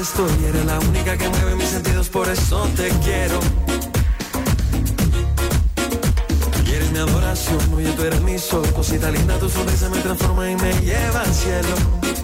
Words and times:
Estoy. 0.00 0.32
Eres 0.48 0.64
la 0.66 0.78
única 0.80 1.16
que 1.16 1.28
mueve 1.28 1.56
mis 1.56 1.68
sentidos, 1.68 2.08
por 2.08 2.28
eso 2.28 2.68
te 2.76 2.88
quiero. 3.04 3.38
Eres 6.72 6.90
mi 6.90 6.98
adoración, 6.98 7.58
oye 7.74 7.90
tú 7.92 8.02
eres 8.02 8.20
mi 8.22 8.38
sol. 8.38 8.66
Cosita 8.74 9.10
linda, 9.10 9.38
tu 9.38 9.48
sonrisa 9.48 9.88
me 9.88 9.98
transforma 9.98 10.50
y 10.50 10.56
me 10.56 10.72
lleva 10.80 11.20
al 11.20 11.34
cielo. 11.34 12.23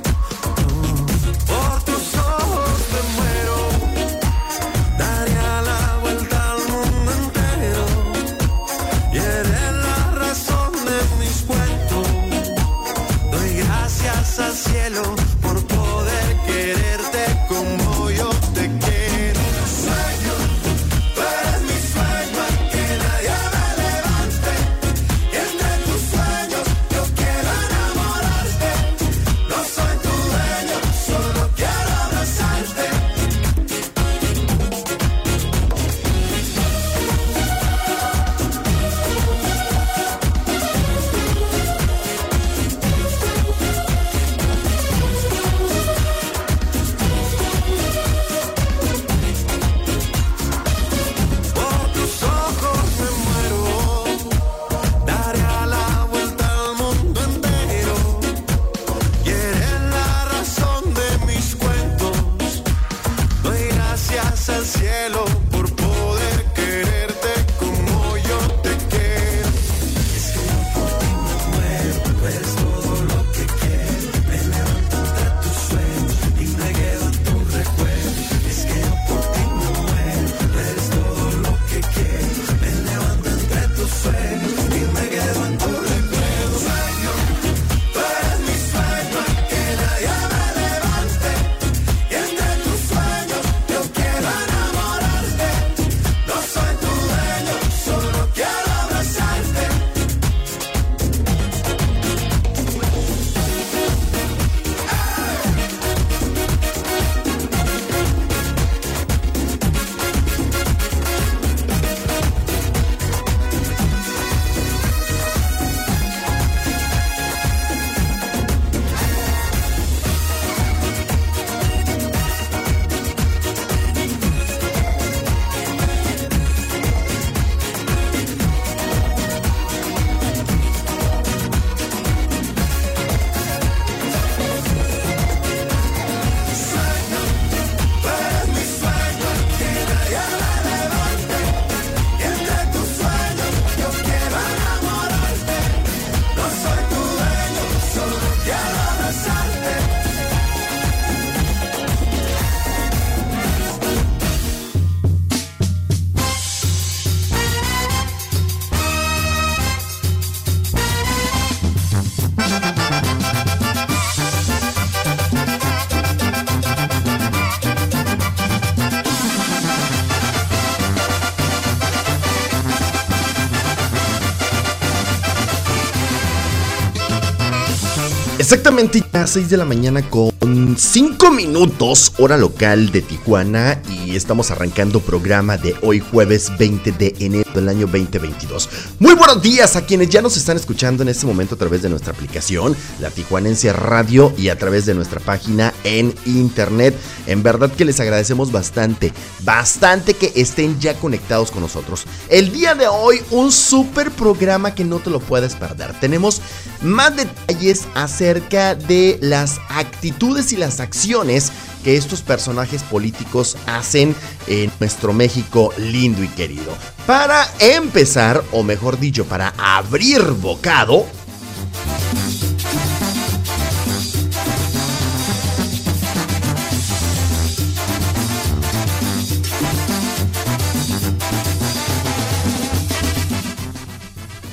Exactamente 178.52 179.04
a 179.12 179.28
6 179.28 179.48
de 179.48 179.56
la 179.56 179.64
mañana 179.64 180.02
con 180.10 180.32
5 180.76 181.30
minutos, 181.30 182.12
hora 182.18 182.36
local 182.36 182.90
de 182.90 183.00
Tijuana, 183.00 183.80
y 183.88 184.16
estamos 184.16 184.50
arrancando 184.50 184.98
programa 184.98 185.56
de 185.56 185.76
hoy 185.82 186.00
jueves 186.00 186.50
20 186.58 186.90
de 186.90 187.14
enero 187.20 187.48
del 187.54 187.68
año 187.68 187.86
2022. 187.86 188.68
Muy 188.98 189.14
buenos 189.14 189.40
días 189.40 189.76
a 189.76 189.86
quienes 189.86 190.08
ya 190.08 190.20
nos 190.20 190.36
están 190.36 190.56
escuchando 190.56 191.04
en 191.04 191.10
este 191.10 191.26
momento 191.26 191.54
a 191.54 191.58
través 191.58 191.82
de 191.82 191.90
nuestra 191.90 192.12
aplicación, 192.12 192.74
la 192.98 193.10
Tijuanense 193.10 193.72
Radio, 193.72 194.32
y 194.36 194.48
a 194.48 194.58
través 194.58 194.84
de 194.84 194.94
nuestra 194.94 195.20
página 195.20 195.69
en 195.84 196.14
internet. 196.26 196.96
En 197.26 197.42
verdad 197.42 197.70
que 197.70 197.84
les 197.84 198.00
agradecemos 198.00 198.52
bastante, 198.52 199.12
bastante 199.40 200.14
que 200.14 200.32
estén 200.36 200.78
ya 200.80 200.94
conectados 200.94 201.50
con 201.50 201.62
nosotros. 201.62 202.04
El 202.28 202.52
día 202.52 202.74
de 202.74 202.88
hoy, 202.88 203.20
un 203.30 203.52
super 203.52 204.10
programa 204.10 204.74
que 204.74 204.84
no 204.84 204.98
te 204.98 205.10
lo 205.10 205.20
puedes 205.20 205.54
perder. 205.54 205.98
Tenemos 206.00 206.40
más 206.82 207.14
detalles 207.16 207.86
acerca 207.94 208.74
de 208.74 209.18
las 209.20 209.58
actitudes 209.68 210.52
y 210.52 210.56
las 210.56 210.80
acciones 210.80 211.52
que 211.84 211.96
estos 211.96 212.22
personajes 212.22 212.82
políticos 212.82 213.56
hacen 213.66 214.14
en 214.46 214.70
nuestro 214.80 215.12
México 215.12 215.72
lindo 215.78 216.22
y 216.22 216.28
querido. 216.28 216.74
Para 217.06 217.48
empezar, 217.58 218.42
o 218.52 218.62
mejor 218.62 218.98
dicho, 218.98 219.24
para 219.24 219.54
abrir 219.58 220.22
bocado, 220.22 221.06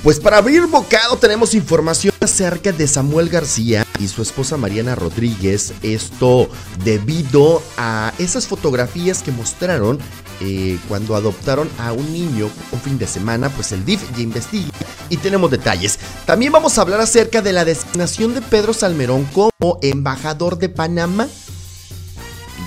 Pues 0.08 0.20
para 0.20 0.38
abrir 0.38 0.66
bocado 0.68 1.18
tenemos 1.18 1.52
información 1.52 2.14
acerca 2.20 2.72
de 2.72 2.88
Samuel 2.88 3.28
García 3.28 3.86
y 3.98 4.08
su 4.08 4.22
esposa 4.22 4.56
Mariana 4.56 4.94
Rodríguez. 4.94 5.74
Esto 5.82 6.48
debido 6.82 7.62
a 7.76 8.14
esas 8.18 8.46
fotografías 8.46 9.22
que 9.22 9.32
mostraron 9.32 9.98
eh, 10.40 10.78
cuando 10.88 11.14
adoptaron 11.14 11.68
a 11.78 11.92
un 11.92 12.10
niño 12.10 12.48
un 12.72 12.80
fin 12.80 12.96
de 12.96 13.06
semana. 13.06 13.50
Pues 13.50 13.70
el 13.72 13.84
DIF 13.84 14.00
ya 14.16 14.22
investiga 14.22 14.70
y 15.10 15.18
tenemos 15.18 15.50
detalles. 15.50 15.98
También 16.24 16.52
vamos 16.52 16.78
a 16.78 16.80
hablar 16.80 17.02
acerca 17.02 17.42
de 17.42 17.52
la 17.52 17.66
designación 17.66 18.32
de 18.32 18.40
Pedro 18.40 18.72
Salmerón 18.72 19.28
como 19.34 19.78
embajador 19.82 20.56
de 20.56 20.70
Panamá 20.70 21.28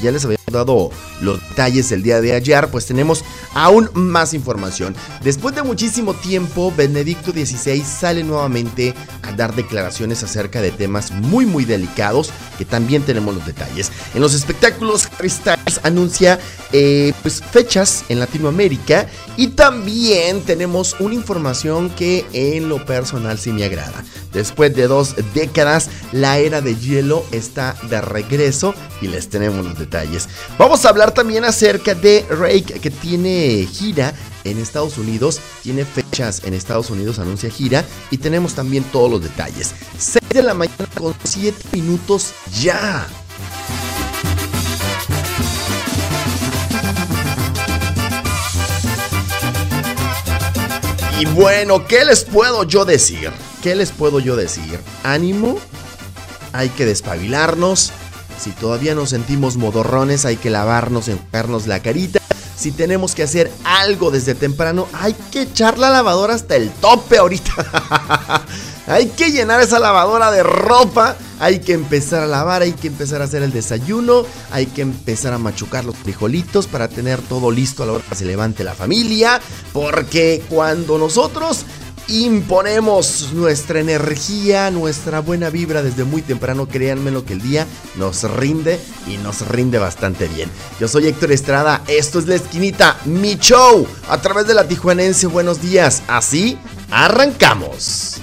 ya 0.01 0.11
les 0.11 0.25
había 0.25 0.37
dado 0.51 0.91
los 1.21 1.39
detalles 1.49 1.91
el 1.91 2.03
día 2.03 2.21
de 2.21 2.33
ayer, 2.33 2.67
pues 2.69 2.85
tenemos 2.85 3.23
aún 3.53 3.89
más 3.93 4.33
información. 4.33 4.95
Después 5.23 5.55
de 5.55 5.63
muchísimo 5.63 6.13
tiempo, 6.13 6.73
Benedicto 6.75 7.31
XVI 7.31 7.83
sale 7.83 8.23
nuevamente 8.23 8.93
a 9.21 9.31
dar 9.33 9.55
declaraciones 9.55 10.23
acerca 10.23 10.61
de 10.61 10.71
temas 10.71 11.11
muy 11.11 11.45
muy 11.45 11.65
delicados 11.65 12.31
que 12.57 12.65
también 12.65 13.03
tenemos 13.03 13.35
los 13.35 13.45
detalles. 13.45 13.91
En 14.13 14.21
los 14.21 14.33
espectáculos, 14.33 15.07
Harry 15.17 15.31
anuncia 15.83 16.39
eh, 16.71 17.13
pues, 17.21 17.41
fechas 17.41 18.05
en 18.09 18.19
Latinoamérica 18.19 19.07
y 19.37 19.47
también 19.47 20.41
tenemos 20.41 20.95
una 20.99 21.15
información 21.15 21.89
que 21.89 22.25
en 22.33 22.69
lo 22.69 22.85
personal 22.85 23.39
sí 23.39 23.51
me 23.51 23.63
agrada. 23.63 24.03
Después 24.33 24.73
de 24.73 24.87
dos 24.87 25.15
décadas, 25.33 25.89
la 26.11 26.39
era 26.39 26.61
de 26.61 26.75
hielo 26.75 27.25
está 27.31 27.75
de 27.89 27.99
regreso 28.01 28.73
y 29.01 29.07
les 29.07 29.29
tenemos 29.29 29.65
los 29.65 29.77
detalles. 29.77 30.29
Vamos 30.57 30.85
a 30.85 30.89
hablar 30.89 31.13
también 31.13 31.43
acerca 31.43 31.95
de 31.95 32.25
Rake 32.29 32.79
que 32.79 32.91
tiene 32.91 33.67
gira 33.71 34.13
en 34.43 34.57
Estados 34.57 34.97
Unidos, 34.97 35.39
tiene 35.63 35.85
fechas 35.85 36.41
en 36.45 36.53
Estados 36.53 36.89
Unidos, 36.89 37.19
anuncia 37.19 37.49
gira 37.49 37.85
y 38.09 38.17
tenemos 38.17 38.53
también 38.53 38.83
todos 38.85 39.09
los 39.09 39.21
detalles. 39.21 39.73
6 39.97 40.29
de 40.29 40.43
la 40.43 40.53
mañana 40.53 40.87
con 40.95 41.15
7 41.23 41.57
minutos 41.71 42.33
ya. 42.59 43.07
Y 51.19 51.25
bueno, 51.25 51.85
¿qué 51.85 52.03
les 52.03 52.23
puedo 52.23 52.63
yo 52.63 52.83
decir? 52.83 53.31
¿Qué 53.61 53.75
les 53.75 53.91
puedo 53.91 54.19
yo 54.19 54.35
decir? 54.35 54.79
Ánimo, 55.03 55.59
hay 56.51 56.69
que 56.69 56.87
despabilarnos. 56.87 57.91
Si 58.41 58.49
todavía 58.49 58.95
nos 58.95 59.11
sentimos 59.11 59.55
modorrones, 59.55 60.25
hay 60.25 60.35
que 60.35 60.49
lavarnos, 60.49 61.07
enjuagarnos 61.07 61.67
la 61.67 61.79
carita. 61.79 62.19
Si 62.57 62.71
tenemos 62.71 63.13
que 63.13 63.21
hacer 63.21 63.51
algo 63.63 64.09
desde 64.09 64.33
temprano, 64.33 64.87
hay 64.93 65.13
que 65.31 65.43
echar 65.43 65.77
la 65.77 65.91
lavadora 65.91 66.33
hasta 66.33 66.55
el 66.55 66.71
tope 66.71 67.19
ahorita. 67.19 68.45
hay 68.87 69.09
que 69.09 69.29
llenar 69.31 69.61
esa 69.61 69.77
lavadora 69.77 70.31
de 70.31 70.41
ropa. 70.41 71.17
Hay 71.39 71.59
que 71.59 71.73
empezar 71.73 72.23
a 72.23 72.27
lavar, 72.27 72.63
hay 72.63 72.73
que 72.73 72.87
empezar 72.87 73.21
a 73.21 73.25
hacer 73.25 73.43
el 73.43 73.51
desayuno, 73.51 74.25
hay 74.51 74.65
que 74.65 74.81
empezar 74.81 75.33
a 75.33 75.37
machucar 75.37 75.85
los 75.85 75.95
frijolitos 75.95 76.65
para 76.65 76.87
tener 76.87 77.21
todo 77.21 77.51
listo 77.51 77.83
a 77.83 77.85
la 77.85 77.91
hora 77.93 78.03
que 78.09 78.15
se 78.15 78.25
levante 78.25 78.63
la 78.63 78.73
familia. 78.73 79.39
Porque 79.71 80.43
cuando 80.49 80.97
nosotros 80.97 81.65
imponemos 82.11 83.31
nuestra 83.33 83.79
energía, 83.79 84.69
nuestra 84.69 85.21
buena 85.21 85.49
vibra 85.49 85.81
desde 85.81 86.03
muy 86.03 86.21
temprano, 86.21 86.67
créanme 86.67 87.09
lo 87.09 87.25
que 87.25 87.33
el 87.33 87.41
día 87.41 87.65
nos 87.95 88.23
rinde 88.23 88.79
y 89.07 89.17
nos 89.17 89.47
rinde 89.47 89.79
bastante 89.79 90.27
bien. 90.27 90.49
Yo 90.79 90.87
soy 90.87 91.07
Héctor 91.07 91.31
Estrada, 91.31 91.81
esto 91.87 92.19
es 92.19 92.27
La 92.27 92.35
Esquinita, 92.35 92.97
mi 93.05 93.37
show, 93.37 93.87
a 94.09 94.21
través 94.21 94.45
de 94.45 94.53
la 94.53 94.67
Tijuanense, 94.67 95.27
buenos 95.27 95.61
días, 95.61 96.03
así 96.07 96.57
arrancamos. 96.91 98.21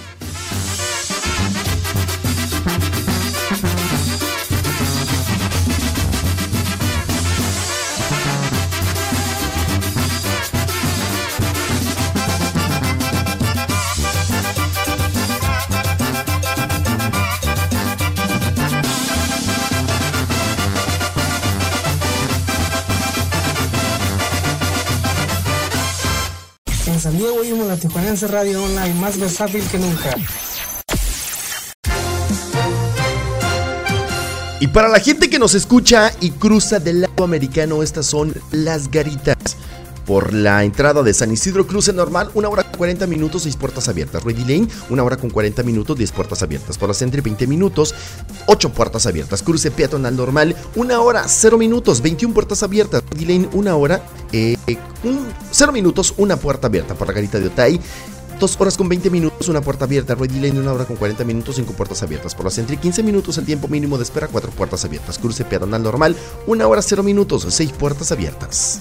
Tijuanense 27.81 28.27
Radio 28.27 28.63
Online, 28.65 28.95
más 28.95 29.19
versátil 29.19 29.63
que 29.71 29.79
nunca. 29.79 30.15
Y 34.61 34.67
para 34.69 34.89
la 34.89 34.99
gente 34.99 35.29
que 35.29 35.39
nos 35.39 35.55
escucha 35.55 36.11
y 36.21 36.31
cruza 36.31 36.81
del 36.81 37.03
lago 37.03 37.25
americano, 37.25 37.83
estas 37.83 38.07
son 38.07 38.35
las 38.51 38.91
garitas. 38.91 39.37
Por 40.09 40.33
la 40.33 40.65
entrada 40.65 41.03
de 41.03 41.13
San 41.13 41.31
Isidro 41.31 41.67
Cruce 41.67 41.93
normal, 41.93 42.31
una 42.33 42.49
hora 42.49 42.63
con 42.63 42.79
40 42.79 43.07
minutos, 43.07 43.43
6 43.43 43.57
puertas 43.57 43.91
abiertas. 43.91 44.25
Ready 44.25 44.41
Lane, 44.41 44.67
una 44.89 45.05
hora 45.05 45.19
con 45.19 45.29
40 45.29 45.63
minutos, 45.65 45.99
10 45.99 46.13
puertas 46.13 46.43
abiertas. 46.43 46.79
Por 46.79 46.89
la 46.89 46.95
Centro, 46.95 47.21
20 47.23 47.47
minutos, 47.47 47.95
8 48.47 48.73
puertas 48.73 49.05
abiertas. 49.05 49.43
Cruce 49.43 49.71
peatonal 49.71 50.17
normal, 50.17 50.57
una 50.77 51.03
hora, 51.03 51.29
0 51.29 51.59
minutos, 51.59 52.01
21 52.01 52.33
puertas 52.33 52.63
abiertas. 52.63 53.03
Ready 53.11 53.27
Lane, 53.27 53.51
una 53.53 53.77
hora, 53.77 54.03
eh, 54.33 54.57
0 55.53 55.73
minutos, 55.73 56.15
una 56.17 56.39
puerta 56.39 56.69
abierta. 56.69 56.95
Por 56.95 57.07
la 57.07 57.13
garita 57.13 57.39
de 57.39 57.49
Otay, 57.49 57.79
2 58.41 58.61
horas 58.63 58.79
con 58.79 58.89
20 58.89 59.11
minutos, 59.11 59.47
una 59.51 59.61
puerta 59.61 59.85
abierta. 59.85 60.15
Ready 60.15 60.41
Lane, 60.41 60.59
una 60.59 60.73
hora 60.73 60.87
con 60.87 60.97
40 60.97 61.23
minutos, 61.25 61.57
5 61.57 61.75
puertas 61.75 62.03
abiertas. 62.03 62.35
Por 62.35 62.47
la 62.47 62.51
Centro, 62.51 62.81
15 62.81 63.03
minutos, 63.03 63.37
el 63.37 63.45
tiempo 63.45 63.69
mínimo 63.69 63.99
de 63.99 64.05
espera, 64.05 64.27
4 64.27 64.53
puertas 64.53 64.87
abiertas. 64.87 65.19
Cruce 65.19 65.45
peatonal 65.45 65.83
normal, 65.83 66.17
una 66.47 66.67
hora, 66.67 66.81
0 66.81 67.03
minutos, 67.03 67.47
6 67.51 67.73
puertas 67.73 68.11
abiertas. 68.11 68.81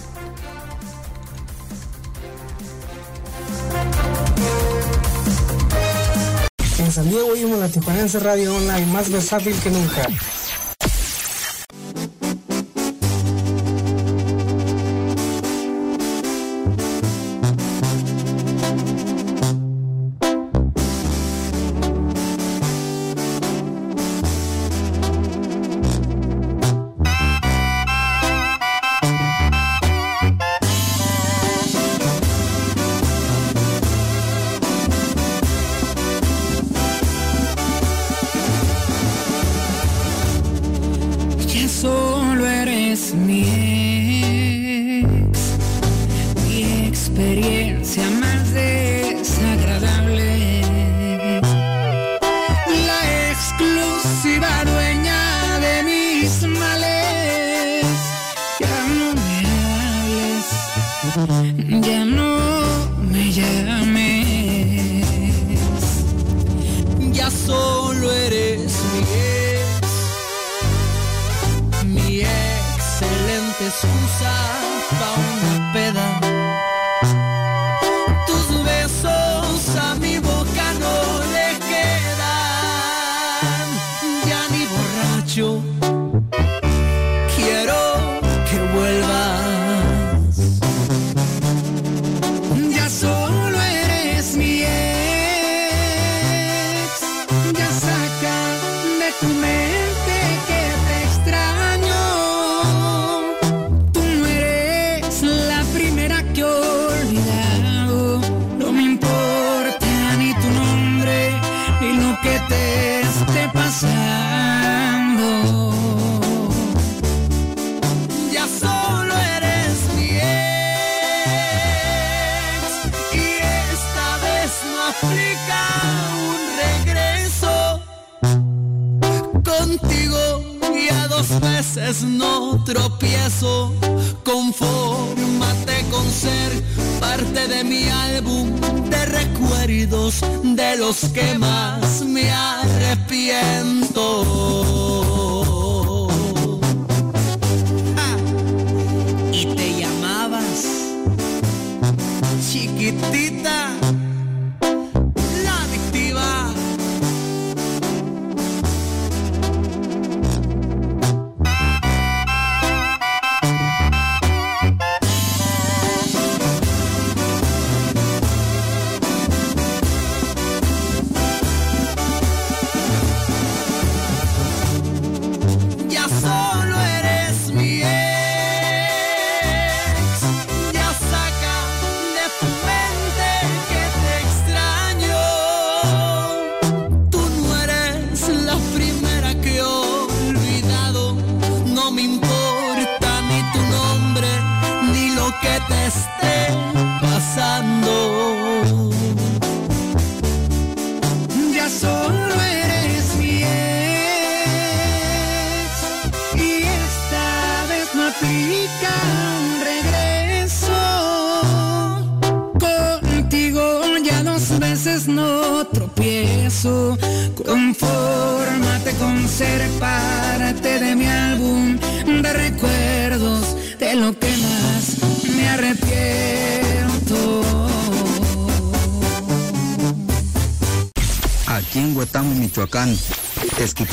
En 6.87 6.93
San 6.93 7.09
Diego 7.09 7.27
oímos 7.27 7.59
la 7.59 7.67
Tijuanense 7.67 8.17
Radio 8.17 8.55
Online, 8.55 8.85
más 8.85 9.11
versátil 9.11 9.53
que 9.59 9.69
nunca. 9.69 10.07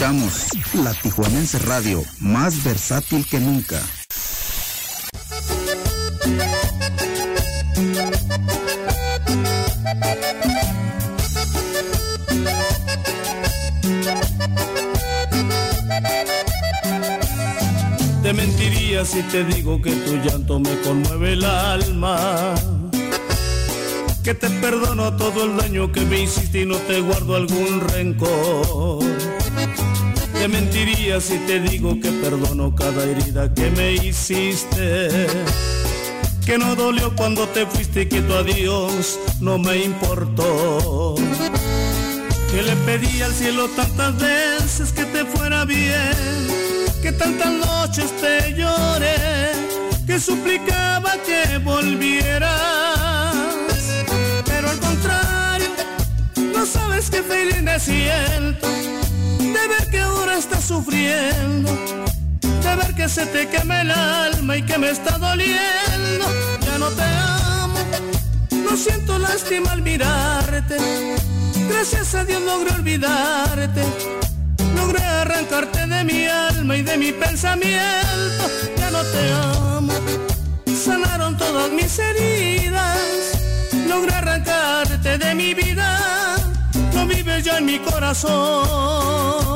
La 0.04 0.92
Tijuanense 0.92 1.58
Radio, 1.60 2.04
más 2.20 2.62
versátil 2.62 3.26
que 3.26 3.40
nunca. 3.40 3.80
Te 18.22 18.32
mentiría 18.34 19.06
si 19.06 19.22
te 19.22 19.42
digo 19.44 19.80
que 19.80 19.90
tu 19.90 20.16
llanto 20.16 20.60
me 20.60 20.78
conmueve 20.82 21.32
el 21.32 21.44
alma. 21.46 22.54
Que 24.22 24.34
te 24.34 24.50
perdono 24.50 25.16
todo 25.16 25.44
el 25.44 25.56
daño 25.56 25.90
que 25.90 26.02
me 26.02 26.20
hiciste 26.20 26.60
y 26.60 26.66
no 26.66 26.76
te 26.76 27.00
guardo 27.00 27.36
algún 27.36 27.80
rencor. 27.80 29.23
Te 30.44 30.48
mentiría 30.48 31.22
si 31.22 31.38
te 31.46 31.58
digo 31.58 31.98
que 31.98 32.10
perdono 32.10 32.74
cada 32.76 33.02
herida 33.02 33.54
que 33.54 33.70
me 33.70 33.94
hiciste. 33.94 35.08
Que 36.44 36.58
no 36.58 36.76
dolió 36.76 37.16
cuando 37.16 37.48
te 37.48 37.64
fuiste 37.64 38.02
y 38.02 38.06
que 38.10 38.20
tu 38.20 38.34
adiós 38.34 39.18
no 39.40 39.56
me 39.56 39.78
importó. 39.78 41.14
Que 42.50 42.62
le 42.62 42.76
pedí 42.84 43.22
al 43.22 43.32
cielo 43.32 43.70
tantas 43.70 44.18
veces 44.18 44.92
que 44.92 45.06
te 45.06 45.24
fuera 45.24 45.64
bien 45.64 46.12
que 47.00 47.10
tantas 47.12 47.50
noches 47.50 48.12
te 48.20 48.52
lloré, 48.52 49.16
que 50.06 50.20
suplicaba 50.20 51.14
que 51.24 51.56
volvieras. 51.56 52.52
Pero 54.44 54.68
al 54.68 54.78
contrario, 54.78 55.68
no 56.54 56.66
sabes 56.66 57.08
qué 57.08 57.22
feliz 57.22 57.62
me 57.62 57.80
siento 57.80 58.73
de 59.64 59.74
ver 59.74 59.90
que 59.90 60.00
ahora 60.00 60.36
estás 60.36 60.64
sufriendo, 60.64 61.70
de 62.40 62.76
ver 62.76 62.94
que 62.94 63.08
se 63.08 63.26
te 63.26 63.48
quema 63.48 63.80
el 63.80 63.90
alma 63.90 64.56
y 64.56 64.62
que 64.62 64.78
me 64.78 64.90
está 64.90 65.18
doliendo. 65.18 66.26
Ya 66.66 66.78
no 66.78 66.88
te 66.90 67.02
amo, 67.02 67.78
no 68.50 68.76
siento 68.76 69.18
lástima 69.18 69.72
al 69.72 69.82
mirarte. 69.82 70.76
Gracias 71.68 72.14
a 72.14 72.24
Dios 72.24 72.42
logré 72.42 72.74
olvidarte 72.74 73.82
logré 74.74 75.02
arrancarte 75.02 75.86
de 75.86 76.04
mi 76.04 76.26
alma 76.26 76.76
y 76.76 76.82
de 76.82 76.96
mi 76.98 77.12
pensamiento. 77.12 78.44
Ya 78.76 78.90
no 78.90 79.02
te 79.02 79.32
amo, 79.32 79.92
sanaron 80.66 81.36
todas 81.36 81.70
mis 81.70 81.98
heridas. 81.98 82.98
Logré 83.88 84.14
arrancarte 84.14 85.18
de 85.18 85.34
mi 85.34 85.54
vida, 85.54 86.36
no 86.92 87.06
vives 87.06 87.44
ya 87.44 87.58
en 87.58 87.66
mi 87.66 87.78
corazón. 87.78 89.53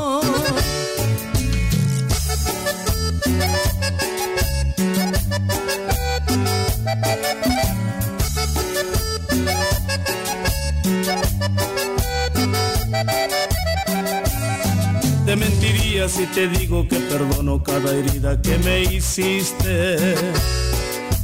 Mentiría 15.99 16.09
si 16.09 16.27
te 16.27 16.49
digo 16.49 16.87
que 16.87 16.97
perdono 16.97 17.63
cada 17.63 17.95
herida 17.95 18.41
que 18.41 18.59
me 18.59 18.83
hiciste. 18.83 19.97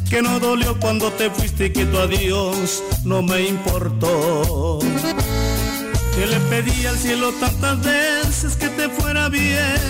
Que 0.08 0.22
no 0.22 0.40
dolió 0.40 0.78
cuando 0.80 1.10
te 1.12 1.30
fuiste 1.30 1.66
y 1.66 1.70
que 1.70 1.86
tu 1.86 1.98
adiós 1.98 2.82
no 3.04 3.22
me 3.22 3.42
importó. 3.42 4.78
Que 6.14 6.26
le 6.26 6.38
pedí 6.50 6.86
al 6.86 6.96
cielo 6.96 7.32
tantas 7.40 7.82
veces 7.82 8.56
que 8.56 8.68
te 8.68 8.88
fuera 8.88 9.28
bien. 9.28 9.80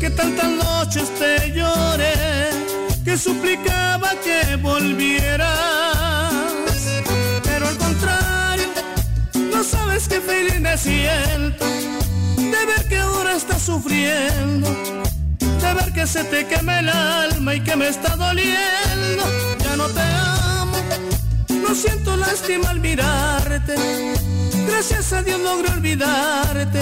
Que 0.00 0.10
tantas 0.10 0.50
noches 0.50 1.10
te 1.18 1.52
lloré. 1.52 2.14
Que 3.04 3.16
suplicaba 3.16 4.10
que 4.24 4.56
volvieras. 4.56 5.52
Pero 7.42 7.68
al 7.68 7.76
contrario, 7.76 8.66
no 9.52 9.64
sabes 9.64 10.08
qué 10.08 10.20
feliz 10.20 10.60
me 10.60 10.76
siento 10.76 11.77
que 12.88 12.96
ahora 12.96 13.34
estás 13.36 13.62
sufriendo, 13.62 14.68
de 15.38 15.74
ver 15.74 15.92
que 15.92 16.06
se 16.06 16.24
te 16.24 16.46
quema 16.46 16.80
el 16.80 16.88
alma 16.88 17.54
y 17.54 17.60
que 17.60 17.76
me 17.76 17.88
está 17.88 18.16
doliendo. 18.16 19.24
Ya 19.64 19.76
no 19.76 19.86
te 19.88 20.00
amo, 20.00 20.76
no 21.48 21.74
siento 21.74 22.16
lástima 22.16 22.70
al 22.70 22.80
mirarte. 22.80 23.74
Gracias 24.66 25.12
a 25.12 25.22
Dios 25.22 25.40
logré 25.40 25.70
olvidarte, 25.72 26.80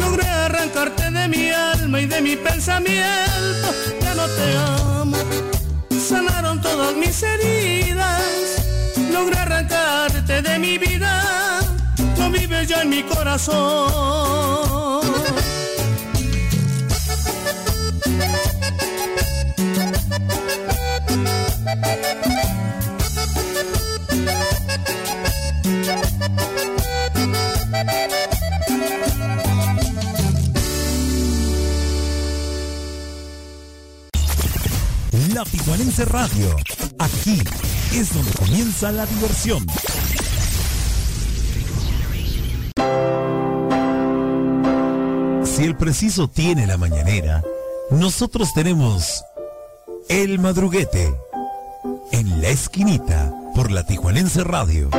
logré 0.00 0.26
arrancarte 0.28 1.10
de 1.10 1.28
mi 1.28 1.50
alma 1.50 2.00
y 2.00 2.06
de 2.06 2.20
mi 2.20 2.36
pensamiento. 2.36 3.68
Ya 4.00 4.14
no 4.14 4.26
te 4.26 4.56
amo. 4.56 5.16
Sanaron 6.08 6.60
todas 6.60 6.94
mis 6.96 7.22
heridas. 7.22 7.73
En 12.66 12.88
mi 12.88 13.02
corazón. 13.02 13.54
La 35.34 35.44
Tijuanense 35.44 36.06
Radio. 36.06 36.56
Aquí 36.98 37.38
es 37.92 38.14
donde 38.14 38.32
comienza 38.32 38.90
la 38.90 39.04
diversión. 39.04 39.66
Si 45.54 45.62
el 45.62 45.76
preciso 45.76 46.26
tiene 46.26 46.66
la 46.66 46.76
mañanera, 46.76 47.40
nosotros 47.88 48.52
tenemos 48.54 49.24
el 50.08 50.40
madruguete 50.40 51.14
en 52.10 52.42
la 52.42 52.48
esquinita 52.48 53.32
por 53.54 53.70
la 53.70 53.86
Tijuanense 53.86 54.42
Radio. 54.42 54.90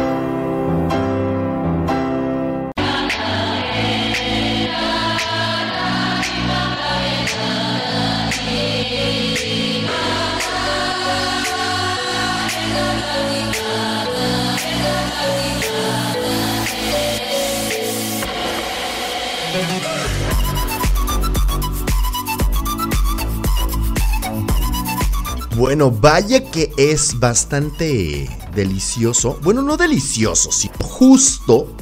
Bueno, 25.65 25.89
vaya 25.89 26.51
que 26.51 26.71
es 26.77 27.19
bastante 27.19 28.29
delicioso. 28.53 29.39
Bueno, 29.41 29.63
no 29.63 29.77
delicioso, 29.77 30.51
sino 30.51 30.75
justo 30.79 31.75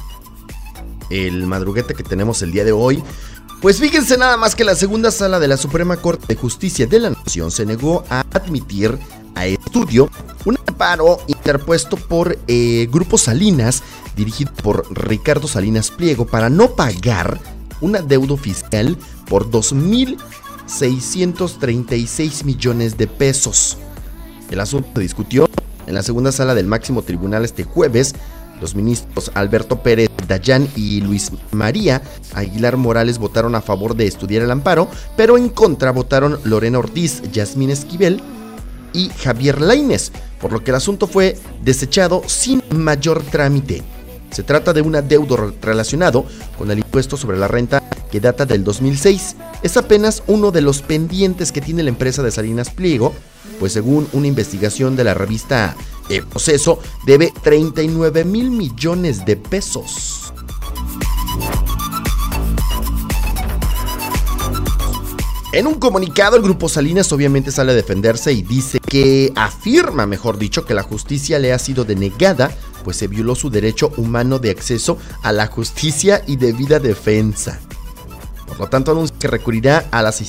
el 1.10 1.46
madruguete 1.48 1.94
que 1.94 2.02
tenemos 2.02 2.42
el 2.44 2.54
día 2.54 2.63
de 2.63 2.72
hoy. 2.72 3.04
Pues 3.62 3.82
fíjense 3.82 4.18
nada 4.18 4.38
más 4.38 4.56
que 4.56 4.63
la 4.63 4.75
segunda 4.75 5.12
sala 5.12 5.38
de 5.38 5.50
la 5.50 5.58
Suprema 5.58 5.98
Corte 5.98 6.28
de 6.28 6.36
Justicia 6.38 6.88
de 6.88 6.98
la 6.98 7.10
Nación 7.10 7.52
se 7.52 7.66
negó 7.66 8.06
a 8.10 8.22
admitir 8.32 8.98
a 9.36 9.48
estudio 9.48 10.10
un 10.46 10.58
amparo 10.66 11.20
interpuesto 11.28 11.98
por 11.98 12.40
eh, 12.48 12.88
Grupo 12.90 13.18
Salinas, 13.18 13.84
dirigido 14.16 14.54
por 14.63 14.88
Ricardo 14.98 15.50
Salinas 15.50 15.92
Pliego, 15.92 16.25
para 16.25 16.50
no 16.50 16.70
pagar 16.78 17.38
una 17.82 18.02
deuda 18.02 18.38
fiscal 18.38 18.98
por 19.28 19.52
2.636 20.67 22.43
millones 22.43 22.98
de 22.98 23.08
pesos. 23.08 23.77
El 24.50 24.60
asunto 24.60 24.89
se 24.96 25.01
discutió 25.01 25.50
en 25.88 25.93
la 25.93 26.03
segunda 26.03 26.32
sala 26.32 26.55
del 26.55 26.67
máximo 26.67 27.01
tribunal 27.01 27.43
este 27.46 27.63
jueves. 27.63 28.13
Los 28.62 28.75
ministros 28.75 29.32
Alberto 29.34 29.82
Pérez 29.82 30.10
Dayán 30.27 30.70
y 30.75 31.01
Luis 31.01 31.32
María 31.51 32.01
Aguilar 32.34 32.77
Morales 32.77 33.17
votaron 33.17 33.55
a 33.55 33.62
favor 33.62 33.96
de 33.96 34.08
estudiar 34.08 34.43
el 34.43 34.51
amparo, 34.51 34.88
pero 35.17 35.38
en 35.38 35.50
contra 35.50 35.91
votaron 35.91 36.39
Lorena 36.43 36.79
Ortiz, 36.79 37.22
Yasmín 37.32 37.72
Esquivel 37.72 38.22
y 38.93 39.10
Javier 39.10 39.60
Laines, 39.60 40.12
por 40.39 40.54
lo 40.54 40.63
que 40.63 40.71
el 40.71 40.76
asunto 40.76 41.08
fue 41.08 41.38
desechado 41.63 42.21
sin 42.28 42.62
mayor 42.71 43.23
trámite. 43.23 43.84
Se 44.34 44.41
trata 44.41 44.74
de 44.74 44.82
un 44.82 44.96
adeudo 44.96 45.54
relacionado 45.62 46.26
con 46.58 46.72
el 46.72 46.80
impuesto 46.80 47.17
sobre 47.17 47.38
la 47.38 47.48
renta 47.48 47.88
que 48.12 48.19
data 48.19 48.46
del 48.46 48.63
2006. 48.63 49.36
Es 49.62 49.78
apenas 49.78 50.24
uno 50.26 50.50
de 50.50 50.62
los 50.62 50.82
pendientes 50.82 51.52
que 51.52 51.62
tiene 51.62 51.84
la 51.84 51.89
empresa 51.89 52.24
de 52.24 52.32
Salinas 52.32 52.72
Pliego, 52.72 53.13
pues 53.60 53.74
según 53.74 54.08
una 54.12 54.28
investigación 54.28 54.96
de 54.96 55.04
la 55.04 55.13
revista 55.13 55.76
El 56.10 56.26
Proceso, 56.26 56.80
debe 57.06 57.32
39 57.43 58.26
mil 58.26 58.50
millones 58.50 59.24
de 59.24 59.38
pesos. 59.38 60.34
En 65.54 65.67
un 65.67 65.76
comunicado, 65.76 66.36
el 66.36 66.41
grupo 66.41 66.67
Salinas 66.67 67.12
obviamente 67.12 67.52
sale 67.52 67.74
a 67.74 67.76
defenderse 67.76 68.34
y 68.34 68.41
dice 68.41 68.80
que 68.80 69.32
afirma, 69.36 70.08
mejor 70.08 70.39
dicho, 70.39 70.65
que 70.65 70.74
la 70.74 70.82
justicia 70.82 71.38
le 71.38 71.54
ha 71.54 71.60
sido 71.60 71.86
denegada, 71.86 72.50
pues 72.84 72.98
se 72.98 73.08
violó 73.08 73.36
su 73.36 73.50
derecho 73.50 73.91
humano 73.98 74.39
de 74.39 74.52
acceso 74.52 74.98
a 75.22 75.32
la 75.32 75.48
justicia 75.48 76.24
y 76.28 76.36
debida 76.36 76.80
defensa. 76.80 77.60
Por 78.48 78.60
lo 78.60 78.67
tanto, 78.67 78.91
anuncia 78.91 79.15
que 79.17 79.28
recurrirá 79.28 79.88
a 79.91 80.02
las, 80.02 80.22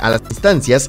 a 0.00 0.10
las 0.10 0.22
instancias 0.30 0.88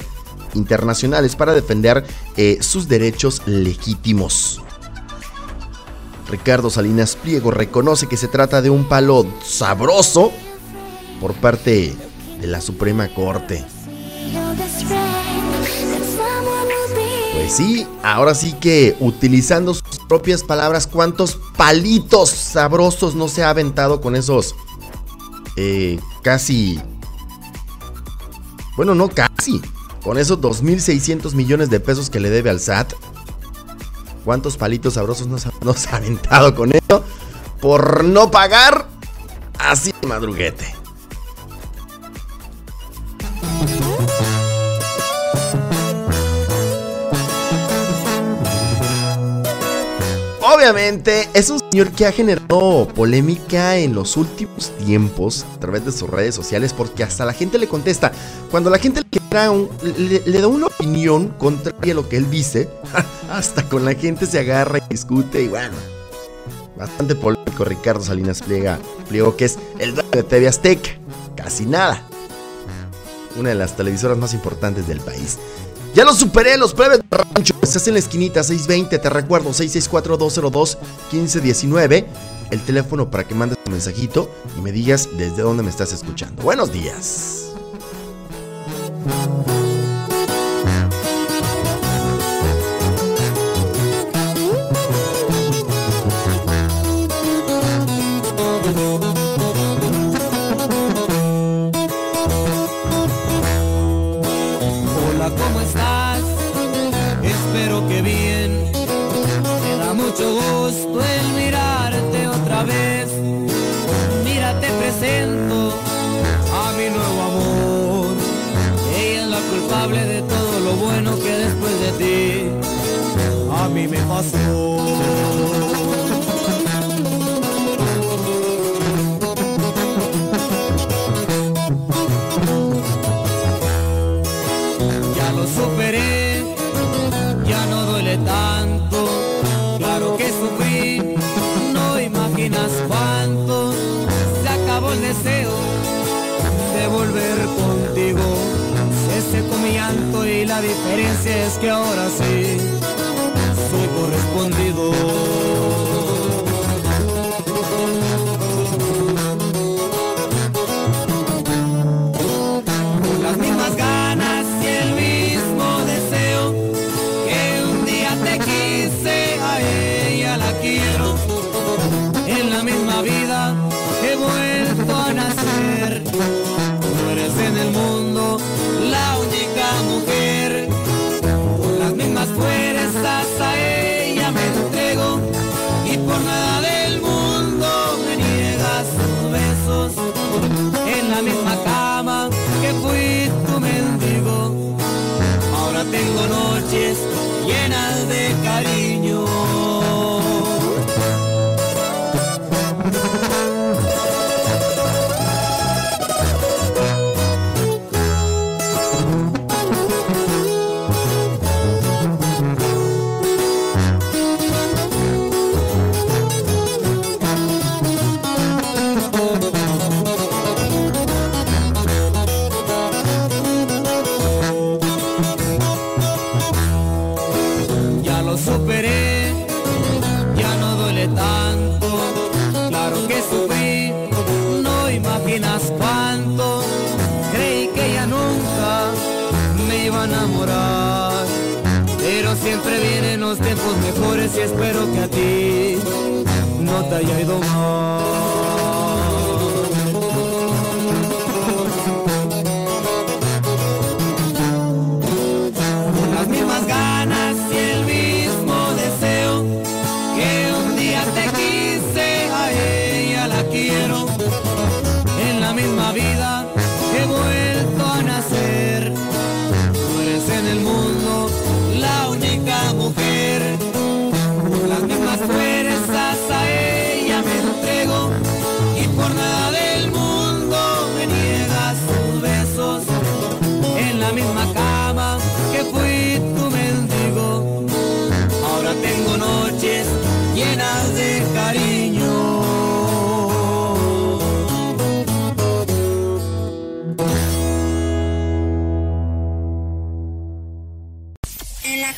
internacionales 0.55 1.35
para 1.35 1.53
defender 1.53 2.05
eh, 2.37 2.57
sus 2.61 2.87
derechos 2.87 3.41
legítimos. 3.45 4.61
Ricardo 6.29 6.69
Salinas 6.69 7.15
Pliego 7.15 7.51
reconoce 7.51 8.07
que 8.07 8.17
se 8.17 8.27
trata 8.27 8.61
de 8.61 8.69
un 8.69 8.85
palo 8.85 9.25
sabroso 9.43 10.31
por 11.21 11.33
parte 11.35 11.93
de 12.41 12.47
la 12.47 12.61
Suprema 12.61 13.07
Corte. 13.13 13.63
Pues 17.45 17.57
sí, 17.57 17.87
ahora 18.01 18.33
sí 18.33 18.53
que 18.53 18.97
utilizando 18.99 19.75
sus 19.75 19.99
propias 20.09 20.41
palabras, 20.41 20.87
cuántos 20.87 21.37
palitos 21.55 22.31
sabrosos 22.31 23.13
no 23.13 23.27
se 23.27 23.43
ha 23.43 23.51
aventado 23.51 24.01
con 24.01 24.15
esos 24.15 24.55
eh, 25.55 25.99
casi... 26.23 26.81
Bueno, 28.75 28.95
no 28.95 29.09
casi. 29.09 29.61
Con 30.03 30.17
esos 30.17 30.41
2.600 30.41 31.35
millones 31.35 31.69
de 31.69 31.79
pesos 31.79 32.09
que 32.09 32.19
le 32.19 32.31
debe 32.31 32.49
al 32.49 32.59
SAT. 32.59 32.93
¿Cuántos 34.23 34.57
palitos 34.57 34.95
sabrosos 34.95 35.27
nos 35.27 35.45
nos 35.61 35.85
ha 35.85 35.97
aventado 35.97 36.55
con 36.55 36.71
eso? 36.71 37.03
Por 37.61 38.03
no 38.05 38.31
pagar 38.31 38.87
así 39.59 39.93
de 40.01 40.07
madruguete. 40.07 40.84
Obviamente 50.55 51.27
es 51.33 51.49
un 51.49 51.59
señor 51.59 51.91
que 51.91 52.05
ha 52.05 52.13
generado 52.13 52.87
polémica 52.95 53.75
en 53.75 53.93
los 53.93 54.15
últimos 54.15 54.71
tiempos 54.77 55.45
a 55.53 55.59
través 55.59 55.83
de 55.83 55.91
sus 55.91 56.09
redes 56.09 56.33
sociales 56.33 56.71
porque 56.71 57.03
hasta 57.03 57.25
la 57.25 57.33
gente 57.33 57.59
le 57.59 57.67
contesta. 57.67 58.13
Cuando 58.51 58.69
la 58.69 58.79
gente 58.79 59.01
le, 59.11 60.39
da, 60.39 60.47
una 60.47 60.67
opinión 60.67 61.27
contraria 61.37 61.91
a 61.91 61.95
lo 61.95 62.07
que 62.07 62.15
él 62.15 62.31
dice, 62.31 62.69
hasta 63.29 63.67
con 63.67 63.83
la 63.83 63.95
gente 63.95 64.27
se 64.27 64.39
agarra 64.39 64.77
y 64.77 64.81
discute 64.89 65.43
y 65.43 65.49
bueno. 65.49 65.75
Bastante 66.77 67.15
polémico 67.15 67.65
Ricardo 67.65 68.01
Salinas 68.01 68.41
Pliega, 68.41 68.79
Pliego 69.09 69.35
que 69.35 69.45
es 69.45 69.59
el 69.79 69.93
dueño 69.93 70.09
de 70.09 70.23
TV 70.23 70.47
Azteca. 70.47 70.91
Casi 71.35 71.65
nada. 71.65 72.01
Una 73.35 73.49
de 73.49 73.55
las 73.55 73.75
televisoras 73.75 74.17
más 74.17 74.33
importantes 74.33 74.87
del 74.87 75.01
país. 75.01 75.37
Ya 75.95 76.03
lo 76.03 76.13
superé, 76.13 76.57
los 76.57 76.73
plebes 76.73 76.99
de 76.99 77.05
rancho. 77.17 77.55
Estás 77.61 77.87
en 77.87 77.93
la 77.93 77.99
esquinita 77.99 78.43
620, 78.43 78.99
te 78.99 79.09
recuerdo, 79.09 79.51
664-202-1519. 79.51 82.05
El 82.51 82.59
teléfono 82.59 83.09
para 83.09 83.25
que 83.25 83.33
mandes 83.33 83.57
tu 83.63 83.71
mensajito 83.71 84.29
y 84.57 84.61
me 84.61 84.73
digas 84.73 85.07
desde 85.17 85.41
dónde 85.41 85.63
me 85.63 85.69
estás 85.69 85.93
escuchando. 85.93 86.43
Buenos 86.43 86.73
días. 86.73 87.53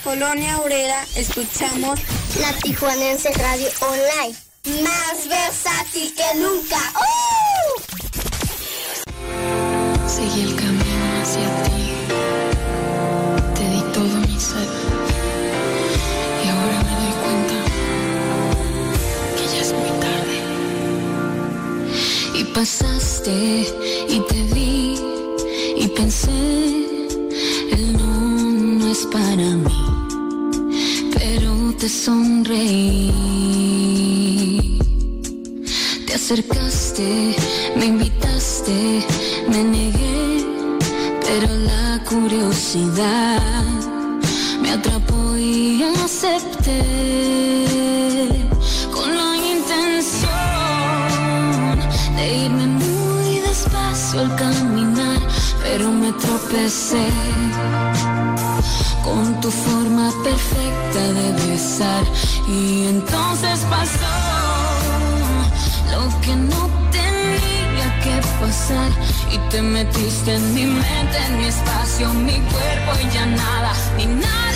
Colonia 0.08 0.58
Obrera 0.60 1.06
escuchamos 1.17 2.00
la 2.39 2.54
Tijuanense 2.62 3.30
Radio 3.34 3.67
Online. 3.82 4.34
Más 4.82 5.28
versátil 5.28 6.15
que 6.15 6.34
nunca. 6.39 6.78
¡Uh! 6.96 7.82
Seguí 10.08 10.43
el 10.43 10.56
camino 10.56 11.22
hacia 11.22 11.63
ti. 11.63 11.91
Te 13.54 13.70
di 13.70 13.82
todo 13.91 14.15
mi 14.26 14.39
ser. 14.39 14.70
Y 16.41 16.48
ahora 16.48 16.78
me 16.86 16.93
doy 17.02 17.13
cuenta 17.24 17.58
que 19.36 19.43
ya 19.54 19.60
es 19.60 19.72
muy 19.74 19.91
tarde. 20.00 20.38
Y 22.34 22.41
pasaste 22.56 23.36
y 24.08 24.22
te 24.22 24.39
vi 24.56 25.02
y 25.76 25.88
pensé, 25.89 26.32
el 27.74 27.84
no, 27.98 28.08
no 28.80 28.89
es 28.89 29.06
para 29.08 29.36
mí 29.36 29.87
te 31.80 31.88
sonreí. 31.90 33.12
Te 36.06 36.13
acercaste, 36.16 37.36
me 37.76 37.86
invitaste, 37.86 39.06
me 39.48 39.63
negué, 39.63 40.46
pero 41.26 41.48
la 41.72 42.04
curiosidad 42.04 43.42
me 44.62 44.72
atrapó 44.72 45.38
y 45.38 45.84
acepté 46.04 46.84
con 48.92 49.16
la 49.16 49.38
intención 49.56 50.30
de 52.16 52.46
irme 52.46 52.68
muy 52.68 53.40
despacio 53.40 54.22
al 54.22 54.36
caminar, 54.36 55.20
pero 55.62 55.92
me 55.92 56.12
tropecé 56.13 57.08
con 59.08 59.39
tu 59.41 59.50
forma 59.50 60.12
perfecta 60.24 61.02
de 61.17 61.28
besar. 61.48 62.04
Y 62.48 62.88
entonces 62.88 63.58
pasó 63.70 64.13
lo 65.93 66.04
que 66.22 66.36
no 66.36 66.62
tenía 66.91 67.88
que 68.04 68.15
pasar. 68.41 68.91
Y 69.32 69.38
te 69.50 69.62
metiste 69.62 70.36
en 70.36 70.54
mi 70.54 70.65
mente, 70.65 71.17
en 71.28 71.38
mi 71.39 71.46
espacio, 71.46 72.13
mi 72.13 72.38
cuerpo 72.52 72.91
y 73.04 73.13
ya 73.13 73.26
nada, 73.26 73.74
ni 73.98 74.06
nada. 74.08 74.47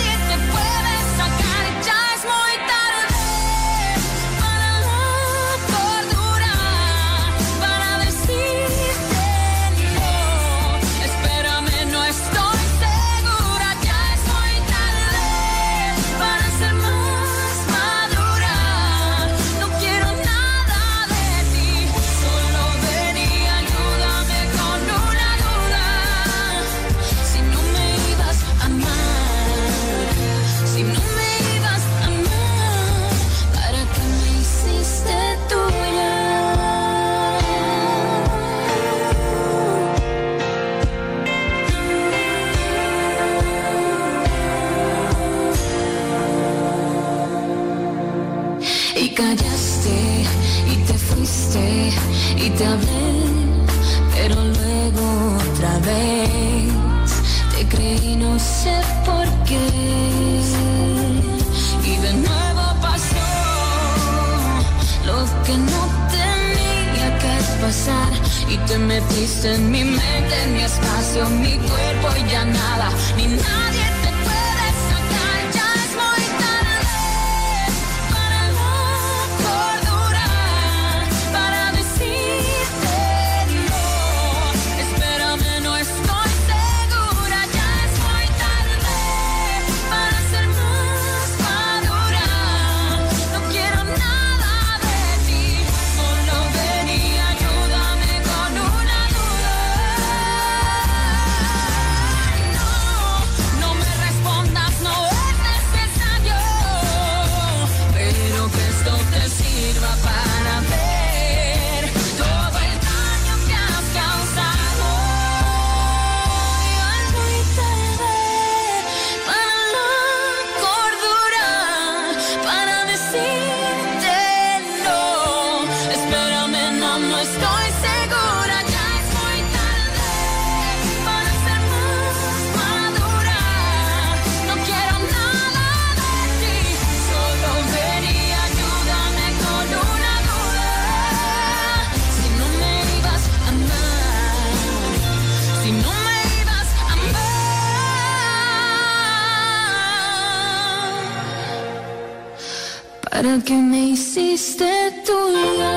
para 153.22 153.38
que 153.44 153.54
me 153.54 153.90
hiciste 153.90 154.68
tuya. 155.06 155.74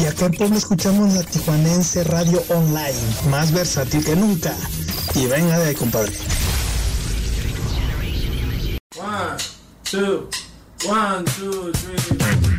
Y 0.00 0.06
acá 0.06 0.26
en 0.26 0.32
Puebla 0.32 0.56
escuchamos 0.56 1.12
la 1.12 1.22
Tijuanense 1.24 2.04
Radio 2.04 2.42
Online, 2.48 2.94
más 3.28 3.52
versátil 3.52 4.02
que 4.02 4.16
nunca. 4.16 4.54
Y 5.14 5.26
venga 5.26 5.58
de 5.58 5.68
ahí, 5.68 5.74
compadre. 5.74 6.12
One, 8.96 9.36
two, 9.90 10.30
one, 10.88 11.24
two, 11.36 11.70
three. 11.72 12.53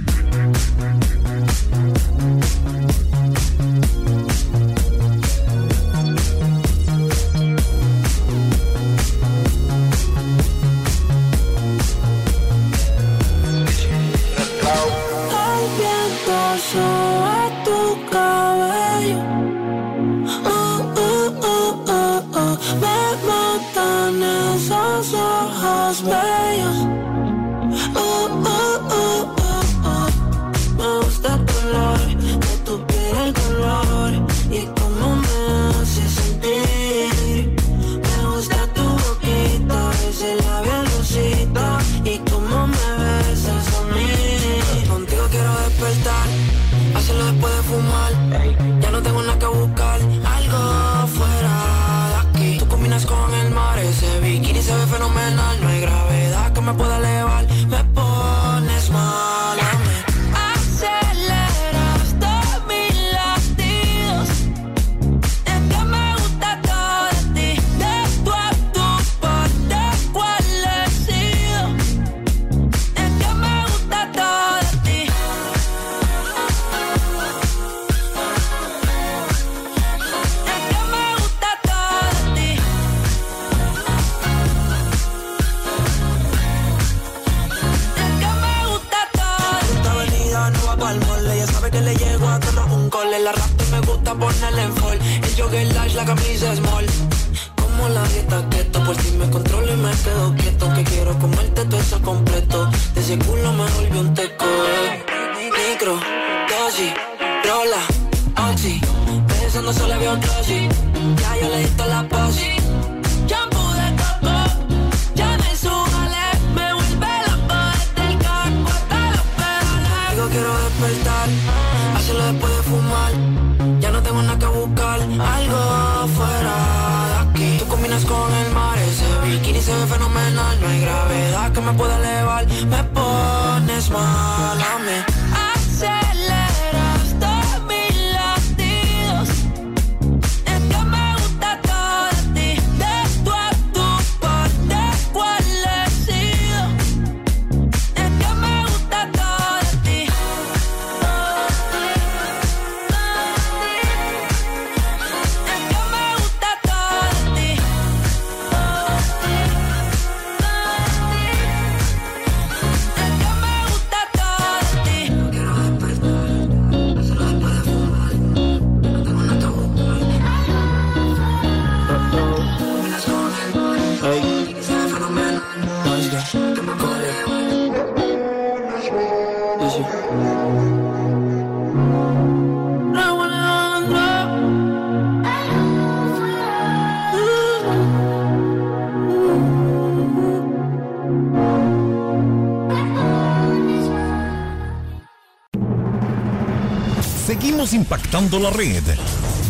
Seguimos 197.36 197.74
impactando 197.74 198.39
la 198.39 198.50
red. 198.50 198.82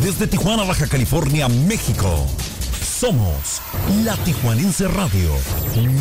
Desde 0.02 0.26
Tijuana, 0.26 0.64
Baja 0.64 0.88
California, 0.88 1.48
México. 1.48 2.26
Somos 2.84 3.62
la 4.04 4.18
Tijuanense 4.18 4.88
Radio, 4.88 5.30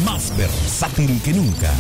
más 0.03 0.35
versátil 0.35 1.20
que 1.23 1.35
nunca. 1.35 1.70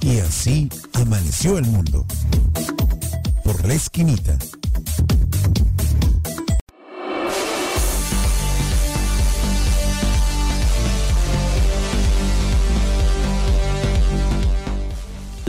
Y 0.00 0.18
así 0.18 0.68
amaneció 0.94 1.56
el 1.56 1.66
mundo. 1.66 2.04
Por 3.44 3.64
la 3.64 3.74
esquinita. 3.74 4.36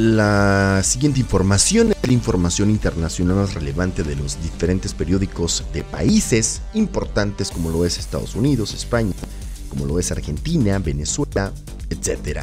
La 0.05 0.81
siguiente 0.83 1.21
información 1.21 1.93
es 1.93 2.05
la 2.05 2.11
información 2.11 2.69
internacional 2.69 3.37
más 3.37 3.53
relevante 3.53 4.03
de 4.03 4.17
los 4.17 4.37
diferentes 4.43 4.93
periódicos 4.93 5.63
de 5.71 5.81
países 5.81 6.61
importantes 6.73 7.49
como 7.49 7.69
lo 7.69 7.85
es 7.85 7.97
Estados 7.97 8.35
Unidos, 8.35 8.73
España, 8.73 9.13
como 9.69 9.85
lo 9.85 9.99
es 9.99 10.11
Argentina, 10.11 10.77
Venezuela, 10.79 11.53
etc. 11.89 12.41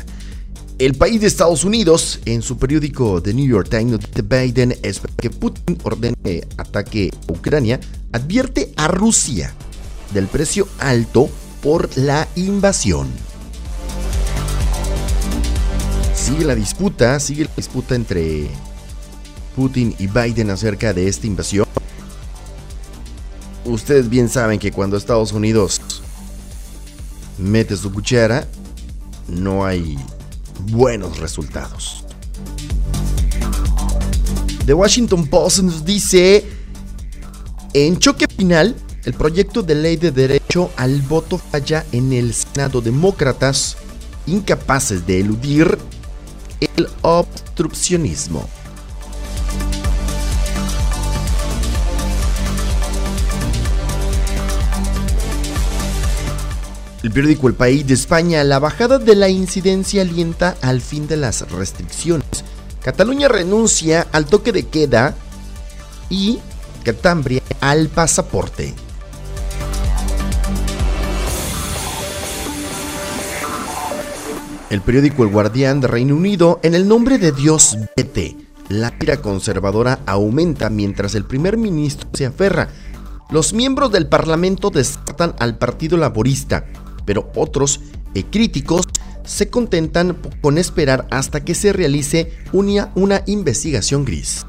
El 0.79 0.95
país 0.95 1.21
de 1.21 1.27
Estados 1.27 1.63
Unidos, 1.63 2.21
en 2.25 2.41
su 2.41 2.57
periódico 2.57 3.21
The 3.21 3.35
New 3.35 3.47
York 3.47 3.69
Times, 3.69 3.99
de 4.11 4.23
Biden 4.23 4.79
espera 4.83 5.13
que 5.19 5.29
Putin 5.29 5.77
ordene 5.83 6.17
ataque 6.57 7.11
a 7.29 7.33
Ucrania, 7.33 7.79
advierte 8.13 8.73
a 8.79 8.89
Rusia 8.89 9.53
del 10.15 10.29
precio 10.29 10.67
alto 10.79 11.29
por 11.61 11.95
la 11.99 12.27
invasión. 12.37 13.30
Sigue 16.31 16.45
la 16.45 16.55
disputa, 16.55 17.19
sigue 17.19 17.45
la 17.47 17.51
disputa 17.57 17.97
entre 17.97 18.47
Putin 19.57 19.97
y 19.99 20.07
Biden 20.07 20.51
acerca 20.51 20.93
de 20.93 21.09
esta 21.09 21.27
invasión. 21.27 21.67
Ustedes 23.65 24.09
bien 24.09 24.29
saben 24.29 24.61
que 24.61 24.71
cuando 24.71 24.97
Estados 24.97 25.33
Unidos 25.33 25.81
mete 27.37 27.77
su 27.77 27.93
cuchara, 27.93 28.47
no 29.27 29.65
hay 29.65 29.99
buenos 30.71 31.19
resultados. 31.19 32.05
The 34.67 34.75
Washington 34.75 35.27
Post 35.27 35.59
nos 35.65 35.85
dice, 35.85 36.45
en 37.75 37.99
choque 37.99 38.29
final, 38.29 38.77
el 39.05 39.15
proyecto 39.15 39.65
de 39.65 39.75
ley 39.75 39.97
de 39.97 40.13
derecho 40.13 40.71
al 40.77 41.03
voto 41.03 41.39
falla 41.39 41.85
en 41.91 42.13
el 42.13 42.33
Senado. 42.35 42.81
Demócratas 42.81 43.77
incapaces 44.29 45.05
de 45.09 45.19
eludir 45.19 45.77
el 46.61 46.89
obstruccionismo. 47.03 48.49
El 57.03 57.11
periódico 57.13 57.49
El 57.49 57.55
País 57.55 57.87
de 57.87 57.95
España, 57.95 58.45
la 58.45 58.59
bajada 58.59 58.99
de 58.99 59.17
la 59.17 59.31
incidencia 59.31 60.03
alienta 60.03 60.57
al 60.61 60.83
fin 60.83 61.07
de 61.09 61.17
las 61.17 61.51
restricciones. 61.51 62.45
Cataluña 62.83 63.29
renuncia 63.29 64.07
al 64.13 64.27
toque 64.27 64.53
de 64.53 64.67
queda 64.67 65.15
y 66.11 66.39
Catambria 66.85 67.43
al 67.61 67.89
pasaporte. 67.89 68.75
El 74.71 74.83
periódico 74.83 75.25
El 75.25 75.31
Guardián 75.31 75.81
de 75.81 75.89
Reino 75.89 76.15
Unido, 76.15 76.61
en 76.63 76.77
el 76.77 76.87
nombre 76.87 77.19
de 77.19 77.33
Dios 77.33 77.77
vete. 77.97 78.37
La 78.69 78.95
ira 79.01 79.17
conservadora 79.17 79.99
aumenta 80.07 80.71
mientras 80.71 81.17
el 81.17 81.25
primer 81.25 81.57
ministro 81.57 82.09
se 82.13 82.25
aferra. 82.25 82.69
Los 83.31 83.53
miembros 83.53 83.91
del 83.91 84.07
Parlamento 84.07 84.71
descartan 84.71 85.35
al 85.41 85.59
Partido 85.59 85.97
Laborista, 85.97 86.67
pero 87.05 87.33
otros 87.35 87.81
eh, 88.15 88.23
críticos 88.31 88.87
se 89.25 89.51
contentan 89.51 90.17
con 90.41 90.57
esperar 90.57 91.09
hasta 91.11 91.45
que 91.45 91.57
se 91.57 91.73
realice 91.73 92.33
una 92.53 93.25
investigación 93.27 94.05
gris. 94.05 94.47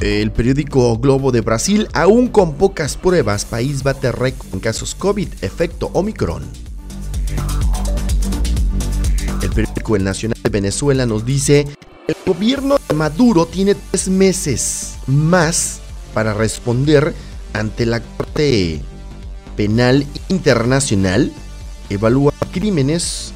El 0.00 0.30
periódico 0.30 0.96
Globo 0.98 1.32
de 1.32 1.40
Brasil, 1.40 1.88
aún 1.92 2.28
con 2.28 2.54
pocas 2.54 2.96
pruebas, 2.96 3.44
país 3.44 3.82
bate 3.82 4.12
récord 4.12 4.46
en 4.52 4.60
casos 4.60 4.94
COVID, 4.94 5.26
efecto 5.40 5.90
Omicron. 5.92 6.44
El 9.42 9.50
periódico 9.50 9.96
El 9.96 10.04
Nacional 10.04 10.38
de 10.40 10.50
Venezuela 10.50 11.04
nos 11.04 11.24
dice, 11.24 11.66
el 12.06 12.16
gobierno 12.24 12.76
de 12.88 12.94
Maduro 12.94 13.46
tiene 13.46 13.74
tres 13.74 14.08
meses 14.08 14.94
más 15.08 15.80
para 16.14 16.32
responder 16.32 17.12
ante 17.52 17.84
la 17.84 18.00
Corte 18.00 18.80
Penal 19.56 20.06
Internacional, 20.28 21.32
evalúa 21.90 22.32
crímenes 22.52 23.32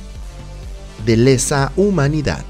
de 1.04 1.16
lesa 1.16 1.72
humanidad. 1.76 2.44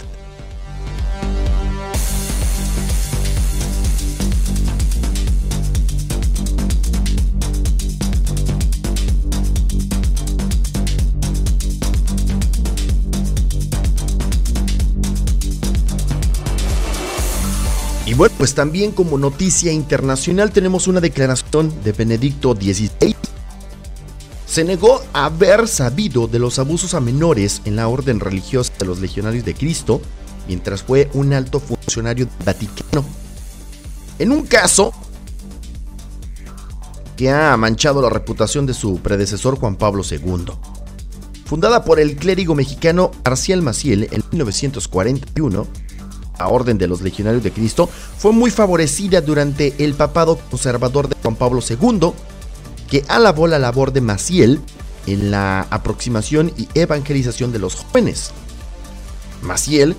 Y 18.12 18.14
bueno, 18.14 18.35
pues 18.37 18.55
también 18.55 18.92
como 18.92 19.16
noticia 19.16 19.72
internacional 19.72 20.51
tenemos 20.51 20.87
una 20.87 21.01
declaración 21.01 21.72
de 21.83 21.92
Benedicto 21.92 22.53
XVI. 22.53 23.16
Se 24.44 24.64
negó 24.64 25.01
a 25.14 25.25
haber 25.25 25.66
sabido 25.66 26.27
de 26.27 26.38
los 26.38 26.59
abusos 26.59 26.92
a 26.92 27.01
menores 27.01 27.62
en 27.64 27.75
la 27.75 27.88
orden 27.88 28.20
religiosa 28.20 28.70
de 28.79 28.85
los 28.85 29.01
legionarios 29.01 29.46
de 29.46 29.55
Cristo 29.55 30.03
mientras 30.46 30.83
fue 30.83 31.09
un 31.14 31.33
alto 31.33 31.59
funcionario 31.59 32.27
del 32.27 32.35
Vaticano. 32.44 33.03
En 34.18 34.31
un 34.31 34.42
caso 34.42 34.92
que 37.16 37.31
ha 37.31 37.57
manchado 37.57 38.03
la 38.03 38.11
reputación 38.11 38.66
de 38.66 38.75
su 38.75 38.98
predecesor 38.98 39.57
Juan 39.57 39.77
Pablo 39.77 40.03
II. 40.07 40.53
Fundada 41.46 41.83
por 41.83 41.98
el 41.98 42.16
clérigo 42.16 42.55
mexicano 42.55 43.11
Arciel 43.25 43.62
Maciel 43.62 44.11
en 44.12 44.22
1941, 44.33 45.66
la 46.38 46.49
Orden 46.49 46.79
de 46.79 46.88
los 46.88 47.01
Legionarios 47.03 47.42
de 47.42 47.53
Cristo 47.53 47.88
fue 48.18 48.33
muy 48.33 48.51
favorecida 48.51 49.21
durante 49.21 49.75
el 49.79 49.95
papado 49.95 50.38
conservador 50.51 51.09
de 51.09 51.16
Juan 51.23 51.37
Pablo 51.37 51.61
II, 51.68 52.12
que 52.88 53.05
alabó 53.09 53.47
la 53.47 53.59
labor 53.59 53.92
de 53.92 54.01
Maciel 54.01 54.61
en 55.07 55.31
la 55.31 55.66
aproximación 55.71 56.53
y 56.57 56.68
evangelización 56.75 57.53
de 57.53 57.59
los 57.59 57.75
jóvenes. 57.75 58.31
Maciel 59.43 59.97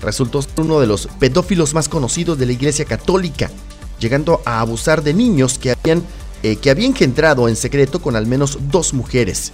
resultó 0.00 0.42
ser 0.42 0.52
uno 0.58 0.80
de 0.80 0.86
los 0.86 1.08
pedófilos 1.18 1.74
más 1.74 1.88
conocidos 1.88 2.38
de 2.38 2.46
la 2.46 2.52
Iglesia 2.52 2.84
Católica, 2.84 3.50
llegando 3.98 4.42
a 4.44 4.60
abusar 4.60 5.02
de 5.02 5.14
niños 5.14 5.58
que 5.58 5.70
habían, 5.70 6.02
eh, 6.42 6.56
que 6.56 6.70
había 6.70 6.86
engendrado 6.86 7.48
en 7.48 7.56
secreto 7.56 8.02
con 8.02 8.16
al 8.16 8.26
menos 8.26 8.58
dos 8.70 8.92
mujeres, 8.92 9.52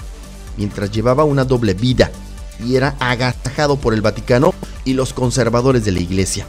mientras 0.57 0.91
llevaba 0.91 1.25
una 1.25 1.45
doble 1.45 1.75
vida 1.75 2.11
y 2.65 2.77
era 2.77 2.97
agasajado 3.01 3.77
por 3.77 3.95
el 3.95 4.03
Vaticano 4.03 4.55
y 4.85 4.95
los 4.95 5.13
conservadores 5.13 5.85
de 5.85 5.93
la 5.93 6.01
Iglesia. 6.01 6.47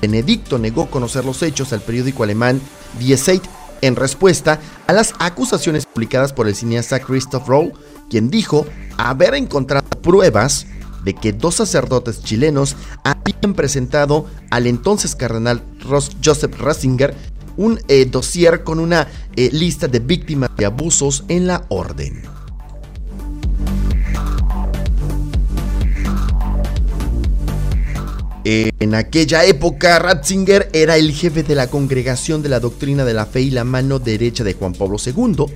Benedicto 0.00 0.58
negó 0.58 0.90
conocer 0.90 1.24
los 1.24 1.42
hechos 1.42 1.72
al 1.72 1.80
periódico 1.80 2.22
alemán 2.22 2.60
Die 2.98 3.16
Zeit 3.16 3.42
en 3.80 3.96
respuesta 3.96 4.60
a 4.86 4.92
las 4.92 5.14
acusaciones 5.18 5.86
publicadas 5.86 6.32
por 6.32 6.48
el 6.48 6.54
cineasta 6.54 7.00
Christoph 7.00 7.48
Roll, 7.48 7.72
quien 8.10 8.30
dijo 8.30 8.66
haber 8.96 9.34
encontrado 9.34 9.88
pruebas 10.02 10.66
de 11.04 11.14
que 11.14 11.32
dos 11.32 11.56
sacerdotes 11.56 12.22
chilenos 12.22 12.76
habían 13.04 13.54
presentado 13.54 14.26
al 14.50 14.66
entonces 14.66 15.14
cardenal 15.14 15.62
Joseph 16.22 16.58
Ratzinger 16.58 17.14
un 17.56 17.78
eh, 17.88 18.04
dossier 18.06 18.64
con 18.64 18.80
una 18.80 19.06
eh, 19.36 19.50
lista 19.52 19.86
de 19.86 20.00
víctimas 20.00 20.50
de 20.56 20.66
abusos 20.66 21.24
en 21.28 21.46
la 21.46 21.64
orden. 21.68 22.33
En 28.46 28.94
aquella 28.94 29.42
época, 29.46 29.98
Ratzinger 29.98 30.68
era 30.74 30.98
el 30.98 31.12
jefe 31.12 31.42
de 31.42 31.54
la 31.54 31.68
Congregación 31.68 32.42
de 32.42 32.50
la 32.50 32.60
Doctrina 32.60 33.06
de 33.06 33.14
la 33.14 33.24
Fe 33.24 33.40
y 33.40 33.50
la 33.50 33.64
mano 33.64 33.98
derecha 33.98 34.44
de 34.44 34.52
Juan 34.52 34.74
Pablo 34.74 34.98
II, 35.02 35.46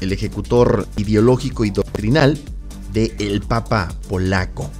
el 0.00 0.10
ejecutor 0.10 0.88
ideológico 0.96 1.66
y 1.66 1.70
doctrinal 1.70 2.38
de 2.94 3.14
el 3.18 3.42
Papa 3.42 3.94
polaco. 4.08 4.70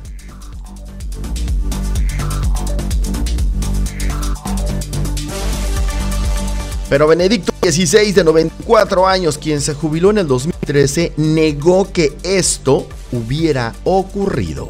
Pero 6.88 7.07
Benedicto 7.07 7.53
XVI, 7.61 8.12
de 8.12 8.24
94 8.24 9.07
años, 9.07 9.36
quien 9.36 9.61
se 9.61 9.74
jubiló 9.74 10.11
en 10.11 10.18
el 10.18 10.26
2013, 10.26 11.12
negó 11.18 11.92
que 11.92 12.16
esto 12.22 12.88
hubiera 13.12 13.74
ocurrido. 13.84 14.68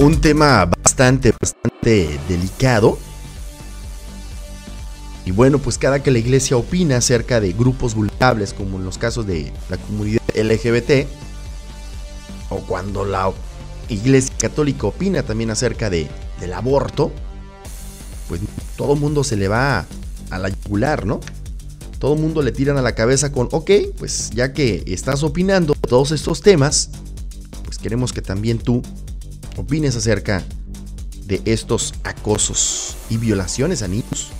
Un 0.00 0.18
tema 0.18 0.64
bastante, 0.64 1.34
bastante 1.38 2.18
delicado. 2.26 2.98
Y 5.26 5.30
bueno, 5.30 5.58
pues 5.58 5.76
cada 5.76 6.02
que 6.02 6.10
la 6.10 6.18
iglesia 6.18 6.56
opina 6.56 6.96
acerca 6.96 7.38
de 7.38 7.52
grupos 7.52 7.94
vulnerables, 7.94 8.54
como 8.54 8.78
en 8.78 8.86
los 8.86 8.96
casos 8.96 9.26
de 9.26 9.52
la 9.68 9.76
comunidad 9.76 10.22
LGBT, 10.34 11.06
o 12.48 12.60
cuando 12.60 13.04
la 13.04 13.30
iglesia 13.90 14.34
católica 14.38 14.86
opina 14.86 15.22
también 15.22 15.50
acerca 15.50 15.90
de, 15.90 16.08
del 16.40 16.54
aborto, 16.54 17.12
pues 18.28 18.40
todo 18.76 18.94
el 18.94 19.00
mundo 19.00 19.22
se 19.22 19.36
le 19.36 19.48
va 19.48 19.84
a 20.30 20.38
la 20.38 20.48
yugular, 20.48 21.04
¿no? 21.04 21.20
Todo 21.98 22.14
el 22.14 22.20
mundo 22.20 22.40
le 22.40 22.52
tiran 22.52 22.78
a 22.78 22.82
la 22.82 22.94
cabeza 22.94 23.32
con, 23.32 23.48
ok, 23.52 23.70
pues 23.98 24.30
ya 24.30 24.54
que 24.54 24.82
estás 24.86 25.22
opinando 25.22 25.74
todos 25.74 26.10
estos 26.12 26.40
temas, 26.40 26.88
pues 27.66 27.76
queremos 27.76 28.14
que 28.14 28.22
también 28.22 28.58
tú 28.58 28.82
opines 29.56 29.96
acerca 29.96 30.42
de 31.26 31.42
estos 31.44 31.94
acosos 32.04 32.96
y 33.08 33.16
violaciones 33.16 33.82
a 33.82 33.88
niños 33.88 34.30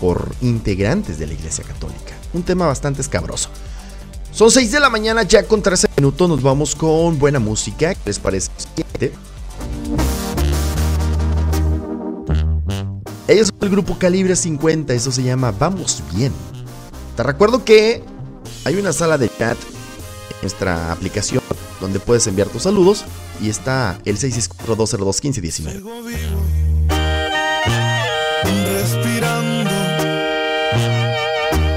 por 0.00 0.34
integrantes 0.40 1.18
de 1.18 1.26
la 1.26 1.34
Iglesia 1.34 1.64
Católica. 1.64 2.14
Un 2.32 2.42
tema 2.42 2.66
bastante 2.66 3.00
escabroso. 3.00 3.48
Son 4.32 4.50
6 4.50 4.70
de 4.70 4.80
la 4.80 4.90
mañana, 4.90 5.22
ya 5.22 5.42
con 5.42 5.62
13 5.62 5.88
minutos 5.96 6.28
nos 6.28 6.42
vamos 6.42 6.74
con 6.74 7.18
buena 7.18 7.38
música. 7.38 7.94
¿Qué 7.94 8.00
les 8.06 8.18
parece? 8.18 8.50
Ellos 13.26 13.48
son 13.48 13.58
el 13.62 13.70
grupo 13.70 13.98
Calibre 13.98 14.36
50, 14.36 14.94
eso 14.94 15.10
se 15.10 15.22
llama 15.22 15.52
Vamos 15.58 16.02
Bien. 16.14 16.32
Te 17.16 17.22
recuerdo 17.22 17.64
que 17.64 18.02
hay 18.64 18.76
una 18.76 18.92
sala 18.92 19.18
de 19.18 19.28
chat 19.28 19.58
en 20.30 20.36
nuestra 20.42 20.92
aplicación 20.92 21.42
donde 21.80 22.00
puedes 22.00 22.26
enviar 22.26 22.48
tus 22.48 22.64
saludos 22.64 23.04
y 23.40 23.48
está 23.48 23.98
el 24.04 24.18
664-202-1519. 24.18 25.82
Respirando 28.72 29.70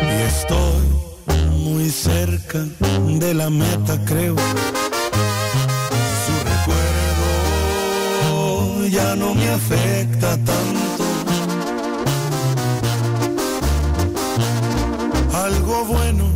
y 0.04 0.06
estoy 0.28 0.88
muy 1.58 1.90
cerca 1.90 2.66
de 3.20 3.34
la 3.34 3.50
meta, 3.50 4.00
creo. 4.06 4.36
Su 6.26 6.34
recuerdo 6.54 7.28
ya 8.88 9.16
no 9.16 9.34
me 9.36 9.50
afecta 9.50 10.38
tanto. 10.38 11.04
Algo 15.34 15.86
bueno 15.86 16.31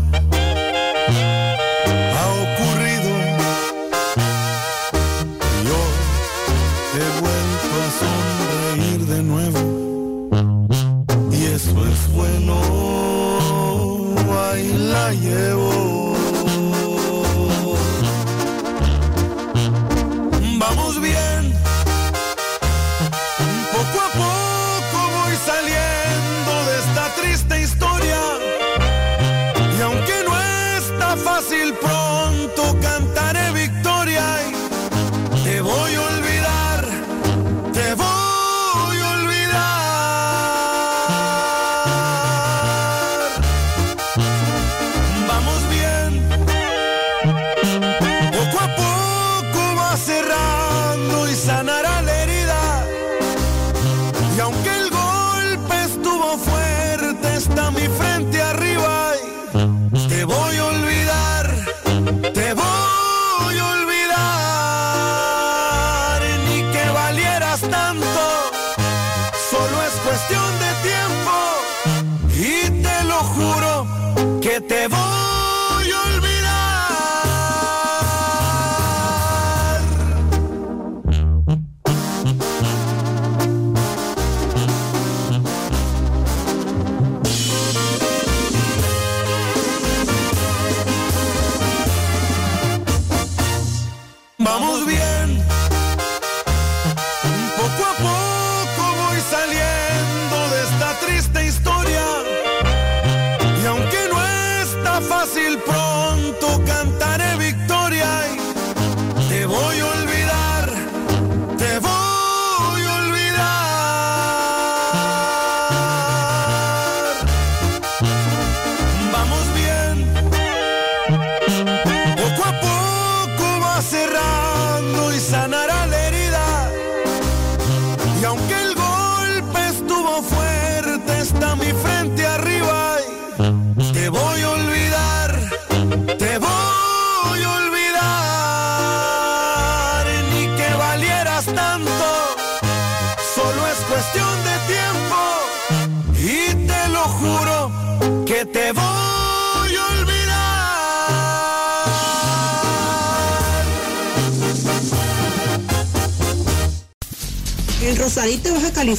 llevo. 15.12 15.75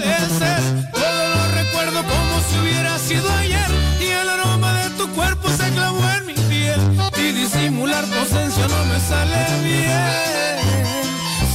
no 0.00 0.90
Todo 0.92 1.22
lo 1.34 1.42
recuerdo 1.60 2.02
como 2.02 2.40
si 2.48 2.58
hubiera 2.60 2.98
sido 2.98 3.30
ayer 3.32 3.70
Y 4.00 4.06
el 4.06 4.28
aroma 4.28 4.72
de 4.82 4.90
tu 4.90 5.08
cuerpo 5.10 5.48
se 5.50 5.70
clavó 5.70 6.02
en 6.18 6.26
mi 6.26 6.34
piel 6.34 6.80
Y 7.16 7.32
disimular 7.32 8.04
tu 8.06 8.14
ausencia 8.14 8.66
no 8.68 8.84
me 8.86 9.00
sale 9.00 9.46
bien. 9.64 10.60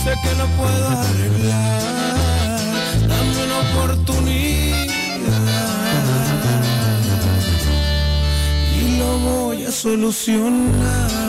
Sé 0.04 0.14
que 0.24 0.36
lo 0.36 0.48
puedo 0.60 0.88
arreglar 0.88 1.82
Dame 3.08 3.44
una 3.46 3.58
oportunidad 3.70 4.88
Y 8.78 8.98
lo 9.00 9.18
voy 9.20 9.66
a 9.66 9.72
solucionar 9.72 11.25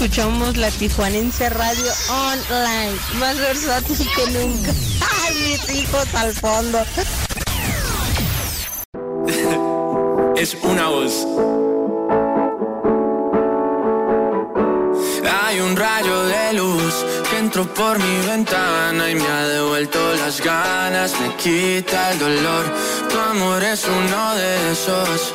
escuchamos 0.00 0.56
la 0.56 0.70
Tijuanense 0.70 1.48
Radio 1.50 1.92
Online, 2.08 2.96
más 3.18 3.36
versátil 3.36 3.98
que 4.14 4.30
nunca. 4.30 4.70
¡Ay, 5.26 5.34
mis 5.44 5.68
hijos 5.76 6.14
al 6.14 6.32
fondo! 6.34 6.78
es 10.36 10.56
una 10.62 10.86
voz. 10.86 11.26
Hay 15.42 15.58
un 15.58 15.74
rayo 15.74 16.26
de 16.26 16.52
luz 16.52 16.94
que 17.28 17.38
entró 17.38 17.66
por 17.74 17.98
mi 17.98 18.26
ventana 18.28 19.10
y 19.10 19.16
me 19.16 19.26
ha 19.26 19.48
devuelto 19.48 19.98
las 20.14 20.40
ganas, 20.40 21.12
me 21.20 21.34
quita 21.34 22.12
el 22.12 22.20
dolor. 22.20 22.72
Tu 23.08 23.18
amor 23.18 23.64
es 23.64 23.84
uno 23.84 24.34
de 24.36 24.70
esos 24.70 25.34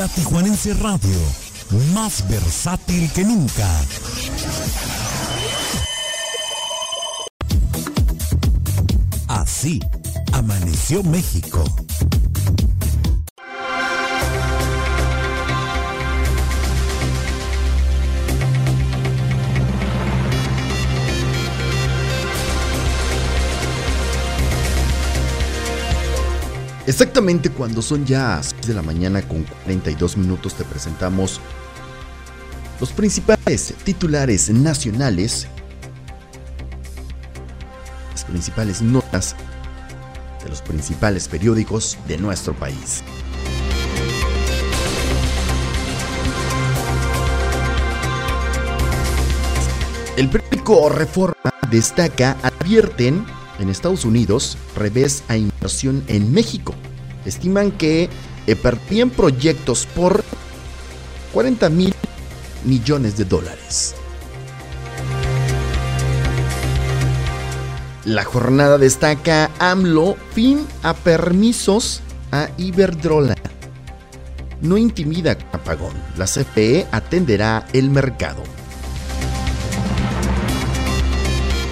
La 0.00 0.08
Tijuanense 0.08 0.72
Radio, 0.72 1.18
más 1.92 2.26
versátil 2.26 3.12
que 3.12 3.22
nunca. 3.22 3.68
Así 9.28 9.78
amaneció 10.32 11.02
México. 11.02 11.62
Exactamente 26.90 27.50
cuando 27.50 27.82
son 27.82 28.04
ya 28.04 28.42
6 28.42 28.66
de 28.66 28.74
la 28.74 28.82
mañana 28.82 29.22
con 29.22 29.44
42 29.44 30.16
minutos 30.16 30.54
te 30.54 30.64
presentamos 30.64 31.40
los 32.80 32.90
principales 32.90 33.72
titulares 33.84 34.50
nacionales, 34.50 35.46
las 38.10 38.24
principales 38.24 38.82
notas 38.82 39.36
de 40.42 40.48
los 40.48 40.62
principales 40.62 41.28
periódicos 41.28 41.96
de 42.08 42.18
nuestro 42.18 42.54
país. 42.54 43.04
El 50.16 50.28
periódico 50.28 50.88
Reforma 50.88 51.54
destaca, 51.70 52.36
advierten 52.42 53.24
en 53.60 53.68
Estados 53.68 54.04
Unidos, 54.04 54.56
revés 54.74 55.22
a 55.28 55.36
inversión 55.36 56.02
en 56.08 56.32
México. 56.32 56.74
Estiman 57.24 57.70
que 57.70 58.08
eh, 58.46 58.56
perdían 58.56 59.10
proyectos 59.10 59.86
por 59.94 60.24
40 61.32 61.68
mil 61.68 61.94
millones 62.64 63.16
de 63.16 63.24
dólares. 63.24 63.94
La 68.04 68.24
jornada 68.24 68.78
destaca 68.78 69.50
AMLO 69.58 70.16
fin 70.34 70.66
a 70.82 70.94
permisos 70.94 72.00
a 72.32 72.48
Iberdrola. 72.56 73.36
No 74.62 74.78
intimida 74.78 75.36
apagón. 75.52 75.94
La 76.16 76.24
CFE 76.24 76.86
atenderá 76.90 77.66
el 77.72 77.90
mercado. 77.90 78.42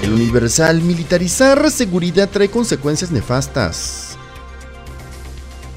El 0.09 0.15
Universal 0.15 0.81
militarizar 0.81 1.71
seguridad 1.71 2.31
trae 2.31 2.49
consecuencias 2.49 3.11
nefastas. 3.11 4.17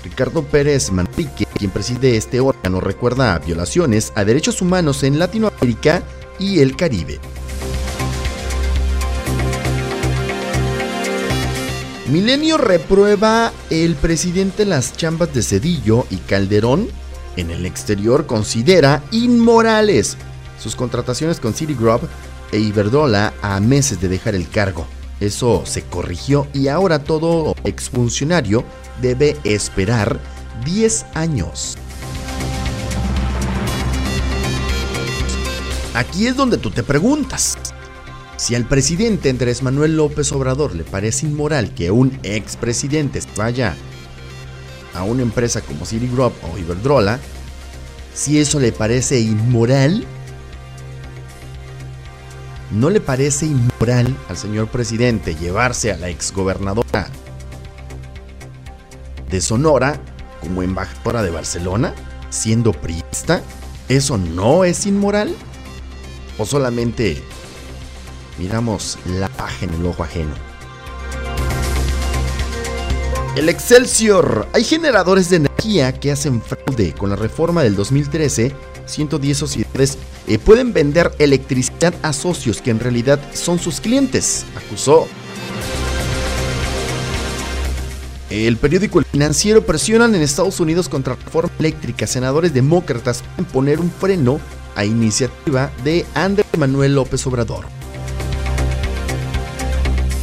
Ricardo 0.05 0.41
Pérez 0.41 0.89
Manrique, 0.89 1.45
quien 1.57 1.69
preside 1.69 2.15
este 2.15 2.39
órgano, 2.39 2.79
recuerda 2.79 3.37
violaciones 3.39 4.13
a 4.15 4.23
derechos 4.23 4.61
humanos 4.61 5.03
en 5.03 5.19
Latinoamérica 5.19 6.01
y 6.39 6.61
el 6.61 6.77
Caribe. 6.77 7.19
Milenio 12.09 12.57
reprueba 12.57 13.51
el 13.69 13.95
presidente 13.95 14.63
las 14.63 14.95
chambas 14.95 15.33
de 15.33 15.43
Cedillo 15.43 16.07
y 16.09 16.15
Calderón 16.15 16.87
en 17.35 17.51
el 17.51 17.65
exterior 17.65 18.27
considera 18.27 19.03
inmorales 19.11 20.15
sus 20.57 20.77
contrataciones 20.77 21.41
con 21.41 21.53
Citigroup 21.53 22.03
e 22.51 22.59
Iberdrola 22.59 23.33
a 23.41 23.59
meses 23.59 24.01
de 24.01 24.09
dejar 24.09 24.35
el 24.35 24.49
cargo. 24.49 24.85
Eso 25.19 25.63
se 25.65 25.83
corrigió 25.83 26.47
y 26.53 26.67
ahora 26.67 26.99
todo 26.99 27.55
exfuncionario 27.63 28.63
debe 29.01 29.37
esperar 29.43 30.19
10 30.65 31.05
años. 31.13 31.77
Aquí 35.93 36.27
es 36.27 36.35
donde 36.35 36.57
tú 36.57 36.71
te 36.71 36.83
preguntas. 36.83 37.57
Si 38.37 38.55
al 38.55 38.65
presidente 38.65 39.29
Andrés 39.29 39.61
Manuel 39.61 39.97
López 39.97 40.31
Obrador 40.31 40.73
le 40.73 40.83
parece 40.83 41.27
inmoral 41.27 41.75
que 41.75 41.91
un 41.91 42.17
expresidente 42.23 43.19
vaya 43.35 43.75
a 44.95 45.03
una 45.03 45.21
empresa 45.21 45.61
como 45.61 45.85
Citigroup 45.85 46.33
o 46.51 46.57
Iberdrola, 46.57 47.19
si 48.13 48.39
eso 48.39 48.59
le 48.59 48.71
parece 48.71 49.19
inmoral, 49.19 50.05
¿no 52.71 52.89
le 52.89 53.01
parece 53.01 53.45
inmoral 53.45 54.15
al 54.29 54.37
señor 54.37 54.67
presidente 54.67 55.35
llevarse 55.35 55.91
a 55.91 55.97
la 55.97 56.09
exgobernadora 56.09 57.07
de 59.29 59.41
Sonora 59.41 59.99
como 60.39 60.63
embajadora 60.63 61.21
de 61.21 61.31
Barcelona, 61.31 61.93
siendo 62.29 62.71
priista? 62.71 63.41
¿Eso 63.89 64.17
no 64.17 64.63
es 64.63 64.85
inmoral? 64.85 65.35
¿O 66.37 66.45
solamente 66.45 67.21
miramos 68.37 68.97
la 69.05 69.27
paja 69.29 69.65
en 69.65 69.73
el 69.73 69.85
ojo 69.85 70.03
ajeno? 70.03 70.50
El 73.35 73.47
Excelsior. 73.47 74.45
Hay 74.51 74.65
generadores 74.65 75.29
de 75.29 75.37
energía 75.37 75.93
que 75.93 76.11
hacen 76.11 76.41
fraude. 76.41 76.93
Con 76.93 77.09
la 77.09 77.15
reforma 77.15 77.63
del 77.63 77.77
2013, 77.77 78.51
110 78.85 79.37
sociedades 79.37 79.97
eh, 80.27 80.37
pueden 80.37 80.73
vender 80.73 81.13
electricidad 81.17 81.93
a 82.01 82.11
socios 82.11 82.61
que 82.61 82.71
en 82.71 82.81
realidad 82.81 83.21
son 83.33 83.57
sus 83.57 83.79
clientes, 83.79 84.45
acusó. 84.55 85.07
El 88.29 88.57
periódico 88.57 88.99
El 88.99 89.05
Financiero 89.05 89.65
presionan 89.65 90.13
en 90.13 90.21
Estados 90.21 90.59
Unidos 90.59 90.89
contra 90.89 91.15
reforma 91.15 91.51
eléctrica. 91.57 92.07
Senadores 92.07 92.53
demócratas 92.53 93.23
pueden 93.23 93.45
poner 93.45 93.79
un 93.79 93.91
freno 93.91 94.41
a 94.75 94.83
iniciativa 94.83 95.71
de 95.85 96.05
Andrés 96.15 96.47
Manuel 96.57 96.95
López 96.95 97.25
Obrador. 97.27 97.65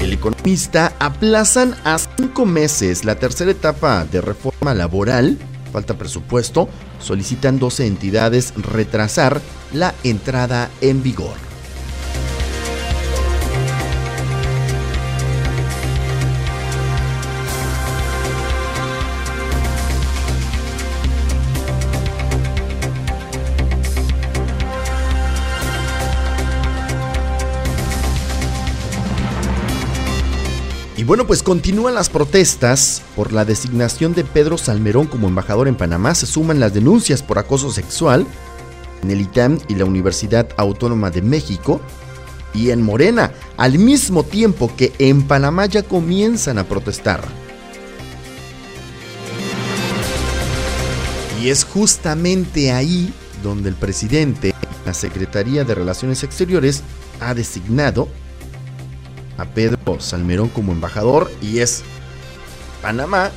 El 0.01 0.13
economista 0.13 0.93
aplazan 0.99 1.75
a 1.85 1.99
cinco 2.39 2.47
meses 2.47 3.05
la 3.05 3.17
tercera 3.17 3.51
etapa 3.51 4.05
de 4.05 4.21
reforma 4.21 4.73
laboral. 4.73 5.37
Falta 5.73 5.99
presupuesto. 5.99 6.69
Solicitan 7.01 7.59
12 7.59 7.87
entidades 7.87 8.55
retrasar 8.57 9.41
la 9.73 9.93
entrada 10.05 10.71
en 10.81 11.03
vigor. 11.03 11.48
Bueno, 31.09 31.27
pues 31.27 31.43
continúan 31.43 31.95
las 31.95 32.11
protestas 32.11 33.01
por 33.17 33.33
la 33.33 33.47
designación 33.47 34.13
de 34.13 34.25
Pedro 34.25 34.59
Salmerón 34.59 35.07
como 35.07 35.27
embajador 35.27 35.67
en 35.67 35.75
Panamá. 35.75 36.15
Se 36.15 36.27
suman 36.27 36.61
las 36.61 36.75
denuncias 36.75 37.23
por 37.23 37.39
acoso 37.39 37.73
sexual 37.73 38.27
en 39.03 39.11
el 39.11 39.23
ITAM 39.23 39.59
y 39.69 39.75
la 39.77 39.87
Universidad 39.87 40.51
Autónoma 40.59 41.09
de 41.09 41.23
México 41.23 41.81
y 42.53 42.73
en 42.73 42.83
Morena, 42.83 43.33
al 43.57 43.79
mismo 43.79 44.23
tiempo 44.23 44.71
que 44.77 44.93
en 44.99 45.23
Panamá 45.23 45.65
ya 45.65 45.83
comienzan 45.83 46.59
a 46.59 46.65
protestar. 46.65 47.23
Y 51.43 51.49
es 51.49 51.65
justamente 51.65 52.71
ahí 52.71 53.15
donde 53.43 53.71
el 53.71 53.77
presidente, 53.77 54.55
la 54.85 54.93
Secretaría 54.93 55.65
de 55.65 55.75
Relaciones 55.75 56.23
Exteriores, 56.23 56.83
ha 57.21 57.33
designado 57.33 58.09
a 59.39 59.45
Pedro 59.47 60.01
Salmerón 60.01 60.49
como 60.49 60.73
embajador 60.73 61.31
y 61.41 61.61
es 61.61 61.83
Panamá 62.83 63.31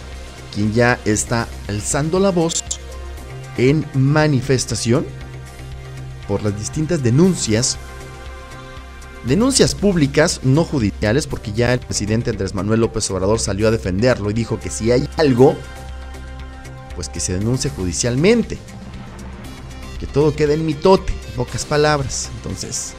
quien 0.53 0.73
ya 0.73 0.99
está 1.05 1.47
alzando 1.67 2.19
la 2.19 2.29
voz 2.29 2.63
en 3.57 3.85
manifestación 3.93 5.05
por 6.27 6.43
las 6.43 6.57
distintas 6.57 7.03
denuncias, 7.03 7.77
denuncias 9.25 9.75
públicas, 9.75 10.41
no 10.43 10.63
judiciales, 10.63 11.27
porque 11.27 11.51
ya 11.53 11.73
el 11.73 11.79
presidente 11.79 12.29
Andrés 12.29 12.53
Manuel 12.53 12.81
López 12.81 13.09
Obrador 13.11 13.39
salió 13.39 13.67
a 13.67 13.71
defenderlo 13.71 14.29
y 14.29 14.33
dijo 14.33 14.59
que 14.59 14.69
si 14.69 14.91
hay 14.91 15.07
algo, 15.17 15.55
pues 16.95 17.09
que 17.09 17.19
se 17.19 17.33
denuncie 17.33 17.71
judicialmente, 17.71 18.57
que 19.99 20.07
todo 20.07 20.35
quede 20.35 20.53
en 20.53 20.65
mitote, 20.65 21.13
en 21.29 21.35
pocas 21.35 21.65
palabras. 21.65 22.29
Entonces, 22.37 22.93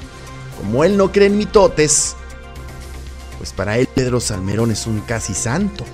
como 0.58 0.84
él 0.84 0.96
no 0.96 1.12
cree 1.12 1.26
en 1.26 1.38
mitotes, 1.38 2.16
pues 3.42 3.52
para 3.52 3.76
él 3.76 3.88
Pedro 3.92 4.20
Salmerón 4.20 4.70
es 4.70 4.86
un 4.86 5.00
casi 5.00 5.34
santo. 5.34 5.84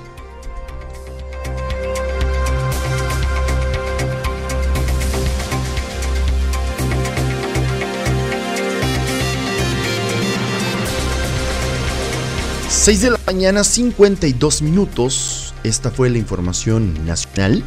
Seis 12.69 13.01
de 13.01 13.13
la 13.13 13.21
mañana, 13.27 13.65
52 13.65 14.61
minutos. 14.61 15.55
Esta 15.65 15.91
fue 15.91 16.11
la 16.11 16.19
información 16.19 17.07
nacional. 17.07 17.65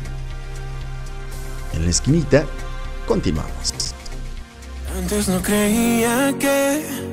En 1.74 1.86
la 1.86 1.90
esquinita, 1.90 2.46
continuamos. 3.08 3.96
Antes 4.96 5.28
no 5.28 5.42
creía 5.42 6.36
que 6.38 7.11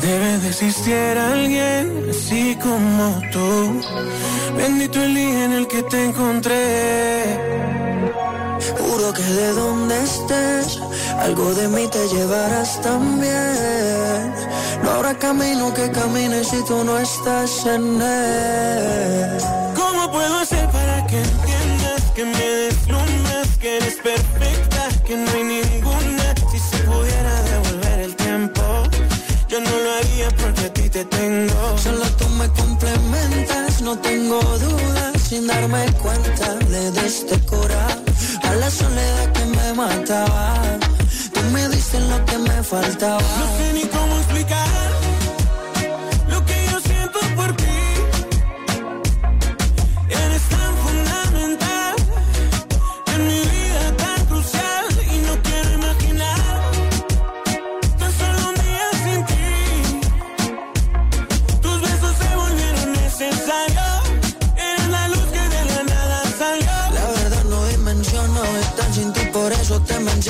debe 0.00 0.38
de 0.38 0.48
existir 0.48 1.18
alguien 1.18 2.06
así 2.10 2.56
como 2.62 3.20
tú. 3.32 3.80
Bendito 4.56 5.02
el 5.02 5.14
día 5.14 5.44
en 5.44 5.52
el 5.52 5.66
que 5.66 5.82
te 5.84 6.04
encontré. 6.06 7.24
Juro 8.78 9.12
que 9.12 9.22
de 9.22 9.52
donde 9.52 10.02
estés, 10.02 10.80
algo 11.20 11.54
de 11.54 11.68
mí 11.68 11.86
te 11.88 12.08
llevarás 12.08 12.80
también. 12.82 14.34
No 14.82 14.90
habrá 14.90 15.14
camino 15.18 15.72
que 15.74 15.90
camine 15.90 16.44
si 16.44 16.64
tú 16.64 16.84
no 16.84 16.98
estás 16.98 17.66
en 17.66 18.00
él. 18.00 19.38
¿Cómo 19.74 20.10
puedo 20.10 20.38
hacer 20.38 20.68
para 20.70 21.06
que 21.06 21.18
entiendas 21.18 22.02
que 22.14 22.24
me 22.24 22.46
deslumbras, 22.62 23.48
que 23.60 23.76
eres 23.76 23.96
perfecta, 23.96 24.88
que 25.06 25.16
no 25.16 25.30
hay 25.32 25.44
ninguna? 25.44 25.67
Te 30.98 31.16
tengo. 31.16 31.78
Solo 31.78 32.04
tú 32.18 32.28
me 32.30 32.48
complementas, 32.48 33.82
no 33.82 33.96
tengo 33.98 34.40
dudas. 34.40 35.22
Sin 35.28 35.46
darme 35.46 35.84
cuenta, 36.02 36.54
le 36.70 36.90
diste 36.92 37.38
cura 37.40 37.86
a 38.42 38.54
la 38.54 38.70
soledad 38.70 39.32
que 39.32 39.44
me 39.44 39.74
mataba. 39.74 40.54
Tú 41.34 41.40
me 41.52 41.68
diste 41.68 42.00
lo 42.00 42.24
que 42.24 42.38
me 42.38 42.62
faltaba. 42.62 43.20
No 43.40 43.46
sé 43.58 43.72
ni 43.74 43.84
cómo 43.84 44.16
explicar 44.16 44.97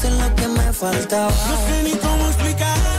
Diste 0.00 0.16
lo 0.18 0.34
que 0.34 0.48
me 0.48 0.72
faltaba. 0.72 1.30
No 1.30 1.56
sé 1.66 1.82
ni 1.82 1.90
cómo 1.90 2.26
explicar 2.28 2.89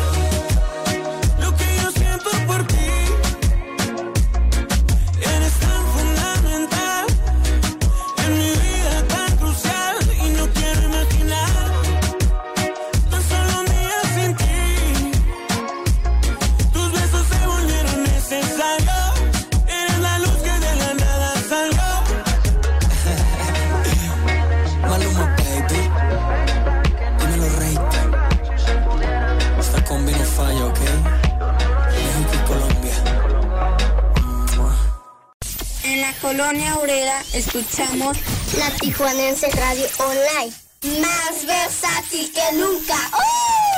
colonia 36.31 36.77
obrera 36.77 37.21
escuchamos 37.33 38.17
la 38.57 38.69
Tijuanense 38.79 39.49
Radio 39.49 39.85
Online. 39.97 41.01
Más 41.01 41.45
versátil 41.45 42.31
que 42.31 42.55
nunca. 42.55 42.95
¡Uh! 43.11 43.70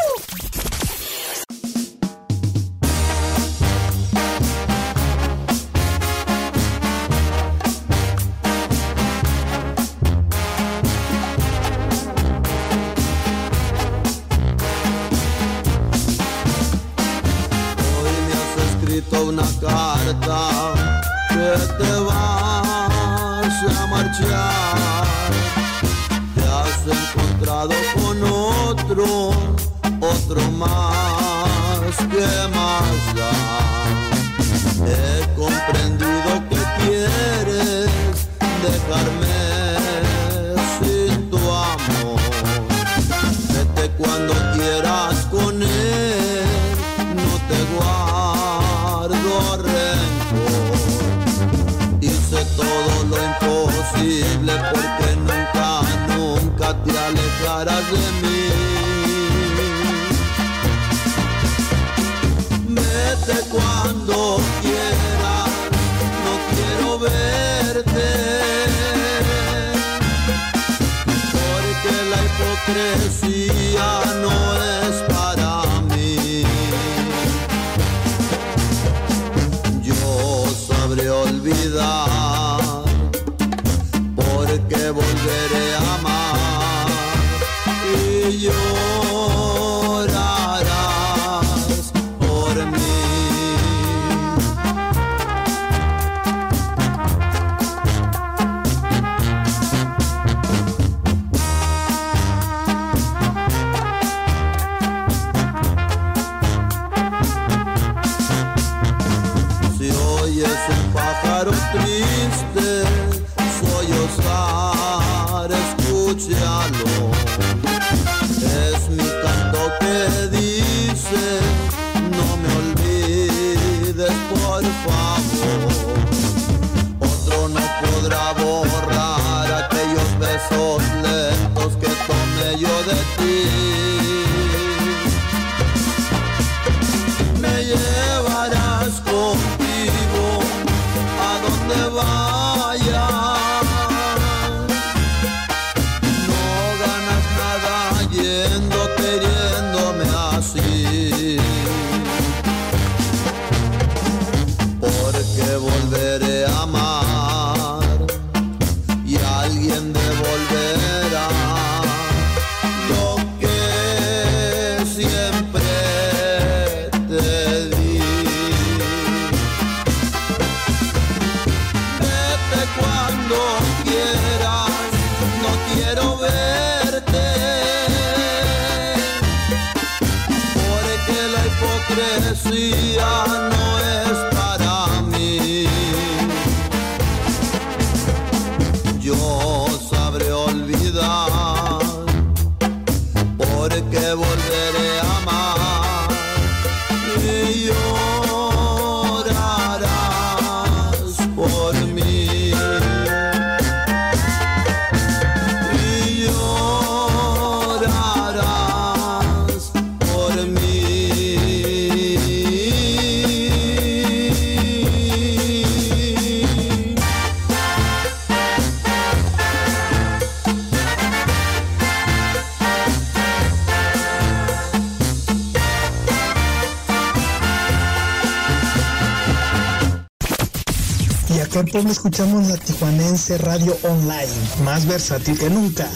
pues 231.82 231.94
escuchamos 231.94 232.48
la 232.50 232.58
Tijuanense 232.58 233.40
Radio 233.40 233.76
Online, 233.82 234.28
más 234.64 234.86
versátil 234.86 235.40
que 235.40 235.50
nunca. 235.50 235.90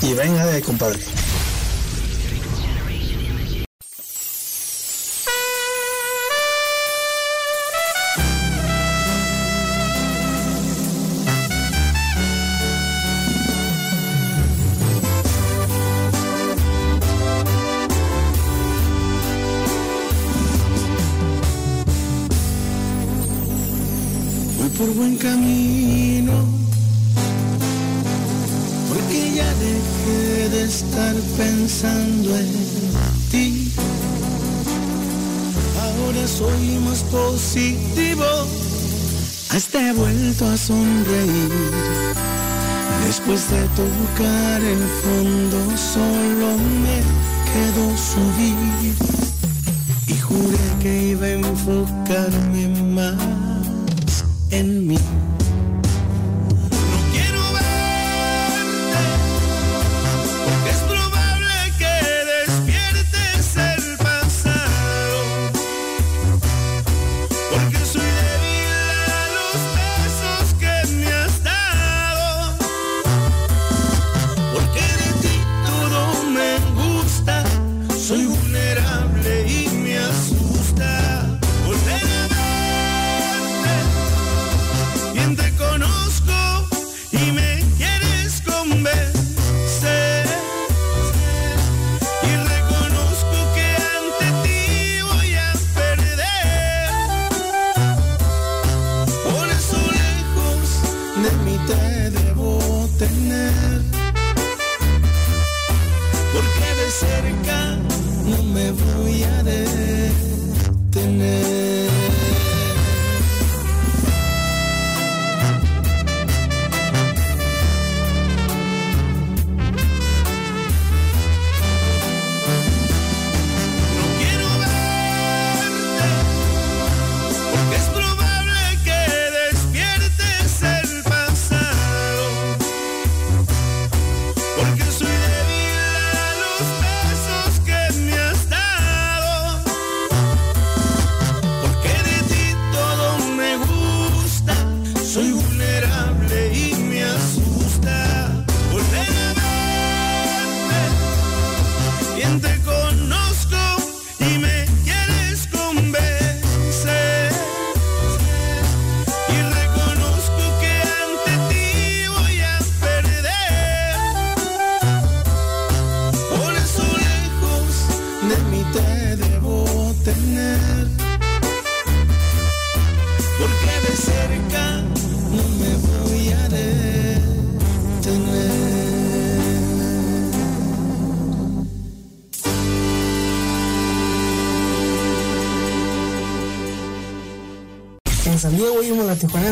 Y 0.00 0.14
venga 0.14 0.46
de 0.46 0.54
ahí, 0.54 0.62
compadre. 0.62 1.00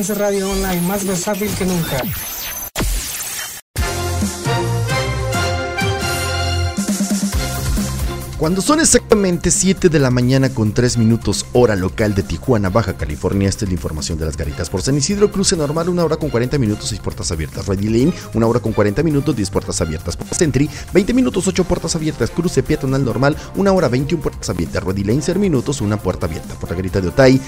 Tijuanense 0.05 0.15
Radio 0.15 0.51
Online, 0.51 0.83
más 0.83 1.07
versátil 1.07 1.51
que 1.57 1.65
nunca. 1.65 2.03
Cuando 8.39 8.61
son 8.61 8.81
exactamente 8.81 9.51
7 9.51 9.89
de 9.89 9.99
la 9.99 10.11
mañana 10.11 10.51
con 10.51 10.75
3 10.75 10.99
minutos 10.99 11.47
hora 11.55 11.77
local 11.77 12.15
de 12.15 12.23
Tijuana, 12.23 12.69
Baja 12.69 12.95
California, 12.95 13.49
esta 13.49 13.65
es 13.65 13.71
la 13.71 13.75
información 13.75 14.19
de 14.19 14.27
las 14.27 14.37
garitas. 14.37 14.69
Por 14.69 14.83
San 14.83 14.99
Isidro, 14.99 15.33
cruce 15.33 15.57
normal, 15.57 15.89
una 15.89 16.05
hora 16.05 16.19
con 16.19 16.29
40 16.29 16.59
minutos, 16.59 16.91
6 16.91 17.01
puertas 17.01 17.33
abiertas. 17.33 17.67
Ready 17.67 17.89
Lane, 17.89 18.13
una 18.35 18.47
hora 18.47 18.61
con 18.61 18.75
40 18.75 19.03
minutos, 19.03 19.35
10 19.35 19.49
puertas 19.49 19.81
abiertas. 19.81 20.19
Por 20.19 20.29
Sentry, 20.29 20.69
20 20.93 21.15
minutos, 21.15 21.49
8 21.49 21.65
puertas 21.65 21.97
abiertas. 21.97 22.31
Cruce 22.31 22.63
peatonal 22.63 23.03
normal, 23.03 23.35
una 23.57 23.73
hora 23.73 23.89
21 23.89 24.23
puertas 24.23 24.51
abiertas. 24.51 24.85
Ready 24.85 25.05
Lane, 25.05 25.23
0 25.23 25.41
minutos, 25.41 25.81
una 25.81 25.97
puerta 25.97 26.27
abierta. 26.27 26.55
Por 26.57 26.69
la 26.69 26.77
garita 26.77 27.01
de 27.01 27.09
Otay, 27.09 27.41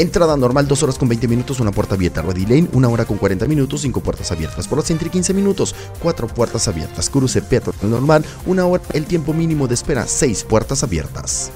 Entrada 0.00 0.34
normal 0.34 0.66
2 0.66 0.82
horas 0.82 0.96
con 0.96 1.10
20 1.10 1.28
minutos, 1.28 1.60
una 1.60 1.72
puerta 1.72 1.94
abierta. 1.94 2.22
Ready 2.22 2.46
Lane, 2.46 2.68
1 2.72 2.90
hora 2.90 3.04
con 3.04 3.18
40 3.18 3.46
minutos, 3.46 3.82
5 3.82 4.00
puertas 4.00 4.32
abiertas. 4.32 4.66
Por 4.66 4.78
la 4.78 4.84
Sentry 4.84 5.10
15 5.10 5.34
minutos, 5.34 5.74
4 6.02 6.26
puertas 6.28 6.68
abiertas. 6.68 7.10
Cruce 7.10 7.42
peatonal 7.42 7.90
normal, 7.90 8.24
1 8.46 8.66
hora, 8.66 8.82
el 8.94 9.04
tiempo 9.04 9.34
mínimo 9.34 9.68
de 9.68 9.74
espera, 9.74 10.06
6 10.06 10.44
puertas 10.44 10.82
abiertas. 10.82 11.50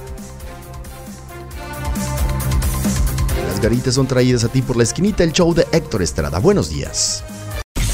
Las 3.49 3.59
garitas 3.59 3.95
son 3.95 4.05
traídas 4.05 4.43
a 4.43 4.49
ti 4.49 4.61
por 4.61 4.77
la 4.77 4.83
esquinita, 4.83 5.23
el 5.23 5.31
show 5.31 5.51
de 5.55 5.65
Héctor 5.71 6.03
Estrada. 6.03 6.37
Buenos 6.37 6.69
días. 6.69 7.23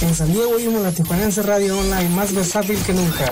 En 0.01 0.13
San 0.13 0.33
Diego 0.33 0.49
oímos 0.49 0.81
la 0.81 0.91
Tijuanense 0.91 1.43
Radio 1.43 1.79
Online, 1.79 2.09
más 2.09 2.33
versátil 2.33 2.77
que 2.83 2.91
nunca. 2.91 3.31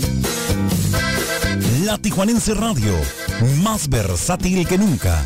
La 1.91 1.97
Tijuanense 1.97 2.53
Radio, 2.53 2.93
más 3.61 3.89
versátil 3.89 4.65
que 4.65 4.77
nunca. 4.77 5.25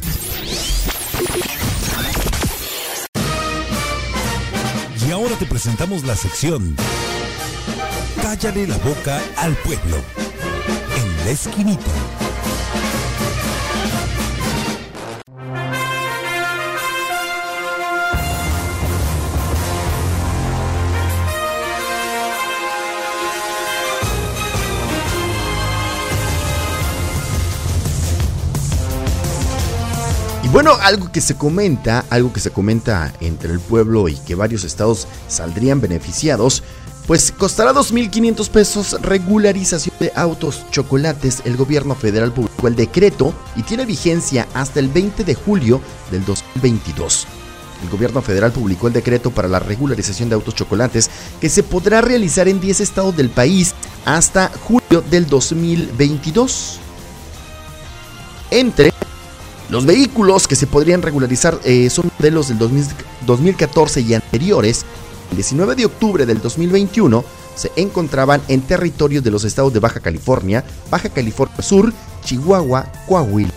Y 5.07 5.11
ahora 5.11 5.35
te 5.37 5.45
presentamos 5.45 6.03
la 6.05 6.15
sección 6.15 6.75
Cállale 8.19 8.65
la 8.65 8.77
boca 8.79 9.21
al 9.37 9.53
pueblo. 9.57 9.97
En 10.97 11.17
la 11.23 11.29
esquinita. 11.29 12.14
Bueno, 30.55 30.77
algo 30.81 31.11
que 31.11 31.19
se 31.19 31.35
comenta, 31.35 32.05
algo 32.09 32.31
que 32.31 32.39
se 32.39 32.49
comenta 32.49 33.11
entre 33.19 33.51
el 33.51 33.59
pueblo 33.59 34.07
y 34.07 34.15
que 34.15 34.35
varios 34.35 34.63
estados 34.63 35.05
saldrían 35.27 35.81
beneficiados, 35.81 36.63
pues 37.07 37.33
costará 37.33 37.73
2.500 37.73 38.47
pesos 38.47 39.01
regularización 39.01 39.93
de 39.99 40.13
autos 40.15 40.65
chocolates. 40.71 41.41
El 41.43 41.57
gobierno 41.57 41.93
federal 41.93 42.31
publicó 42.31 42.69
el 42.69 42.77
decreto 42.77 43.33
y 43.57 43.63
tiene 43.63 43.85
vigencia 43.85 44.47
hasta 44.53 44.79
el 44.79 44.87
20 44.87 45.25
de 45.25 45.35
julio 45.35 45.81
del 46.09 46.23
2022. 46.23 47.27
El 47.83 47.89
gobierno 47.89 48.21
federal 48.21 48.53
publicó 48.53 48.87
el 48.87 48.93
decreto 48.93 49.31
para 49.31 49.49
la 49.49 49.59
regularización 49.59 50.29
de 50.29 50.35
autos 50.35 50.55
chocolates 50.55 51.09
que 51.41 51.49
se 51.49 51.63
podrá 51.63 51.99
realizar 51.99 52.47
en 52.47 52.61
10 52.61 52.79
estados 52.79 53.17
del 53.17 53.29
país 53.29 53.75
hasta 54.05 54.49
julio 54.63 55.03
del 55.11 55.27
2022. 55.27 56.79
Entre 58.51 58.94
los 59.69 59.85
vehículos 59.85 60.47
que 60.47 60.55
se 60.55 60.67
podrían 60.67 61.01
regularizar 61.01 61.59
eh, 61.63 61.89
son 61.89 62.11
modelos 62.17 62.49
del 62.49 62.57
2000 62.57 62.85
2014 63.25 64.01
y 64.01 64.13
anteriores. 64.13 64.85
El 65.31 65.37
19 65.37 65.75
de 65.75 65.85
octubre 65.85 66.25
del 66.25 66.41
2021 66.41 67.23
se 67.55 67.71
encontraban 67.75 68.41
en 68.47 68.61
territorios 68.61 69.23
de 69.23 69.31
los 69.31 69.43
estados 69.43 69.73
de 69.73 69.79
Baja 69.79 69.99
California, 69.99 70.63
Baja 70.89 71.09
California 71.09 71.61
Sur, 71.61 71.93
Chihuahua, 72.23 72.91
Coahuila, 73.07 73.53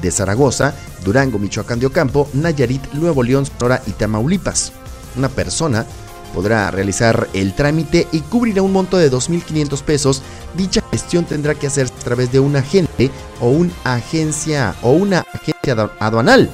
de 0.00 0.10
Zaragoza, 0.10 0.74
Durango, 1.04 1.38
Michoacán 1.38 1.80
de 1.80 1.86
Ocampo, 1.86 2.28
Nayarit, 2.34 2.92
Nuevo 2.92 3.22
León, 3.22 3.46
Sonora 3.46 3.82
y 3.86 3.92
Tamaulipas. 3.92 4.72
Una 5.16 5.28
persona 5.28 5.86
podrá 6.34 6.70
realizar 6.70 7.28
el 7.32 7.54
trámite 7.54 8.06
y 8.12 8.20
cubrirá 8.20 8.62
un 8.62 8.72
monto 8.72 8.96
de 8.98 9.10
2.500 9.10 9.82
pesos. 9.82 10.22
Dicha 10.54 10.82
gestión 10.90 11.24
tendrá 11.24 11.54
que 11.54 11.66
hacerse 11.66 11.94
a 11.94 12.04
través 12.04 12.30
de 12.32 12.40
un 12.40 12.56
agente 12.56 13.10
o 13.40 13.48
una 13.50 13.72
agencia 13.84 14.74
o 14.82 14.92
una 14.92 15.24
agencia 15.32 15.76
adu- 15.76 15.90
aduanal. 15.98 16.50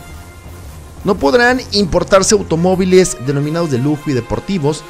No 1.05 1.17
podrán 1.17 1.61
importarse 1.73 2.35
automóviles 2.35 3.17
denominados 3.27 3.71
de 3.71 3.79
lujo 3.79 4.11
y 4.11 4.13
deportivos 4.13 4.83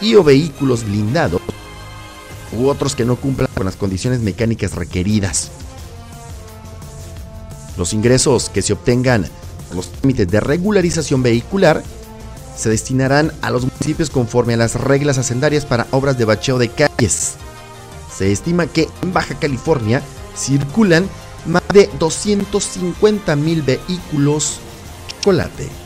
y 0.00 0.14
o 0.16 0.24
vehículos 0.24 0.84
blindados 0.84 1.40
u 2.58 2.66
otros 2.68 2.94
que 2.96 3.04
no 3.04 3.16
cumplan 3.16 3.48
con 3.54 3.64
las 3.66 3.76
condiciones 3.76 4.20
mecánicas 4.20 4.74
requeridas. 4.74 5.50
Los 7.76 7.92
ingresos 7.92 8.50
que 8.50 8.60
se 8.62 8.72
obtengan 8.72 9.26
por 9.68 9.76
los 9.76 9.88
trámites 9.92 10.28
de 10.28 10.40
regularización 10.40 11.22
vehicular 11.22 11.82
se 12.56 12.70
destinarán 12.70 13.32
a 13.42 13.50
los 13.50 13.64
municipios 13.64 14.10
conforme 14.10 14.54
a 14.54 14.58
las 14.58 14.74
reglas 14.74 15.18
hacendarias 15.18 15.64
para 15.66 15.86
obras 15.90 16.18
de 16.18 16.24
bacheo 16.24 16.58
de 16.58 16.68
calles. 16.68 17.34
Se 18.14 18.30
estima 18.30 18.66
que 18.66 18.88
en 19.02 19.12
Baja 19.12 19.34
California 19.34 20.02
circulan 20.36 21.08
más 21.46 21.62
de 21.72 21.90
250 21.98 23.36
mil 23.36 23.62
vehículos 23.62 24.58
chocolate. 25.08 25.81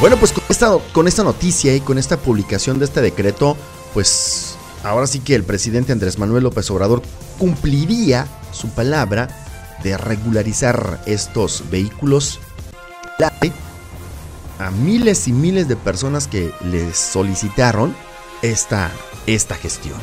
Bueno, 0.00 0.16
pues 0.16 0.32
con 0.32 0.44
esta, 0.48 0.78
con 0.92 1.08
esta 1.08 1.24
noticia 1.24 1.74
y 1.74 1.80
con 1.80 1.98
esta 1.98 2.16
publicación 2.16 2.78
de 2.78 2.84
este 2.84 3.00
decreto, 3.00 3.56
pues 3.94 4.56
ahora 4.84 5.08
sí 5.08 5.18
que 5.18 5.34
el 5.34 5.42
presidente 5.42 5.92
Andrés 5.92 6.18
Manuel 6.18 6.44
López 6.44 6.70
Obrador 6.70 7.02
cumpliría 7.36 8.28
su 8.52 8.68
palabra 8.70 9.28
de 9.82 9.96
regularizar 9.96 11.00
estos 11.06 11.64
vehículos 11.68 12.38
a 14.60 14.70
miles 14.70 15.26
y 15.26 15.32
miles 15.32 15.66
de 15.66 15.74
personas 15.74 16.28
que 16.28 16.52
les 16.64 16.96
solicitaron 16.96 17.94
esta, 18.42 18.92
esta 19.26 19.56
gestión. 19.56 19.98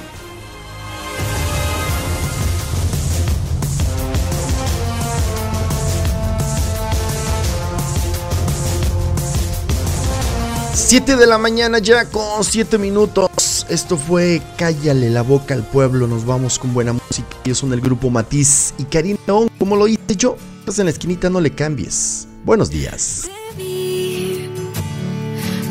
Siete 10.88 11.16
de 11.16 11.26
la 11.26 11.40
mañana 11.40 11.80
ya 11.80 12.06
con 12.06 12.44
7 12.44 12.78
minutos. 12.78 13.66
Esto 13.70 13.98
fue 13.98 14.40
Cállale 14.56 15.10
la 15.10 15.24
boca 15.24 15.56
al 15.56 15.64
pueblo. 15.64 16.06
Nos 16.06 16.28
vamos 16.28 16.60
con 16.60 16.76
buena 16.76 16.94
música. 16.94 17.38
Ellos 17.44 17.58
son 17.58 17.74
el 17.74 17.82
grupo 17.82 18.12
Matiz 18.12 18.76
y 18.78 18.84
Karina 18.84 19.18
León. 19.26 19.50
Como 19.58 19.78
lo 19.78 19.88
hice 19.88 20.16
yo, 20.16 20.38
pues 20.64 20.78
en 20.78 20.86
la 20.86 20.92
esquinita 20.92 21.28
no 21.32 21.42
le 21.42 21.50
cambies. 21.50 22.28
Buenos 22.44 22.70
días. 22.70 23.28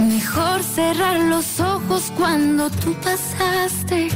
Mejor 0.00 0.60
cerrar 0.64 1.20
los 1.20 1.60
ojos 1.60 2.12
cuando 2.16 2.68
tú 2.70 2.92
pasaste 2.94 4.08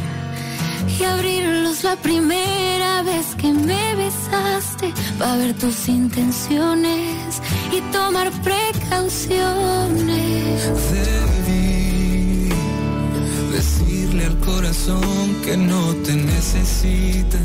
y 0.89 1.05
abrirlos 1.05 1.85
la 1.85 1.97
primera 1.97 3.03
vez 3.03 3.35
que 3.37 3.53
me 3.53 3.95
besaste 3.95 4.93
para 5.19 5.37
ver 5.37 5.55
tus 5.55 5.89
intenciones 5.89 7.43
y 7.73 7.81
tomar 7.93 8.31
precauciones. 8.43 9.39
Debí 10.93 12.49
decirle 13.53 14.27
al 14.27 14.39
corazón 14.39 15.37
que 15.45 15.57
no 15.57 15.95
te 16.05 16.15
necesita, 16.15 17.39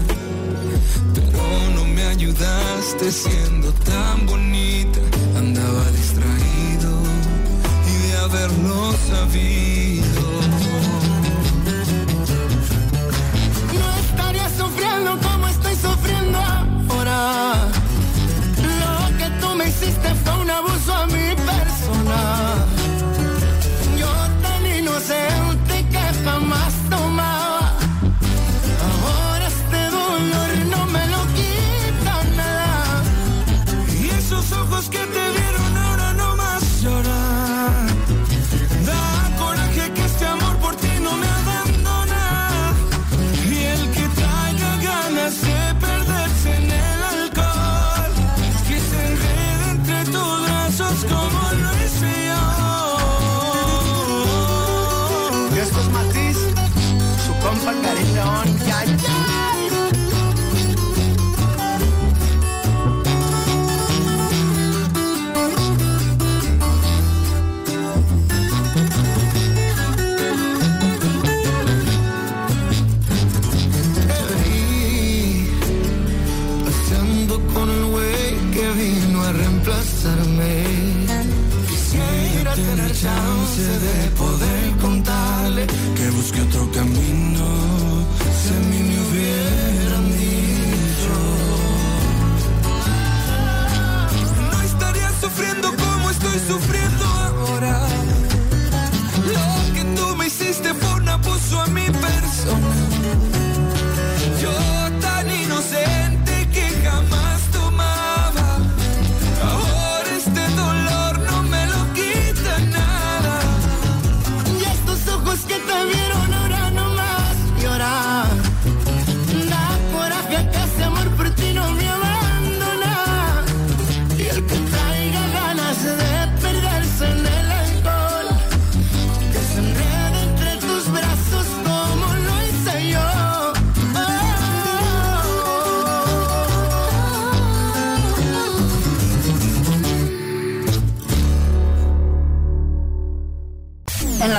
pero 1.13 1.41
no 1.75 1.85
me 1.85 2.03
ayudaste 2.03 3.11
siendo 3.11 3.71
tan 3.73 4.25
bonita. 4.25 4.99
Andaba 5.37 5.83
distraído 5.91 6.91
y 7.91 8.07
de 8.07 8.17
haberlo 8.17 8.93
sabido. 9.09 10.12
Lo 17.23 19.17
que 19.17 19.29
tú 19.39 19.55
me 19.55 19.69
hiciste 19.69 20.13
fue 20.23 20.41
un 20.41 20.49
abuso 20.49 20.93
a 20.93 21.05
mi 21.05 21.35
persona. 21.35 22.19
Yo 23.97 24.11
tan 24.41 24.65
inocente. 24.65 25.52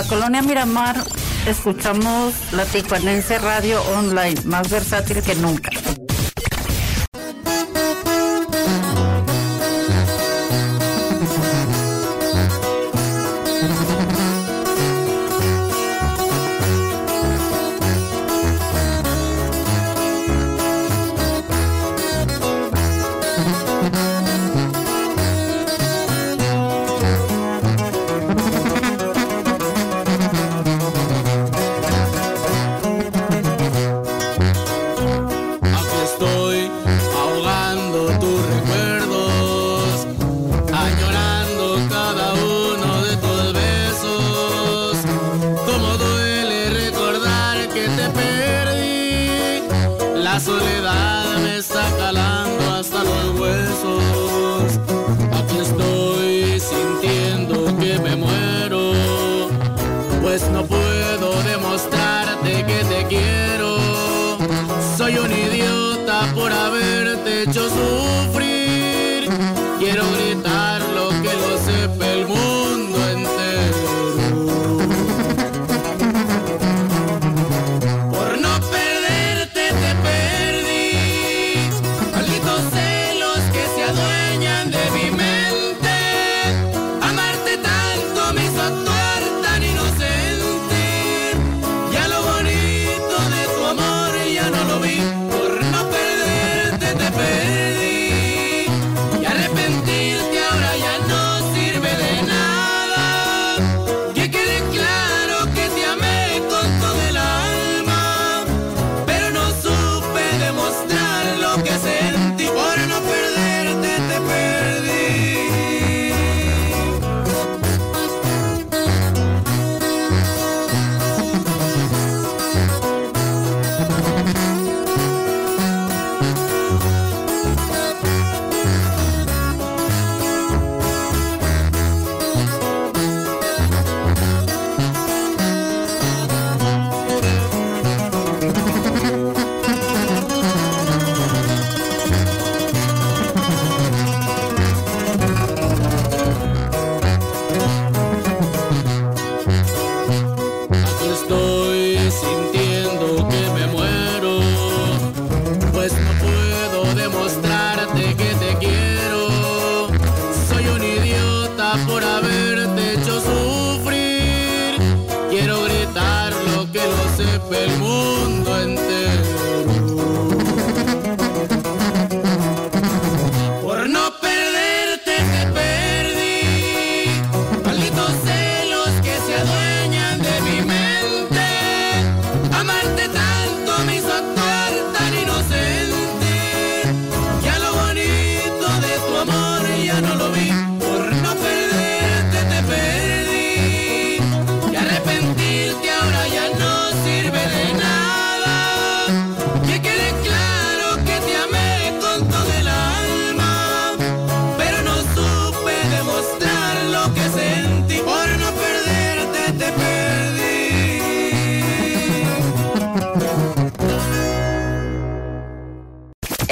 colonia 0.08 0.42
Miramar 0.42 0.96
escuchamos 1.46 2.34
la 2.52 2.64
Tijuanense 2.64 3.38
Radio 3.38 3.82
Online, 3.96 4.40
más 4.44 4.70
versátil 4.70 5.22
que 5.22 5.34
nunca. 5.36 5.70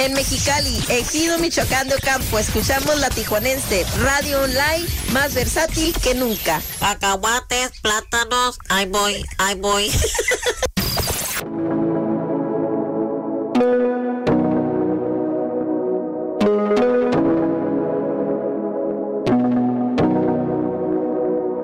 En 0.02 0.14
Mexicali, 0.14 0.82
Ejido 0.88 1.38
Michoacán 1.38 1.86
de 1.86 1.94
Ocampo, 1.94 2.36
escuchamos 2.36 2.98
la 2.98 3.08
tijuanense, 3.08 3.86
radio 4.00 4.42
online 4.42 4.84
más 5.12 5.32
versátil 5.32 5.94
que 6.02 6.12
nunca. 6.16 6.60
Cacahuates, 6.80 7.70
plátanos, 7.80 8.58
ahí 8.68 8.86
voy, 8.86 9.24
ahí 9.38 9.54
voy. 9.60 9.92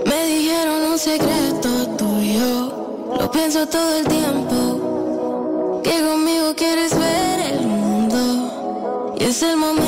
Me 0.06 0.26
dijeron 0.26 0.92
un 0.92 0.98
secreto 1.00 1.96
tuyo, 1.96 3.16
lo 3.18 3.30
pienso 3.32 3.66
todo 3.66 3.98
el 3.98 4.04
día 4.06 4.27
es 9.28 9.42
el 9.42 9.58
momento. 9.58 9.87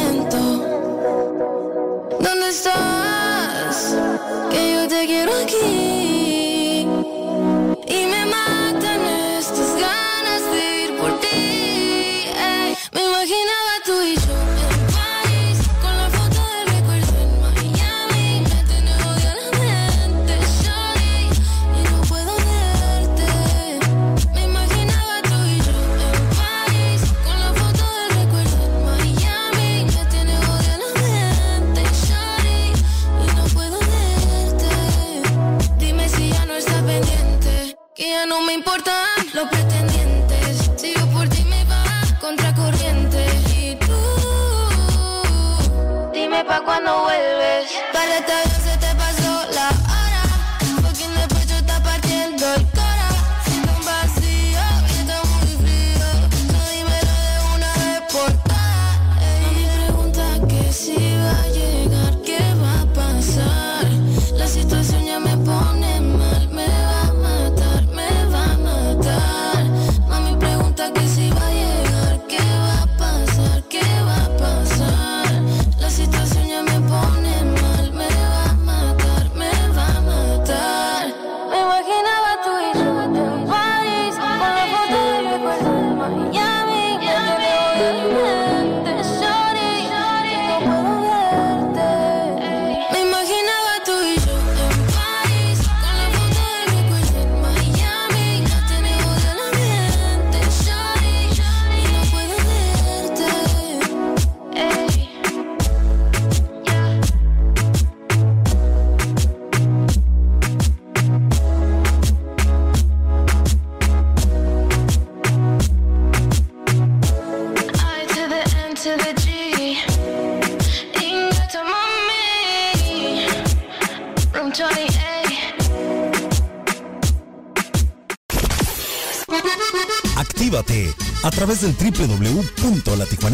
Cuando 46.90 47.02
vuelves. 47.02 48.49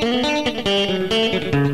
Thank 0.00 1.54
you. 1.54 1.67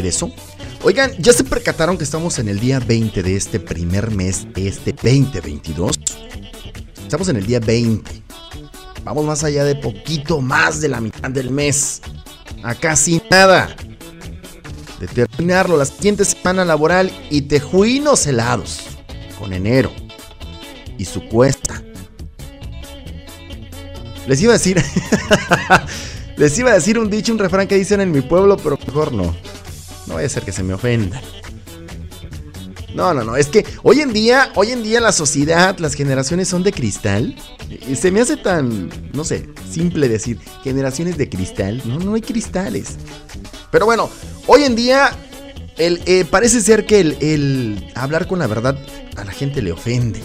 Regreso. 0.00 0.32
Oigan, 0.82 1.12
¿ya 1.18 1.32
se 1.32 1.44
percataron 1.44 1.98
que 1.98 2.04
estamos 2.04 2.38
en 2.38 2.48
el 2.48 2.58
día 2.58 2.80
20 2.80 3.22
de 3.22 3.36
este 3.36 3.60
primer 3.60 4.10
mes 4.10 4.46
este 4.56 4.92
2022? 4.92 6.00
Estamos 7.02 7.28
en 7.28 7.36
el 7.36 7.46
día 7.46 7.60
20. 7.60 8.10
Vamos 9.04 9.26
más 9.26 9.44
allá 9.44 9.64
de 9.64 9.74
poquito 9.74 10.40
más 10.40 10.80
de 10.80 10.88
la 10.88 11.00
mitad 11.00 11.30
del 11.30 11.50
mes. 11.50 12.00
A 12.62 12.74
casi 12.74 13.20
nada. 13.30 13.76
De 14.98 15.06
terminarlo 15.06 15.76
la 15.76 15.84
siguiente 15.84 16.24
semana 16.24 16.64
laboral 16.64 17.10
y 17.30 17.42
tejuinos 17.42 18.26
helados. 18.26 18.80
Con 19.38 19.52
enero. 19.52 19.90
Y 20.96 21.04
su 21.04 21.26
cuesta. 21.28 21.82
Les 24.26 24.40
iba 24.40 24.54
a 24.54 24.58
decir. 24.58 24.82
Les 26.36 26.58
iba 26.58 26.70
a 26.70 26.74
decir 26.74 26.98
un 26.98 27.10
dicho, 27.10 27.32
un 27.32 27.38
refrán 27.38 27.66
que 27.66 27.76
dicen 27.76 28.00
en 28.00 28.12
mi 28.12 28.22
pueblo, 28.22 28.56
pero 28.56 28.78
mejor 28.86 29.12
no. 29.12 29.34
No 30.10 30.16
vaya 30.16 30.26
a 30.26 30.30
ser 30.30 30.42
que 30.42 30.50
se 30.50 30.64
me 30.64 30.74
ofendan. 30.74 31.22
No, 32.96 33.14
no, 33.14 33.22
no, 33.22 33.36
es 33.36 33.46
que 33.46 33.64
hoy 33.84 34.00
en 34.00 34.12
día, 34.12 34.50
hoy 34.56 34.72
en 34.72 34.82
día 34.82 35.00
la 35.00 35.12
sociedad, 35.12 35.78
las 35.78 35.94
generaciones 35.94 36.48
son 36.48 36.64
de 36.64 36.72
cristal. 36.72 37.36
Y 37.88 37.94
se 37.94 38.10
me 38.10 38.20
hace 38.20 38.36
tan, 38.36 38.90
no 39.12 39.22
sé, 39.22 39.48
simple 39.70 40.08
decir 40.08 40.40
generaciones 40.64 41.16
de 41.16 41.28
cristal. 41.28 41.80
No, 41.84 42.00
no 42.00 42.14
hay 42.14 42.22
cristales. 42.22 42.96
Pero 43.70 43.86
bueno, 43.86 44.10
hoy 44.48 44.64
en 44.64 44.74
día 44.74 45.12
el, 45.78 46.02
eh, 46.06 46.24
parece 46.28 46.60
ser 46.60 46.86
que 46.86 46.98
el, 46.98 47.16
el 47.20 47.92
hablar 47.94 48.26
con 48.26 48.40
la 48.40 48.48
verdad 48.48 48.76
a 49.16 49.24
la 49.24 49.30
gente 49.30 49.62
le 49.62 49.70
ofende. 49.70 50.20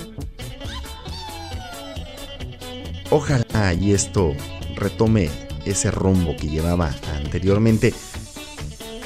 Ojalá 3.11 3.75
y 3.79 3.93
esto 3.93 4.33
retome 4.75 5.29
ese 5.63 5.91
rumbo 5.91 6.35
que 6.35 6.47
llevaba 6.47 6.91
anteriormente. 7.23 7.93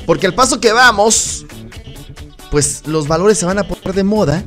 Porque 0.10 0.26
al 0.26 0.34
paso 0.34 0.60
que 0.60 0.72
vamos, 0.72 1.46
pues 2.50 2.82
los 2.88 3.08
valores 3.08 3.38
se 3.38 3.46
van 3.46 3.60
a 3.60 3.68
poner 3.68 3.94
de 3.94 4.04
moda. 4.04 4.44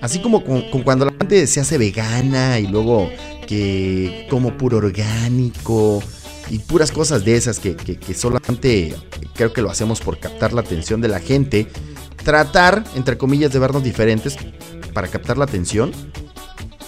Así 0.00 0.20
como 0.22 0.44
cuando 0.84 1.06
la 1.06 1.10
gente 1.18 1.48
se 1.48 1.58
hace 1.58 1.78
vegana 1.78 2.60
y 2.60 2.68
luego 2.68 3.10
que 3.48 4.28
como 4.30 4.56
puro 4.56 4.76
orgánico 4.76 6.00
y 6.48 6.60
puras 6.60 6.92
cosas 6.92 7.24
de 7.24 7.34
esas 7.34 7.58
que- 7.58 7.74
que 7.74 8.14
solamente 8.14 8.94
creo 9.34 9.52
que 9.52 9.62
lo 9.62 9.68
hacemos 9.68 9.98
por 10.00 10.20
captar 10.20 10.52
la 10.52 10.60
atención 10.60 11.00
de 11.00 11.08
la 11.08 11.18
gente. 11.18 11.66
Tratar, 12.22 12.84
entre 12.94 13.18
comillas, 13.18 13.52
de 13.52 13.58
vernos 13.58 13.82
diferentes 13.82 14.36
para 14.94 15.08
captar 15.08 15.38
la 15.38 15.44
atención 15.46 15.90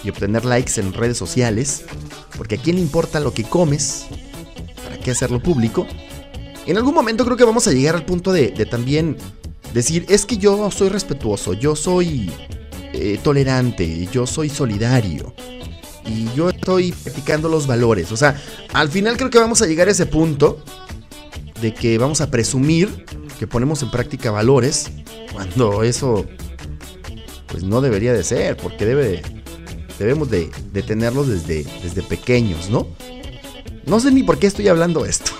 y 0.01 0.09
obtener 0.11 0.45
likes 0.45 0.79
en 0.79 0.93
redes 0.93 1.17
sociales. 1.17 1.83
Porque 2.37 2.55
a 2.55 2.57
quién 2.57 2.77
le 2.77 2.81
importa 2.81 3.19
lo 3.19 3.33
que 3.33 3.43
comes, 3.43 4.05
¿para 4.85 4.97
qué 4.97 5.11
hacerlo 5.11 5.43
público? 5.43 5.85
En 6.65 6.77
algún 6.77 6.93
momento 6.93 7.25
creo 7.25 7.37
que 7.37 7.43
vamos 7.43 7.67
a 7.67 7.71
llegar 7.71 7.95
al 7.95 8.05
punto 8.05 8.31
de, 8.31 8.49
también 8.65 9.17
Decir, 9.73 10.05
es 10.07 10.27
que 10.27 10.37
yo 10.37 10.69
soy 10.69 10.89
respetuoso, 10.89 11.53
yo 11.53 11.75
soy 11.75 12.31
eh, 12.93 13.19
tolerante, 13.23 14.07
yo 14.11 14.27
soy 14.27 14.47
solidario. 14.47 15.33
Y 16.05 16.31
yo 16.35 16.49
estoy 16.49 16.91
practicando 16.91 17.49
los 17.49 17.65
valores. 17.65 18.11
O 18.11 18.17
sea, 18.17 18.39
al 18.71 18.89
final 18.89 19.17
creo 19.17 19.31
que 19.31 19.39
vamos 19.39 19.63
a 19.63 19.65
llegar 19.65 19.87
a 19.87 19.91
ese 19.91 20.05
punto 20.05 20.63
de 21.59 21.73
que 21.73 21.97
vamos 21.97 22.21
a 22.21 22.29
presumir 22.29 23.03
que 23.39 23.47
ponemos 23.47 23.81
en 23.81 23.89
práctica 23.89 24.29
valores 24.29 24.91
cuando 25.31 25.81
eso 25.81 26.25
pues 27.47 27.63
no 27.63 27.81
debería 27.81 28.13
de 28.13 28.23
ser, 28.23 28.55
porque 28.57 28.85
debe 28.85 29.23
debemos 29.97 30.29
de, 30.29 30.51
de 30.71 30.83
tenerlos 30.83 31.27
desde, 31.27 31.65
desde 31.81 32.03
pequeños, 32.03 32.69
¿no? 32.69 32.87
No 33.85 33.99
sé 33.99 34.11
ni 34.11 34.23
por 34.23 34.39
qué 34.39 34.47
estoy 34.47 34.67
hablando 34.67 35.05
esto. 35.05 35.31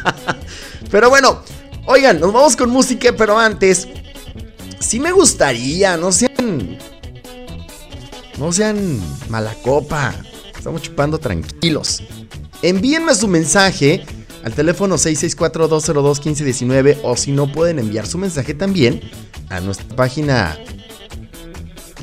pero 0.90 1.10
bueno, 1.10 1.42
oigan, 1.86 2.20
nos 2.20 2.32
vamos 2.32 2.56
con 2.56 2.70
música, 2.70 3.12
pero 3.16 3.38
antes, 3.38 3.88
sí 4.80 5.00
me 5.00 5.12
gustaría, 5.12 5.96
no 5.96 6.12
sean 6.12 6.78
no 8.38 8.52
sean 8.52 9.00
mala 9.28 9.54
copa. 9.62 10.14
Estamos 10.56 10.82
chupando 10.82 11.18
tranquilos. 11.18 12.02
Envíenme 12.62 13.14
su 13.14 13.28
mensaje 13.28 14.04
al 14.44 14.54
teléfono 14.54 14.96
664-202-1519 14.96 16.98
o 17.02 17.16
si 17.16 17.32
no 17.32 17.50
pueden 17.50 17.78
enviar 17.78 18.06
su 18.06 18.18
mensaje 18.18 18.52
también 18.54 19.00
a 19.48 19.60
nuestra 19.60 19.96
página, 19.96 20.58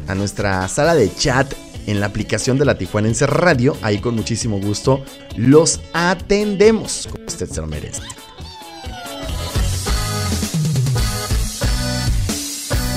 a 0.07 0.15
nuestra 0.15 0.67
sala 0.67 0.95
de 0.95 1.13
chat 1.15 1.53
en 1.85 1.99
la 1.99 2.07
aplicación 2.07 2.57
de 2.57 2.65
la 2.65 2.77
Tijuanense 2.77 3.27
Radio. 3.27 3.77
Ahí 3.81 3.99
con 3.99 4.15
muchísimo 4.15 4.59
gusto 4.59 5.03
los 5.35 5.81
atendemos, 5.93 7.07
como 7.11 7.25
usted 7.25 7.49
se 7.49 7.61
lo 7.61 7.67
merece. 7.67 8.01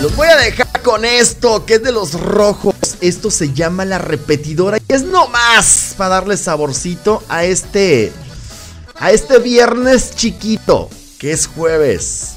Los 0.01 0.15
voy 0.15 0.29
a 0.29 0.37
dejar 0.37 0.81
con 0.83 1.05
esto, 1.05 1.67
que 1.67 1.75
es 1.75 1.83
de 1.83 1.91
los 1.91 2.13
rojos. 2.13 2.75
Esto 3.01 3.33
se 3.33 3.53
llama 3.53 3.85
la 3.85 3.99
repetidora. 3.99 4.79
Y 4.79 4.93
es 4.93 5.03
nomás 5.03 5.95
para 5.97 6.11
darle 6.11 6.37
saborcito 6.37 7.23
a 7.29 7.45
este. 7.45 8.13
A 9.01 9.11
este 9.11 9.39
viernes 9.41 10.15
chiquito, 10.15 10.89
que 11.19 11.33
es 11.33 11.49
jueves. 11.49 12.35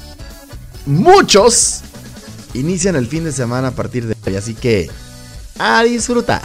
Muchos 0.86 1.82
inician 2.54 2.96
el 2.96 3.06
fin 3.06 3.24
de 3.24 3.32
semana 3.32 3.68
a 3.68 3.72
partir 3.72 4.06
de 4.06 4.16
hoy. 4.26 4.36
Así 4.36 4.54
que. 4.54 4.90
A 5.58 5.82
disfrutar. 5.84 6.42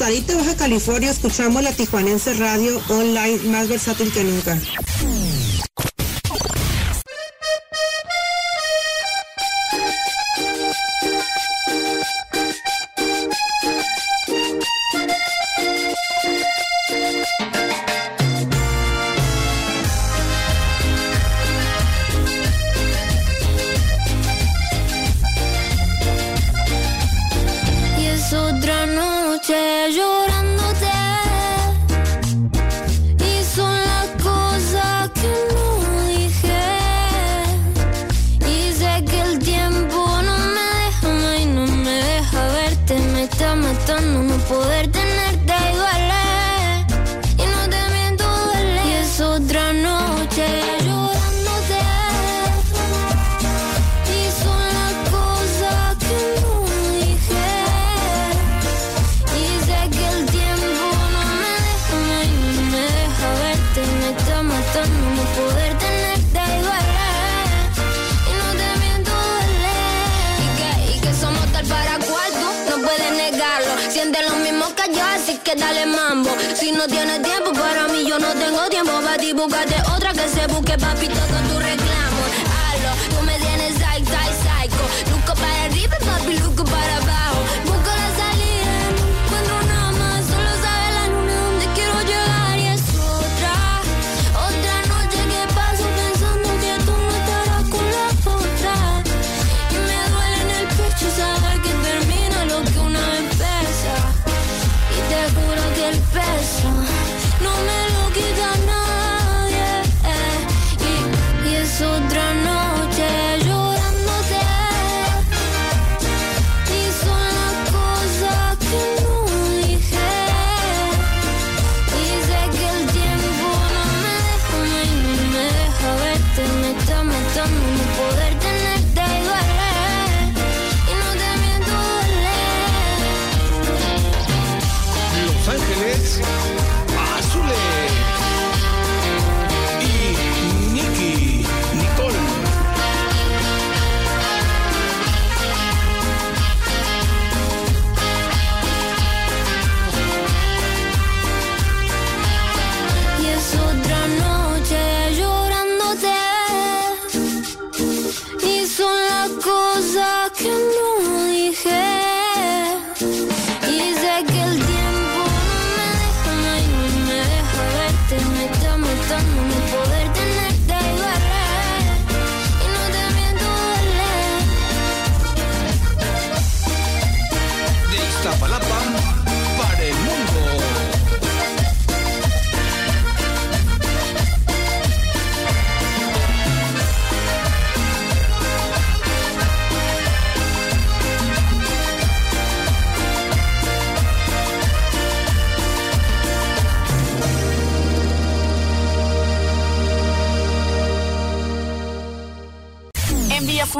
Rosarito, 0.00 0.34
Baja 0.38 0.56
California, 0.56 1.10
escuchamos 1.10 1.62
la 1.62 1.74
Tijuanense 1.74 2.32
Radio 2.32 2.80
Online 2.88 3.38
más 3.50 3.68
versátil 3.68 4.10
que 4.10 4.24
nunca. 4.24 4.58
para 79.16 79.96
otra 79.96 80.12
que 80.12 80.28
se 80.28 80.46
busque, 80.46 80.78
papito, 80.78 81.14
con 81.14 81.48
tu 81.48 81.58
reclamo. 81.58 81.99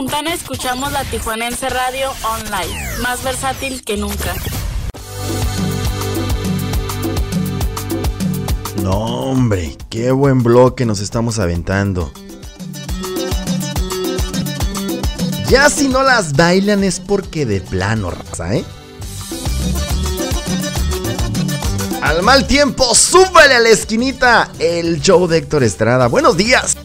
Fontana 0.00 0.32
escuchamos 0.32 0.92
la 0.92 1.04
Tijuanense 1.04 1.68
Radio 1.68 2.10
Online, 2.22 2.98
más 3.02 3.22
versátil 3.22 3.84
que 3.84 3.98
nunca. 3.98 4.34
No, 8.82 8.92
hombre, 8.92 9.76
qué 9.90 10.10
buen 10.10 10.42
bloque 10.42 10.86
nos 10.86 11.00
estamos 11.00 11.38
aventando. 11.38 12.10
Ya 15.50 15.68
si 15.68 15.88
no 15.88 16.02
las 16.02 16.32
bailan 16.32 16.82
es 16.82 16.98
porque 16.98 17.44
de 17.44 17.60
plano, 17.60 18.10
raza, 18.10 18.54
¿eh? 18.54 18.64
Al 22.00 22.22
mal 22.22 22.46
tiempo, 22.46 22.94
súbale 22.94 23.54
a 23.54 23.60
la 23.60 23.68
esquinita 23.68 24.50
el 24.60 25.02
show 25.02 25.26
de 25.26 25.36
Héctor 25.36 25.62
Estrada. 25.62 26.06
Buenos 26.06 26.38
días. 26.38 26.78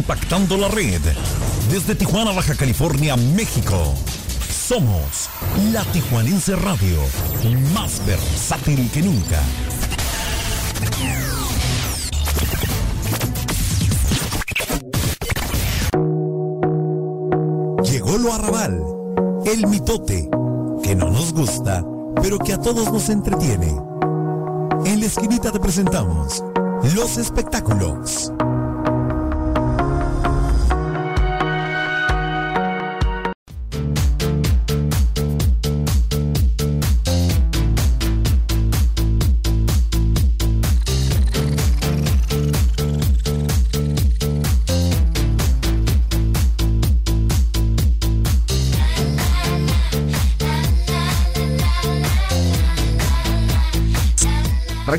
Impactando 0.00 0.56
la 0.56 0.68
red. 0.68 1.00
Desde 1.70 1.94
Tijuana, 1.94 2.32
Baja 2.32 2.54
California, 2.54 3.16
México. 3.16 3.94
Somos 4.48 5.28
la 5.72 5.84
Tijuanense 5.92 6.56
Radio, 6.56 6.98
más 7.74 8.00
versátil 8.06 8.90
que 8.90 9.02
nunca. 9.02 9.42
Llegó 17.84 18.16
lo 18.16 18.32
arrabal, 18.32 18.80
el 19.44 19.66
mitote, 19.66 20.30
que 20.82 20.94
no 20.94 21.10
nos 21.10 21.34
gusta, 21.34 21.84
pero 22.22 22.38
que 22.38 22.54
a 22.54 22.58
todos 22.58 22.90
nos 22.90 23.10
entretiene. 23.10 23.76
En 24.86 25.00
la 25.00 25.06
esquinita 25.06 25.52
te 25.52 25.60
presentamos 25.60 26.42
los 26.94 27.18
espectáculos. 27.18 28.32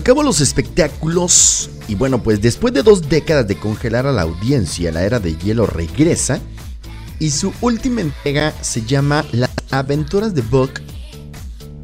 Arrancamos 0.01 0.25
los 0.25 0.41
espectáculos 0.41 1.69
y 1.87 1.93
bueno, 1.93 2.23
pues 2.23 2.41
después 2.41 2.73
de 2.73 2.81
dos 2.81 3.07
décadas 3.07 3.47
de 3.47 3.55
congelar 3.55 4.07
a 4.07 4.11
la 4.11 4.23
audiencia, 4.23 4.91
la 4.91 5.03
era 5.03 5.19
de 5.19 5.37
hielo 5.37 5.67
regresa 5.67 6.41
y 7.19 7.29
su 7.29 7.53
última 7.61 8.01
entrega 8.01 8.51
se 8.61 8.81
llama 8.81 9.23
Las 9.31 9.51
aventuras 9.69 10.33
de 10.33 10.41
Buck. 10.41 10.81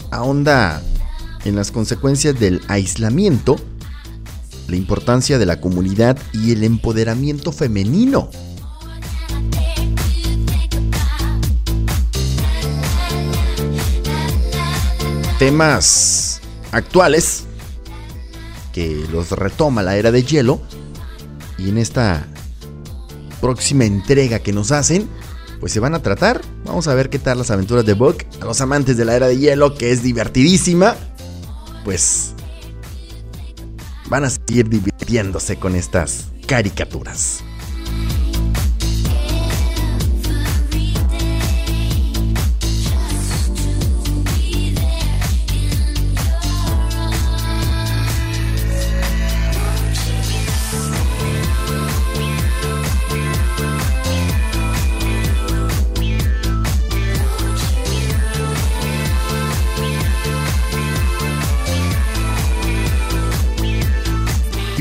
Ahonda 0.09 0.81
en 1.45 1.55
las 1.55 1.69
consecuencias 1.69 2.39
del 2.39 2.59
aislamiento, 2.67 3.55
la 4.67 4.77
importancia 4.77 5.37
de 5.37 5.45
la 5.45 5.61
comunidad 5.61 6.17
y 6.33 6.53
el 6.53 6.63
empoderamiento 6.63 7.51
femenino. 7.51 8.31
Temas 15.37 16.41
actuales 16.71 17.36
los 19.11 19.31
retoma 19.31 19.83
la 19.83 19.97
era 19.97 20.11
de 20.11 20.23
hielo. 20.23 20.61
Y 21.57 21.69
en 21.69 21.77
esta 21.77 22.27
próxima 23.41 23.85
entrega 23.85 24.39
que 24.39 24.53
nos 24.53 24.71
hacen, 24.71 25.09
pues 25.59 25.71
se 25.71 25.79
van 25.79 25.95
a 25.95 26.01
tratar. 26.01 26.41
Vamos 26.65 26.87
a 26.87 26.93
ver 26.93 27.09
qué 27.09 27.19
tal 27.19 27.37
las 27.37 27.51
aventuras 27.51 27.85
de 27.85 27.93
Buck. 27.93 28.23
A 28.41 28.45
los 28.45 28.61
amantes 28.61 28.97
de 28.97 29.05
la 29.05 29.15
era 29.15 29.27
de 29.27 29.37
hielo, 29.37 29.75
que 29.75 29.91
es 29.91 30.03
divertidísima, 30.03 30.95
pues 31.83 32.33
van 34.09 34.23
a 34.23 34.29
seguir 34.29 34.69
divirtiéndose 34.69 35.57
con 35.57 35.75
estas 35.75 36.25
caricaturas. 36.47 37.43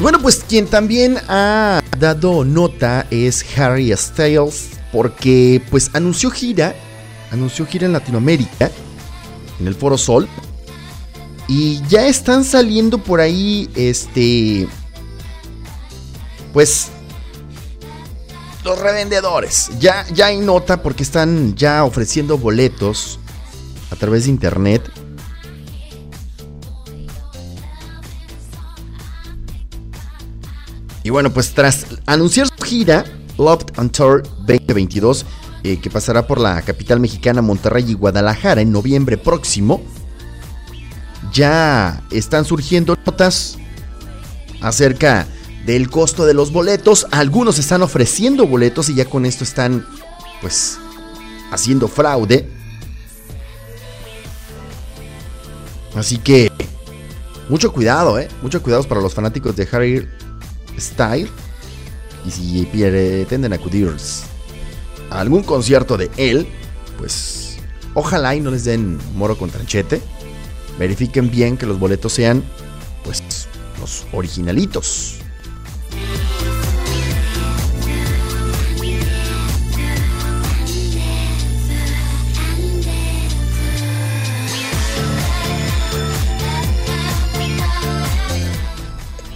Bueno, 0.07 0.21
pues 0.21 0.45
quien 0.49 0.69
también 0.69 1.19
ha 1.27 1.83
dado 1.99 2.45
nota 2.45 3.09
es 3.11 3.45
Harry 3.59 3.93
Styles, 3.97 4.69
porque 4.93 5.61
pues 5.69 5.91
anunció 5.95 6.31
gira, 6.31 6.77
anunció 7.33 7.67
gira 7.67 7.87
en 7.87 7.93
Latinoamérica, 7.93 8.71
en 9.59 9.67
el 9.67 9.75
Foro 9.75 9.99
Sol, 9.99 10.29
y 11.49 11.83
ya 11.89 12.07
están 12.07 12.45
saliendo 12.45 12.99
por 12.99 13.19
ahí, 13.19 13.69
este, 13.75 14.69
pues 16.53 16.87
los 18.63 18.79
revendedores. 18.79 19.71
Ya, 19.81 20.07
ya 20.15 20.27
hay 20.27 20.39
nota 20.39 20.85
porque 20.85 21.03
están 21.03 21.57
ya 21.57 21.83
ofreciendo 21.83 22.39
boletos 22.39 23.19
a 23.91 23.97
través 23.97 24.27
de 24.27 24.31
internet. 24.31 24.89
Y 31.07 31.11
bueno, 31.11 31.33
pues 31.33 31.55
tras 31.55 31.87
anunciar 32.07 32.49
su 32.49 32.65
gira, 32.65 33.05
Loved 33.39 33.79
on 33.79 33.91
Tour 33.91 34.25
2022, 34.39 35.25
eh, 35.63 35.79
que 35.79 35.89
pasará 35.89 36.27
por 36.27 36.41
la 36.41 36.61
capital 36.63 36.99
mexicana, 36.99 37.43
Monterrey 37.43 37.85
y 37.89 37.95
Guadalajara 37.95 38.61
en 38.61 38.73
noviembre 38.73 39.17
próximo, 39.17 39.81
ya 41.33 42.03
están 42.11 42.45
surgiendo 42.45 42.99
notas 43.07 43.57
acerca 44.61 45.29
del 45.65 45.91
costo 45.91 46.27
de 46.27 46.35
los 46.35 46.51
boletos. 46.51 47.07
Algunos 47.13 47.61
están 47.61 47.83
ofreciendo 47.83 48.45
boletos 48.49 48.89
y 48.89 48.97
ya 48.97 49.05
con 49.05 49.27
esto 49.27 49.45
están, 49.45 49.87
pues, 50.41 50.77
haciendo 51.53 51.87
fraude. 51.87 52.51
Así 55.95 56.19
que, 56.19 56.51
mucho 57.49 57.73
cuidado, 57.73 58.19
¿eh? 58.19 58.27
Mucho 58.43 58.61
cuidado 58.61 58.83
para 58.83 59.01
los 59.01 59.15
fanáticos 59.15 59.55
de 59.55 59.69
Harry 59.71 60.09
Style. 60.79 61.29
Y 62.27 62.31
si 62.31 62.67
pretenden 62.67 63.53
acudir 63.53 63.95
a 65.11 65.21
algún 65.21 65.43
concierto 65.43 65.97
de 65.97 66.11
él, 66.17 66.47
pues 66.99 67.59
ojalá 67.95 68.35
y 68.35 68.41
no 68.41 68.51
les 68.51 68.65
den 68.65 68.99
moro 69.15 69.39
con 69.39 69.51
tranchete. 69.51 70.01
Verifiquen 70.79 71.31
bien 71.31 71.57
que 71.57 71.67
los 71.67 71.79
boletos 71.79 72.13
sean, 72.13 72.43
pues, 73.05 73.23
los 73.81 74.05
originalitos. 74.13 75.16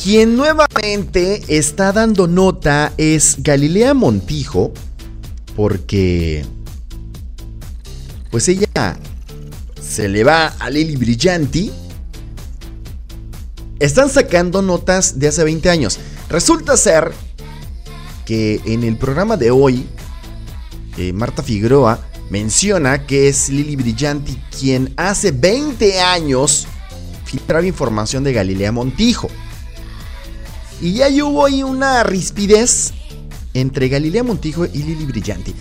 Quien 0.03 0.35
nuevamente 0.35 1.43
está 1.49 1.93
dando 1.93 2.27
nota 2.27 2.95
es 2.97 3.37
Galilea 3.41 3.93
Montijo, 3.93 4.73
porque 5.55 6.43
pues 8.31 8.49
ella 8.49 8.97
se 9.79 10.09
le 10.09 10.25
va 10.25 10.47
a 10.59 10.71
Lili 10.71 10.97
Brillanti. 10.97 11.71
Están 13.79 14.09
sacando 14.09 14.63
notas 14.63 15.19
de 15.19 15.29
hace 15.29 15.45
20 15.45 15.69
años. 15.69 15.99
Resulta 16.31 16.79
ser 16.79 17.13
que 18.25 18.63
en 18.65 18.85
el 18.85 18.97
programa 18.97 19.37
de 19.37 19.51
hoy, 19.51 19.87
eh, 20.97 21.13
Marta 21.13 21.43
Figueroa 21.43 22.01
menciona 22.31 23.05
que 23.05 23.29
es 23.29 23.51
Lili 23.51 23.77
Brillanti 23.77 24.41
quien 24.59 24.95
hace 24.97 25.31
20 25.31 26.01
años 26.01 26.67
filtraba 27.27 27.67
información 27.67 28.25
de 28.25 28.33
Galilea 28.33 28.73
Montijo. 28.73 29.29
Y 30.81 30.95
ya 30.95 31.09
hubo 31.25 31.45
ahí 31.45 31.63
una 31.63 32.03
rispidez 32.03 32.93
entre 33.55 33.89
Galilea 33.89 34.23
Montijo 34.23 34.65
y 34.65 34.83
Lili 34.83 35.05
Brillanti. 35.05 35.55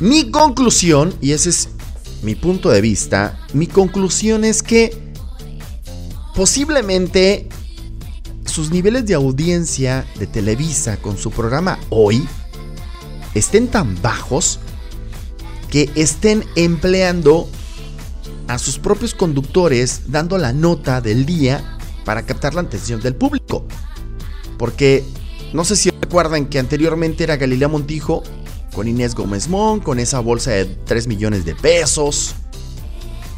Mi 0.00 0.30
conclusión, 0.30 1.14
y 1.20 1.32
ese 1.32 1.50
es 1.50 1.68
mi 2.22 2.34
punto 2.34 2.70
de 2.70 2.80
vista, 2.80 3.38
mi 3.54 3.66
conclusión 3.66 4.44
es 4.44 4.62
que 4.62 5.12
posiblemente 6.34 7.48
sus 8.44 8.70
niveles 8.70 9.06
de 9.06 9.14
audiencia 9.14 10.04
de 10.18 10.26
Televisa 10.26 10.96
con 10.98 11.16
su 11.16 11.30
programa 11.30 11.78
hoy 11.88 12.26
estén 13.34 13.68
tan 13.68 14.00
bajos 14.02 14.58
que 15.70 15.90
estén 15.94 16.44
empleando 16.54 17.48
a 18.48 18.58
sus 18.58 18.78
propios 18.78 19.14
conductores 19.14 20.02
dando 20.08 20.36
la 20.36 20.52
nota 20.52 21.00
del 21.00 21.24
día 21.24 21.78
para 22.04 22.26
captar 22.26 22.54
la 22.54 22.60
atención 22.60 23.00
del 23.00 23.14
público. 23.14 23.64
Porque 24.62 25.02
no 25.52 25.64
sé 25.64 25.74
si 25.74 25.90
recuerdan 25.90 26.46
que 26.46 26.60
anteriormente 26.60 27.24
era 27.24 27.36
Galilea 27.36 27.66
Montijo 27.66 28.22
con 28.72 28.86
Inés 28.86 29.16
Gómez 29.16 29.48
Mon, 29.48 29.80
con 29.80 29.98
esa 29.98 30.20
bolsa 30.20 30.52
de 30.52 30.66
3 30.66 31.08
millones 31.08 31.44
de 31.44 31.56
pesos 31.56 32.36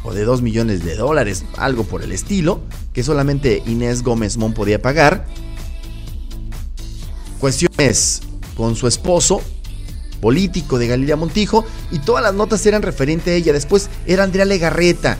o 0.03 0.13
de 0.13 0.23
2 0.23 0.43
millones 0.43 0.85
de 0.85 0.95
dólares, 0.95 1.43
algo 1.57 1.83
por 1.83 2.03
el 2.03 2.11
estilo, 2.11 2.61
que 2.93 3.01
solamente 3.01 3.63
Inés 3.65 4.03
Gómez 4.03 4.37
Mon 4.37 4.53
podía 4.53 4.79
pagar. 4.79 5.25
Cuestiones 7.39 8.21
con 8.55 8.75
su 8.75 8.85
esposo, 8.85 9.41
político 10.21 10.77
de 10.77 10.85
Galilea 10.89 11.15
Montijo, 11.15 11.65
y 11.89 11.97
todas 11.97 12.21
las 12.21 12.35
notas 12.35 12.63
eran 12.67 12.83
referente 12.83 13.31
a 13.31 13.33
ella. 13.33 13.51
Después 13.51 13.89
era 14.05 14.25
Andrea 14.25 14.45
Legarreta. 14.45 15.17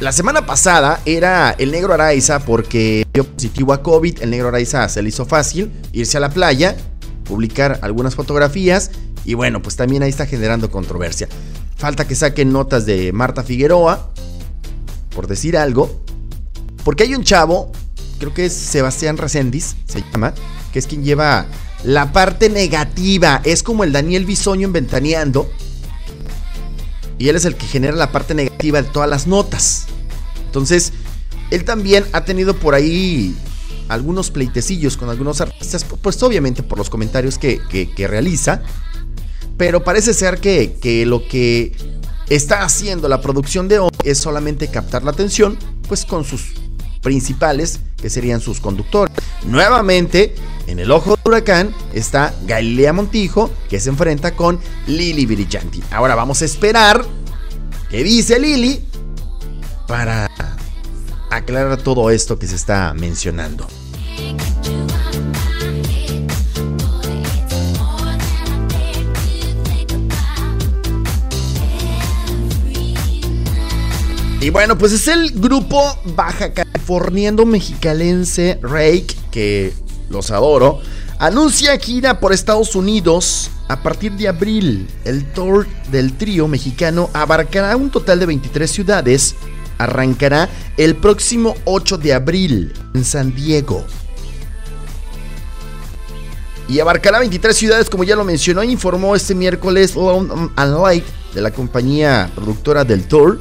La 0.00 0.12
semana 0.12 0.46
pasada 0.46 1.02
era 1.04 1.54
el 1.58 1.72
negro 1.72 1.92
Araiza 1.92 2.38
porque 2.38 3.06
dio 3.12 3.24
positivo 3.24 3.74
a 3.74 3.82
COVID. 3.82 4.22
El 4.22 4.30
negro 4.30 4.48
Araiza 4.48 4.88
se 4.88 5.02
le 5.02 5.10
hizo 5.10 5.26
fácil 5.26 5.70
irse 5.92 6.16
a 6.16 6.20
la 6.20 6.30
playa, 6.30 6.74
publicar 7.24 7.78
algunas 7.82 8.14
fotografías 8.14 8.92
y 9.26 9.34
bueno, 9.34 9.60
pues 9.60 9.76
también 9.76 10.02
ahí 10.02 10.08
está 10.08 10.24
generando 10.24 10.70
controversia. 10.70 11.28
Falta 11.76 12.08
que 12.08 12.14
saquen 12.14 12.50
notas 12.50 12.86
de 12.86 13.12
Marta 13.12 13.42
Figueroa, 13.42 14.10
por 15.14 15.26
decir 15.26 15.58
algo, 15.58 16.02
porque 16.82 17.02
hay 17.02 17.14
un 17.14 17.22
chavo, 17.22 17.70
creo 18.18 18.32
que 18.32 18.46
es 18.46 18.54
Sebastián 18.54 19.18
Reséndiz, 19.18 19.76
se 19.86 20.02
llama, 20.10 20.32
que 20.72 20.78
es 20.78 20.86
quien 20.86 21.04
lleva 21.04 21.44
la 21.84 22.10
parte 22.10 22.48
negativa. 22.48 23.42
Es 23.44 23.62
como 23.62 23.84
el 23.84 23.92
Daniel 23.92 24.24
Bisoño 24.24 24.66
en 24.66 24.72
Ventaneando. 24.72 25.50
Y 27.20 27.28
él 27.28 27.36
es 27.36 27.44
el 27.44 27.54
que 27.54 27.66
genera 27.66 27.94
la 27.96 28.10
parte 28.12 28.34
negativa 28.34 28.80
de 28.80 28.88
todas 28.88 29.08
las 29.08 29.26
notas. 29.26 29.86
Entonces, 30.46 30.94
él 31.50 31.64
también 31.66 32.06
ha 32.12 32.24
tenido 32.24 32.56
por 32.56 32.74
ahí 32.74 33.36
algunos 33.88 34.30
pleitecillos 34.30 34.96
con 34.96 35.10
algunos 35.10 35.42
artistas, 35.42 35.84
pues 35.84 36.22
obviamente 36.22 36.62
por 36.62 36.78
los 36.78 36.88
comentarios 36.88 37.36
que, 37.36 37.60
que- 37.68 37.90
que 37.90 38.06
realiza. 38.08 38.62
Pero 39.58 39.84
parece 39.84 40.14
ser 40.14 40.40
que, 40.40 40.78
que 40.80 41.04
lo 41.04 41.28
que 41.28 41.76
está 42.30 42.62
haciendo 42.62 43.06
la 43.06 43.20
producción 43.20 43.68
de 43.68 43.80
hoy 43.80 43.90
es 44.04 44.16
solamente 44.16 44.68
captar 44.68 45.02
la 45.02 45.10
atención, 45.10 45.58
pues 45.88 46.06
con 46.06 46.24
sus 46.24 46.52
principales, 47.02 47.80
que 48.00 48.08
serían 48.08 48.40
sus 48.40 48.60
conductores. 48.60 49.14
Nuevamente, 49.44 50.34
en 50.70 50.78
el 50.78 50.90
ojo 50.92 51.16
del 51.16 51.20
huracán 51.24 51.74
está 51.92 52.32
Galilea 52.46 52.92
Montijo, 52.92 53.50
que 53.68 53.80
se 53.80 53.90
enfrenta 53.90 54.36
con 54.36 54.60
Lili 54.86 55.26
Virillanti. 55.26 55.82
Ahora 55.90 56.14
vamos 56.14 56.42
a 56.42 56.44
esperar 56.44 57.04
qué 57.88 58.04
dice 58.04 58.38
Lili 58.38 58.84
para 59.88 60.30
aclarar 61.30 61.76
todo 61.82 62.10
esto 62.10 62.38
que 62.38 62.46
se 62.46 62.54
está 62.54 62.94
mencionando. 62.94 63.66
Y 74.40 74.48
bueno, 74.48 74.78
pues 74.78 74.92
es 74.92 75.08
el 75.08 75.32
grupo 75.32 75.98
baja 76.14 76.54
californiano 76.54 77.44
mexicalense 77.44 78.58
Rake, 78.62 79.14
que 79.30 79.74
los 80.10 80.30
adoro, 80.30 80.80
anuncia 81.18 81.78
gira 81.78 82.20
por 82.20 82.32
Estados 82.32 82.74
Unidos 82.74 83.50
a 83.68 83.82
partir 83.82 84.12
de 84.12 84.28
abril. 84.28 84.88
El 85.04 85.24
tour 85.32 85.66
del 85.90 86.12
trío 86.18 86.48
mexicano 86.48 87.08
abarcará 87.14 87.76
un 87.76 87.90
total 87.90 88.18
de 88.20 88.26
23 88.26 88.70
ciudades. 88.70 89.36
Arrancará 89.78 90.50
el 90.76 90.96
próximo 90.96 91.54
8 91.64 91.96
de 91.96 92.12
abril 92.12 92.74
en 92.92 93.04
San 93.04 93.34
Diego. 93.34 93.86
Y 96.68 96.78
abarcará 96.80 97.18
23 97.18 97.56
ciudades, 97.56 97.90
como 97.90 98.04
ya 98.04 98.14
lo 98.14 98.24
mencionó, 98.24 98.62
informó 98.62 99.16
este 99.16 99.34
miércoles 99.34 99.96
Lone 99.96 100.50
and 100.54 100.78
Light 100.80 101.04
de 101.34 101.40
la 101.40 101.50
compañía 101.50 102.30
productora 102.34 102.84
del 102.84 103.08
tour. 103.08 103.40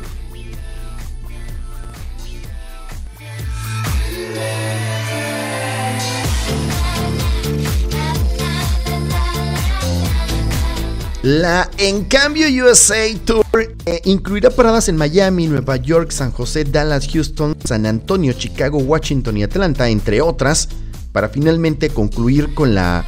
La 11.30 11.70
En 11.78 12.06
Cambio 12.06 12.48
USA 12.48 13.06
Tour 13.24 13.46
eh, 13.86 14.02
incluirá 14.06 14.50
paradas 14.50 14.90
en 14.90 14.98
Miami, 14.98 15.46
Nueva 15.46 15.76
York, 15.76 16.10
San 16.10 16.32
José, 16.32 16.64
Dallas, 16.64 17.08
Houston, 17.14 17.56
San 17.64 17.86
Antonio, 17.86 18.34
Chicago, 18.34 18.80
Washington 18.80 19.38
y 19.38 19.44
Atlanta, 19.44 19.88
entre 19.90 20.22
otras, 20.22 20.70
para 21.12 21.30
finalmente 21.30 21.92
concluir 21.92 22.56
con 22.56 22.74
la 22.74 23.06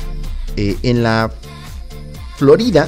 eh, 0.55 0.77
en 0.83 1.01
la 1.01 1.31
Florida, 2.37 2.87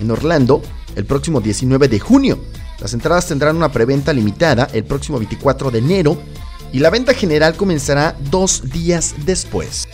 en 0.00 0.10
Orlando, 0.10 0.62
el 0.96 1.04
próximo 1.04 1.42
19 1.42 1.88
de 1.88 2.00
junio. 2.00 2.42
Las 2.80 2.94
entradas 2.94 3.26
tendrán 3.26 3.56
una 3.56 3.70
preventa 3.70 4.14
limitada 4.14 4.66
el 4.72 4.84
próximo 4.84 5.18
24 5.18 5.70
de 5.70 5.78
enero 5.78 6.18
y 6.72 6.78
la 6.78 6.88
venta 6.88 7.12
general 7.12 7.54
comenzará 7.54 8.16
dos 8.30 8.62
días 8.70 9.14
después. 9.26 9.88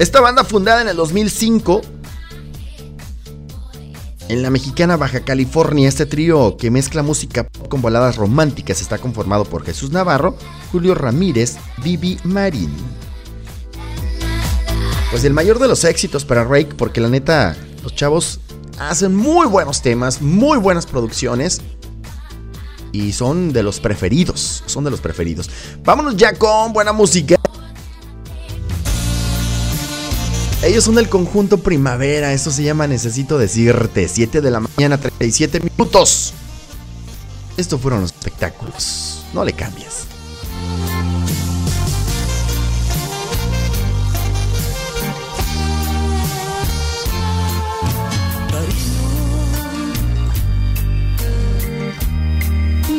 Esta 0.00 0.22
banda 0.22 0.44
fundada 0.44 0.80
en 0.80 0.88
el 0.88 0.96
2005 0.96 1.82
en 4.30 4.42
la 4.42 4.48
mexicana 4.48 4.96
Baja 4.96 5.20
California, 5.20 5.90
este 5.90 6.06
trío 6.06 6.56
que 6.56 6.70
mezcla 6.70 7.02
música 7.02 7.46
con 7.68 7.82
baladas 7.82 8.16
románticas 8.16 8.80
está 8.80 8.96
conformado 8.96 9.44
por 9.44 9.62
Jesús 9.62 9.90
Navarro, 9.90 10.38
Julio 10.72 10.94
Ramírez, 10.94 11.58
Vivi 11.84 12.18
Marín. 12.24 12.74
Pues 15.10 15.22
el 15.24 15.34
mayor 15.34 15.58
de 15.58 15.68
los 15.68 15.84
éxitos 15.84 16.24
para 16.24 16.44
Rake, 16.44 16.74
porque 16.78 17.02
la 17.02 17.10
neta, 17.10 17.54
los 17.82 17.94
chavos 17.94 18.40
hacen 18.78 19.14
muy 19.14 19.48
buenos 19.48 19.82
temas, 19.82 20.22
muy 20.22 20.56
buenas 20.56 20.86
producciones. 20.86 21.60
Y 22.92 23.12
son 23.12 23.52
de 23.52 23.62
los 23.62 23.80
preferidos, 23.80 24.62
son 24.64 24.82
de 24.82 24.90
los 24.90 25.02
preferidos. 25.02 25.50
Vámonos 25.84 26.16
ya 26.16 26.32
con 26.32 26.72
buena 26.72 26.94
música. 26.94 27.39
Ellos 30.62 30.84
son 30.84 30.96
del 30.96 31.08
conjunto 31.08 31.58
Primavera, 31.58 32.34
esto 32.34 32.50
se 32.50 32.62
llama 32.62 32.86
Necesito 32.86 33.38
Decirte, 33.38 34.06
7 34.06 34.42
de 34.42 34.50
la 34.50 34.60
mañana, 34.60 34.98
37 34.98 35.58
minutos. 35.60 36.34
Estos 37.56 37.80
fueron 37.80 38.02
los 38.02 38.12
espectáculos, 38.12 39.24
no 39.32 39.42
le 39.42 39.54
cambies. 39.54 40.04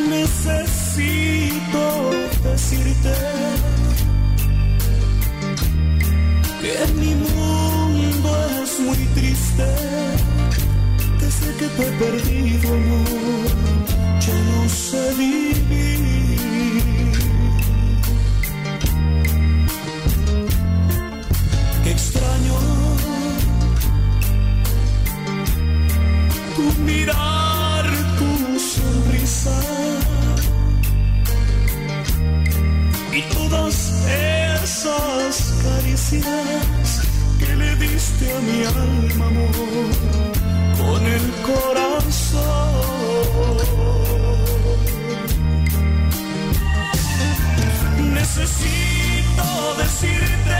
Necesito 0.09 1.81
decirte 2.43 3.13
que 6.61 6.93
mi 6.93 7.20
triste 9.51 9.63
desde 11.19 11.55
que 11.57 11.67
te 11.67 11.87
he 11.87 11.91
perdido, 11.93 12.73
amor. 12.73 13.47
Ya 14.25 14.33
no 14.33 14.69
sé 14.69 15.13
vivir. 15.15 16.41
Qué 21.83 21.91
extraño 21.91 22.53
tu 26.55 26.81
mirar, 26.83 27.85
tu 28.19 28.59
sonrisa 28.59 29.59
y 33.13 33.21
todas 33.33 33.75
esas 34.63 35.53
caricias 35.63 37.10
diste 37.81 38.31
a 38.31 38.39
mi 38.39 38.63
alma, 38.63 39.25
amor, 39.25 39.89
con 40.77 41.01
el 41.17 41.25
corazón. 41.49 42.41
Necesito 48.13 49.45
decirte 49.83 50.59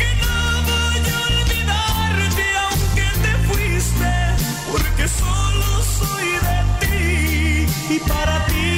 que 0.00 0.10
no 0.22 0.36
voy 0.70 1.02
a 1.12 1.20
olvidarte 1.32 2.44
aunque 2.66 3.06
te 3.24 3.32
fuiste, 3.48 4.12
porque 4.70 5.04
solo 5.08 5.68
soy 5.98 6.28
de 6.46 6.58
ti 6.82 7.04
y 7.94 7.98
para 8.00 8.36
ti 8.46 8.70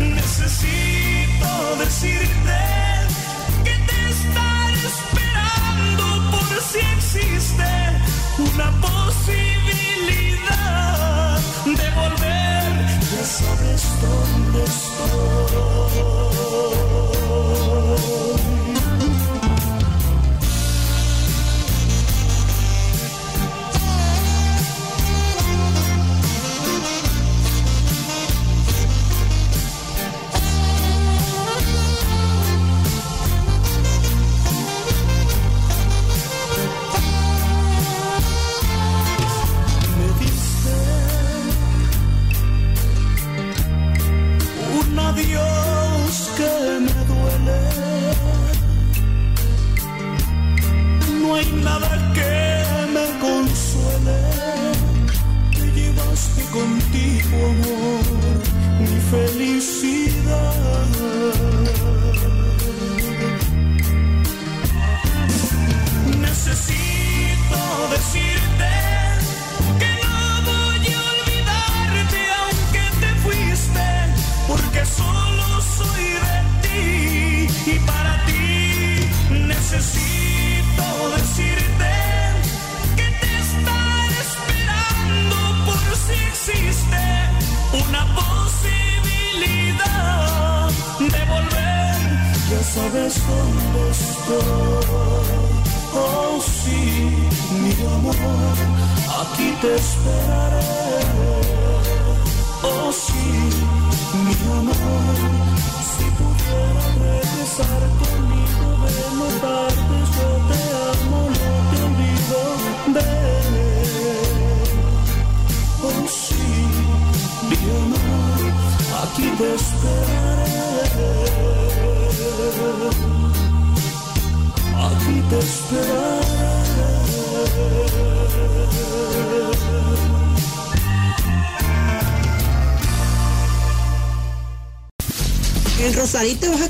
necesito 0.00 1.48
decirte 1.78 2.77
una 8.58 8.72
posibilidad 8.80 9.38
de 11.64 11.90
volver. 11.94 12.70
Ya 13.12 13.24
sabes 13.24 13.82
dónde 14.02 14.64
estoy. 14.64 15.37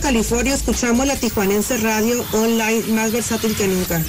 California, 0.08 0.54
escuchamos 0.54 1.06
la 1.06 1.16
Tijuanense 1.16 1.76
Radio 1.76 2.24
Online 2.32 2.82
más 2.94 3.12
versátil 3.12 3.54
que 3.54 3.68
nunca. 3.68 4.02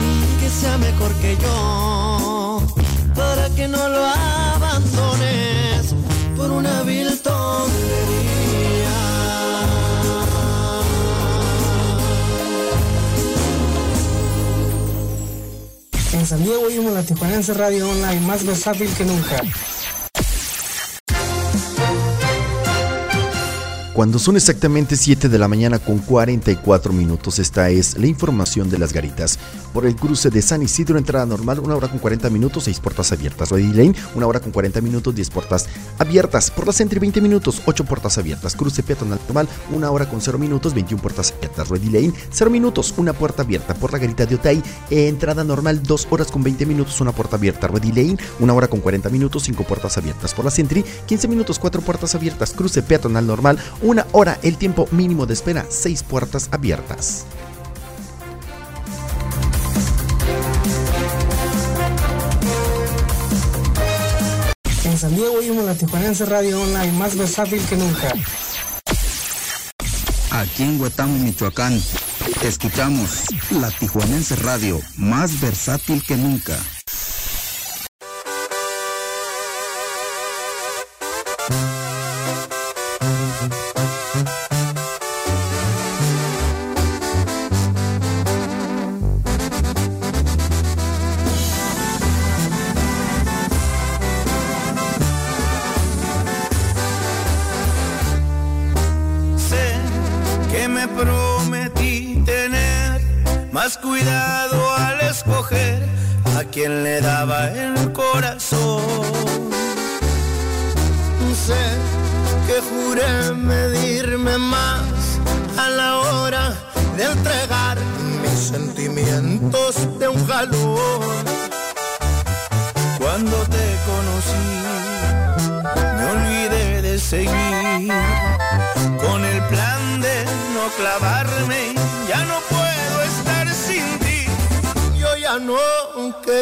Y 0.00 0.40
que 0.40 0.50
sea 0.50 0.78
mejor 0.78 1.12
que 1.16 1.36
yo, 1.36 2.62
para 3.14 3.48
que 3.50 3.68
no 3.68 3.88
lo 3.88 4.04
abandones 4.04 5.94
por 6.36 6.50
una 6.50 6.82
vil 6.82 7.20
tontería. 7.20 7.72
En 16.12 16.26
San 16.26 16.44
Diego 16.44 16.62
oímos 16.66 16.92
la 16.92 17.02
Tijuanense 17.02 17.54
Radio 17.54 17.88
Online 17.88 18.20
más 18.20 18.44
versátil 18.44 18.88
que 18.94 19.04
nunca. 19.04 19.42
Cuando 24.02 24.18
son 24.18 24.34
exactamente 24.34 24.96
7 24.96 25.28
de 25.28 25.38
la 25.38 25.46
mañana 25.46 25.78
con 25.78 25.98
44 25.98 26.92
minutos, 26.92 27.38
esta 27.38 27.70
es 27.70 27.96
la 27.96 28.08
información 28.08 28.68
de 28.68 28.76
las 28.76 28.92
garitas. 28.92 29.38
Por 29.72 29.86
el 29.86 29.94
cruce 29.94 30.28
de 30.28 30.42
San 30.42 30.60
Isidro, 30.60 30.98
entrada 30.98 31.24
normal, 31.24 31.60
1 31.60 31.76
hora 31.76 31.86
con 31.86 32.00
40 32.00 32.28
minutos, 32.28 32.64
6 32.64 32.80
puertas 32.80 33.12
abiertas. 33.12 33.50
Ready 33.50 33.72
Lane, 33.72 33.94
1 34.16 34.26
hora 34.26 34.40
con 34.40 34.50
40 34.50 34.80
minutos, 34.80 35.14
10 35.14 35.30
puertas 35.30 35.68
abiertas. 35.98 36.50
Por 36.50 36.66
la 36.66 36.72
Sentry, 36.72 36.98
20 36.98 37.20
minutos, 37.20 37.62
8 37.64 37.84
puertas 37.84 38.18
abiertas. 38.18 38.56
Cruce 38.56 38.82
peatonal 38.82 39.20
normal, 39.28 39.48
1 39.72 39.92
hora 39.92 40.08
con 40.10 40.20
0 40.20 40.36
minutos, 40.36 40.74
21 40.74 41.00
puertas 41.00 41.32
abiertas. 41.32 41.68
Ready 41.68 41.88
Lane, 41.88 42.12
0 42.32 42.50
minutos, 42.50 42.92
1 42.96 43.14
puerta 43.14 43.42
abierta. 43.42 43.72
Por 43.74 43.92
la 43.92 44.00
garita 44.00 44.26
de 44.26 44.34
Otay, 44.34 44.60
entrada 44.90 45.44
normal, 45.44 45.80
2 45.80 46.08
horas 46.10 46.32
con 46.32 46.42
20 46.42 46.66
minutos, 46.66 47.00
1 47.00 47.12
puerta 47.12 47.36
abierta. 47.36 47.68
Ready 47.68 47.92
Lane, 47.92 48.16
1 48.40 48.52
hora 48.52 48.66
con 48.66 48.80
40 48.80 49.10
minutos, 49.10 49.44
5 49.44 49.62
puertas 49.62 49.96
abiertas. 49.96 50.34
Por 50.34 50.44
la 50.44 50.50
Sentry, 50.50 50.84
15 51.06 51.28
minutos, 51.28 51.60
4 51.60 51.80
puertas 51.82 52.16
abiertas. 52.16 52.52
Cruce 52.52 52.82
peatonal 52.82 53.28
normal, 53.28 53.58
1 53.80 53.91
hora, 54.12 54.38
el 54.42 54.56
tiempo 54.56 54.88
mínimo 54.90 55.26
de 55.26 55.34
espera, 55.34 55.66
6 55.68 56.02
puertas 56.02 56.48
abiertas. 56.52 57.26
En 64.84 64.98
San 64.98 65.14
Diego 65.14 65.34
oímos 65.34 65.64
la 65.64 65.74
Tijuanense 65.74 66.26
Radio 66.26 66.60
Online 66.60 66.92
más 66.92 67.16
versátil 67.16 67.62
que 67.66 67.76
nunca. 67.76 68.12
Aquí 70.30 70.62
en 70.62 70.80
Huetamo, 70.80 71.18
Michoacán, 71.18 71.80
escuchamos 72.42 73.24
la 73.50 73.70
Tijuanense 73.70 74.36
Radio, 74.36 74.80
más 74.96 75.40
versátil 75.40 76.02
que 76.02 76.16
nunca. 76.16 76.56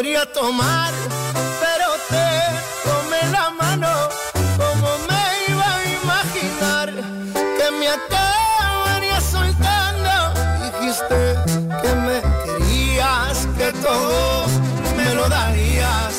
Quería 0.01 0.25
tomar, 0.33 0.91
pero 1.61 1.87
te 2.09 2.27
tomé 2.89 3.21
la 3.31 3.51
mano. 3.51 4.09
Como 4.57 4.89
me 5.07 5.23
iba 5.51 5.75
a 5.75 5.81
imaginar 6.01 6.89
que 7.57 7.67
me 7.79 7.87
acabaría 7.87 9.21
soltando? 9.21 10.13
Dijiste 10.63 11.19
que 11.81 11.91
me 12.07 12.17
querías, 12.45 13.47
que 13.55 13.71
todo 13.73 14.47
me 14.97 15.13
lo 15.13 15.29
darías, 15.29 16.10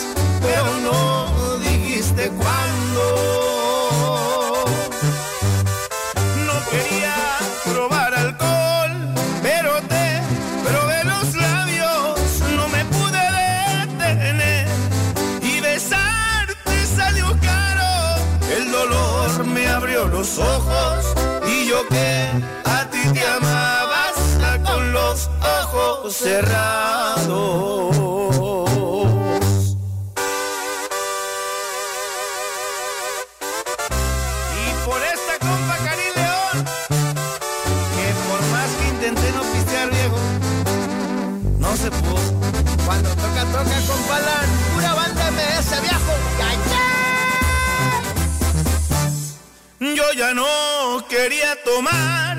no 50.34 51.06
quería 51.08 51.56
tomar, 51.62 52.38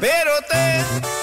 pero 0.00 0.32
te 0.48 1.13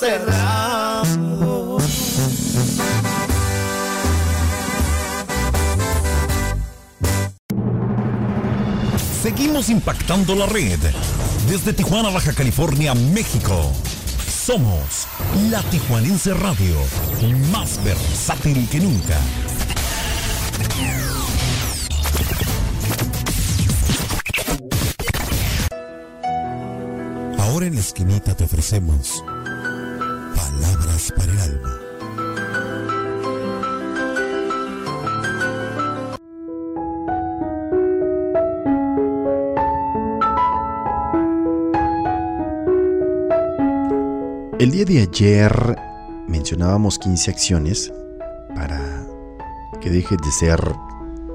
ojos 0.00 0.08
cerrados. 0.08 1.82
Seguimos 9.22 9.68
impactando 9.68 10.34
la 10.34 10.46
red. 10.46 10.78
Desde 11.48 11.72
Tijuana, 11.72 12.10
Baja 12.10 12.32
California, 12.32 12.94
México. 12.94 13.72
Somos 14.26 15.06
la 15.50 15.62
Tijuanense 15.64 16.34
Radio, 16.34 16.76
más 17.52 17.82
versátil 17.84 18.68
que 18.68 18.80
nunca. 18.80 19.18
Ahora 27.38 27.66
en 27.66 27.74
la 27.74 27.80
esquinita 27.80 28.34
te 28.36 28.44
ofrecemos 28.44 29.22
el 44.60 44.70
día 44.72 44.84
de 44.84 45.00
ayer 45.00 45.76
mencionábamos 46.28 46.98
15 46.98 47.30
acciones 47.30 47.90
para 48.54 48.78
que 49.80 49.88
dejes 49.88 50.18
de 50.18 50.30
ser 50.30 50.60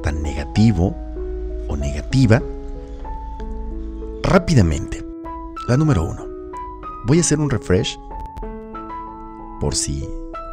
tan 0.04 0.22
negativo 0.22 0.96
o 1.68 1.76
negativa. 1.76 2.40
Rápidamente, 4.22 5.04
la 5.68 5.76
número 5.76 6.04
uno. 6.04 6.24
Voy 7.08 7.18
a 7.18 7.22
hacer 7.22 7.40
un 7.40 7.50
refresh 7.50 7.98
por 9.66 9.74
si 9.74 10.08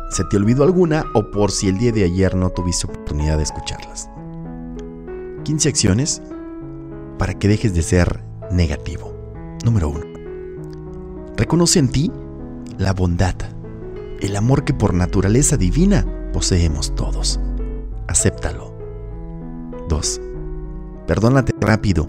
se 0.08 0.24
te 0.24 0.38
olvidó 0.38 0.64
alguna 0.64 1.04
o 1.12 1.30
por 1.30 1.50
si 1.50 1.68
el 1.68 1.76
día 1.76 1.92
de 1.92 2.04
ayer 2.04 2.34
no 2.34 2.48
tuviste 2.48 2.86
oportunidad 2.86 3.36
de 3.36 3.42
escucharlas. 3.42 4.08
15 5.44 5.68
acciones 5.68 6.22
para 7.18 7.38
que 7.38 7.46
dejes 7.46 7.74
de 7.74 7.82
ser 7.82 8.24
negativo. 8.50 9.12
Número 9.66 9.90
uno. 9.90 10.06
Reconoce 11.36 11.78
en 11.78 11.88
ti 11.90 12.10
la 12.78 12.94
bondad, 12.94 13.34
el 14.22 14.34
amor 14.34 14.64
que 14.64 14.72
por 14.72 14.94
naturaleza 14.94 15.58
divina 15.58 16.06
poseemos 16.32 16.94
todos. 16.94 17.38
Acéptalo. 18.08 18.74
2. 19.90 20.20
Perdónate 21.06 21.52
rápido. 21.60 22.08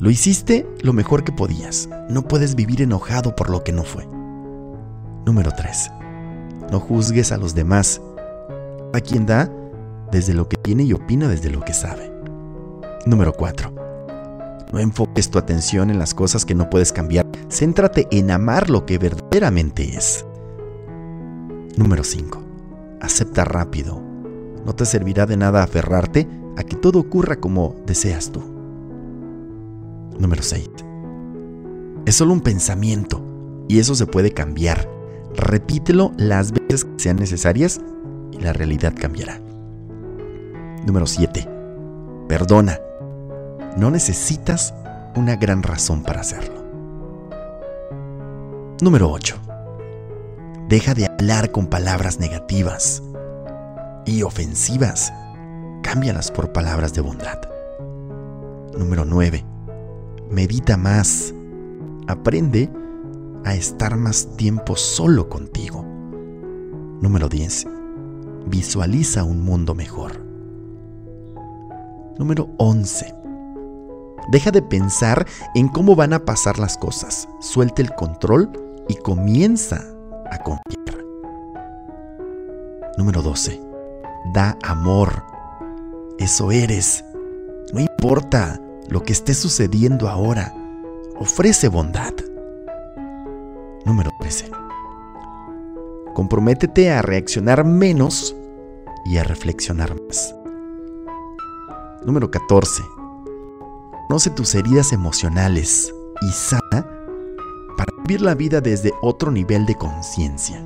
Lo 0.00 0.10
hiciste 0.10 0.68
lo 0.82 0.92
mejor 0.92 1.24
que 1.24 1.32
podías. 1.32 1.88
No 2.10 2.28
puedes 2.28 2.56
vivir 2.56 2.82
enojado 2.82 3.34
por 3.34 3.48
lo 3.48 3.64
que 3.64 3.72
no 3.72 3.84
fue. 3.84 4.06
Número 5.26 5.50
3. 5.52 5.90
No 6.70 6.80
juzgues 6.80 7.32
a 7.32 7.36
los 7.36 7.54
demás. 7.54 8.00
A 8.92 9.00
quien 9.00 9.26
da 9.26 9.50
desde 10.12 10.34
lo 10.34 10.48
que 10.48 10.56
tiene 10.56 10.84
y 10.84 10.92
opina 10.92 11.28
desde 11.28 11.50
lo 11.50 11.60
que 11.60 11.72
sabe. 11.72 12.12
Número 13.06 13.32
4. 13.32 13.72
No 14.72 14.78
enfoques 14.78 15.30
tu 15.30 15.38
atención 15.38 15.90
en 15.90 15.98
las 15.98 16.14
cosas 16.14 16.44
que 16.44 16.54
no 16.54 16.68
puedes 16.68 16.92
cambiar. 16.92 17.26
Céntrate 17.48 18.08
en 18.10 18.30
amar 18.30 18.70
lo 18.70 18.86
que 18.86 18.98
verdaderamente 18.98 19.96
es. 19.96 20.26
Número 21.76 22.04
5. 22.04 22.42
Acepta 23.00 23.44
rápido. 23.44 24.00
No 24.64 24.74
te 24.74 24.84
servirá 24.84 25.26
de 25.26 25.36
nada 25.36 25.62
aferrarte 25.62 26.28
a 26.56 26.62
que 26.62 26.76
todo 26.76 26.98
ocurra 26.98 27.36
como 27.36 27.76
deseas 27.86 28.30
tú. 28.30 28.42
Número 30.18 30.42
6. 30.42 30.70
Es 32.06 32.14
solo 32.14 32.32
un 32.32 32.40
pensamiento 32.40 33.22
y 33.68 33.78
eso 33.78 33.94
se 33.94 34.06
puede 34.06 34.32
cambiar. 34.32 34.88
Repítelo 35.36 36.12
las 36.16 36.52
veces 36.52 36.84
que 36.84 36.98
sean 36.98 37.16
necesarias 37.16 37.80
y 38.32 38.38
la 38.38 38.52
realidad 38.52 38.94
cambiará. 38.98 39.40
Número 40.86 41.06
7. 41.06 41.48
Perdona. 42.28 42.78
No 43.76 43.90
necesitas 43.90 44.74
una 45.16 45.36
gran 45.36 45.62
razón 45.62 46.02
para 46.02 46.20
hacerlo. 46.20 46.62
Número 48.80 49.10
8. 49.10 49.36
Deja 50.68 50.94
de 50.94 51.06
hablar 51.06 51.50
con 51.50 51.66
palabras 51.66 52.18
negativas 52.18 53.02
y 54.06 54.22
ofensivas. 54.22 55.12
Cámbialas 55.82 56.30
por 56.30 56.52
palabras 56.52 56.94
de 56.94 57.00
bondad. 57.00 57.40
Número 58.76 59.04
9. 59.04 59.44
Medita 60.30 60.76
más. 60.76 61.34
Aprende 62.06 62.70
a 63.44 63.54
estar 63.54 63.96
más 63.96 64.36
tiempo 64.36 64.76
solo 64.76 65.28
contigo. 65.28 65.84
Número 67.00 67.28
10. 67.28 67.66
Visualiza 68.46 69.24
un 69.24 69.42
mundo 69.42 69.74
mejor. 69.74 70.24
Número 72.18 72.48
11. 72.58 73.14
Deja 74.30 74.50
de 74.50 74.62
pensar 74.62 75.26
en 75.54 75.68
cómo 75.68 75.94
van 75.96 76.12
a 76.12 76.24
pasar 76.24 76.58
las 76.58 76.78
cosas. 76.78 77.28
Suelta 77.40 77.82
el 77.82 77.94
control 77.94 78.50
y 78.88 78.96
comienza 78.96 79.84
a 80.30 80.38
confiar. 80.38 81.04
Número 82.96 83.22
12. 83.22 83.60
Da 84.32 84.56
amor. 84.62 85.24
Eso 86.18 86.50
eres. 86.52 87.04
No 87.72 87.80
importa 87.80 88.60
lo 88.88 89.02
que 89.02 89.12
esté 89.12 89.34
sucediendo 89.34 90.08
ahora. 90.08 90.54
Ofrece 91.18 91.68
bondad. 91.68 92.14
Número 93.84 94.10
13. 94.18 94.50
Comprométete 96.14 96.90
a 96.90 97.02
reaccionar 97.02 97.64
menos 97.64 98.34
y 99.04 99.18
a 99.18 99.24
reflexionar 99.24 99.94
más. 100.06 100.34
Número 102.04 102.30
14. 102.30 102.82
Conoce 104.08 104.30
tus 104.30 104.54
heridas 104.54 104.92
emocionales 104.92 105.92
y 106.22 106.28
sana 106.30 106.86
para 107.76 107.92
vivir 108.04 108.22
la 108.22 108.34
vida 108.34 108.60
desde 108.60 108.92
otro 109.02 109.30
nivel 109.30 109.66
de 109.66 109.74
conciencia. 109.74 110.64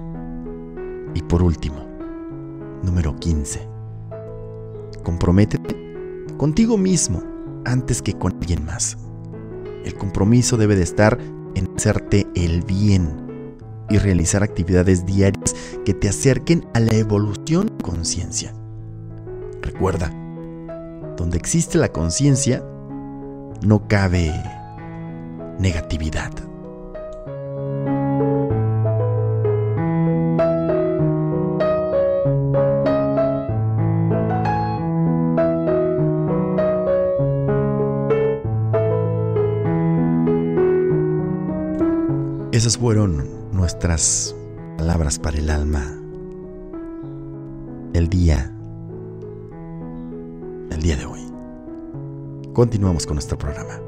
Y 1.15 1.23
por 1.23 1.43
último, 1.43 1.85
número 2.82 3.16
15. 3.16 3.69
Comprométete 5.03 5.77
contigo 6.36 6.78
mismo 6.78 7.23
antes 7.65 8.01
que 8.01 8.12
con 8.12 8.32
alguien 8.32 8.65
más. 8.65 8.97
El 9.85 9.95
compromiso 9.95 10.57
debe 10.57 10.77
de 10.77 10.82
estar 10.82 11.19
en 11.59 11.68
hacerte 11.76 12.26
el 12.35 12.62
bien 12.62 13.56
y 13.90 13.98
realizar 13.98 14.43
actividades 14.43 15.05
diarias 15.06 15.55
que 15.85 15.94
te 15.94 16.09
acerquen 16.09 16.66
a 16.74 16.80
la 16.80 16.94
evolución 16.94 17.66
de 17.66 17.82
conciencia. 17.82 18.55
Recuerda, 19.62 20.10
donde 21.16 21.36
existe 21.36 21.78
la 21.78 21.89
conciencia, 21.89 22.62
no 23.62 23.89
cabe 23.89 24.32
negatividad. 25.59 26.48
Esas 42.59 42.76
fueron 42.76 43.52
nuestras 43.52 44.35
palabras 44.78 45.16
para 45.20 45.39
el 45.39 45.48
alma. 45.48 45.97
El 47.94 48.09
día. 48.09 48.52
El 50.72 50.82
día 50.82 50.97
de 50.97 51.06
hoy. 51.06 51.20
Continuamos 52.55 53.06
con 53.06 53.14
nuestro 53.14 53.39
programa. 53.39 53.88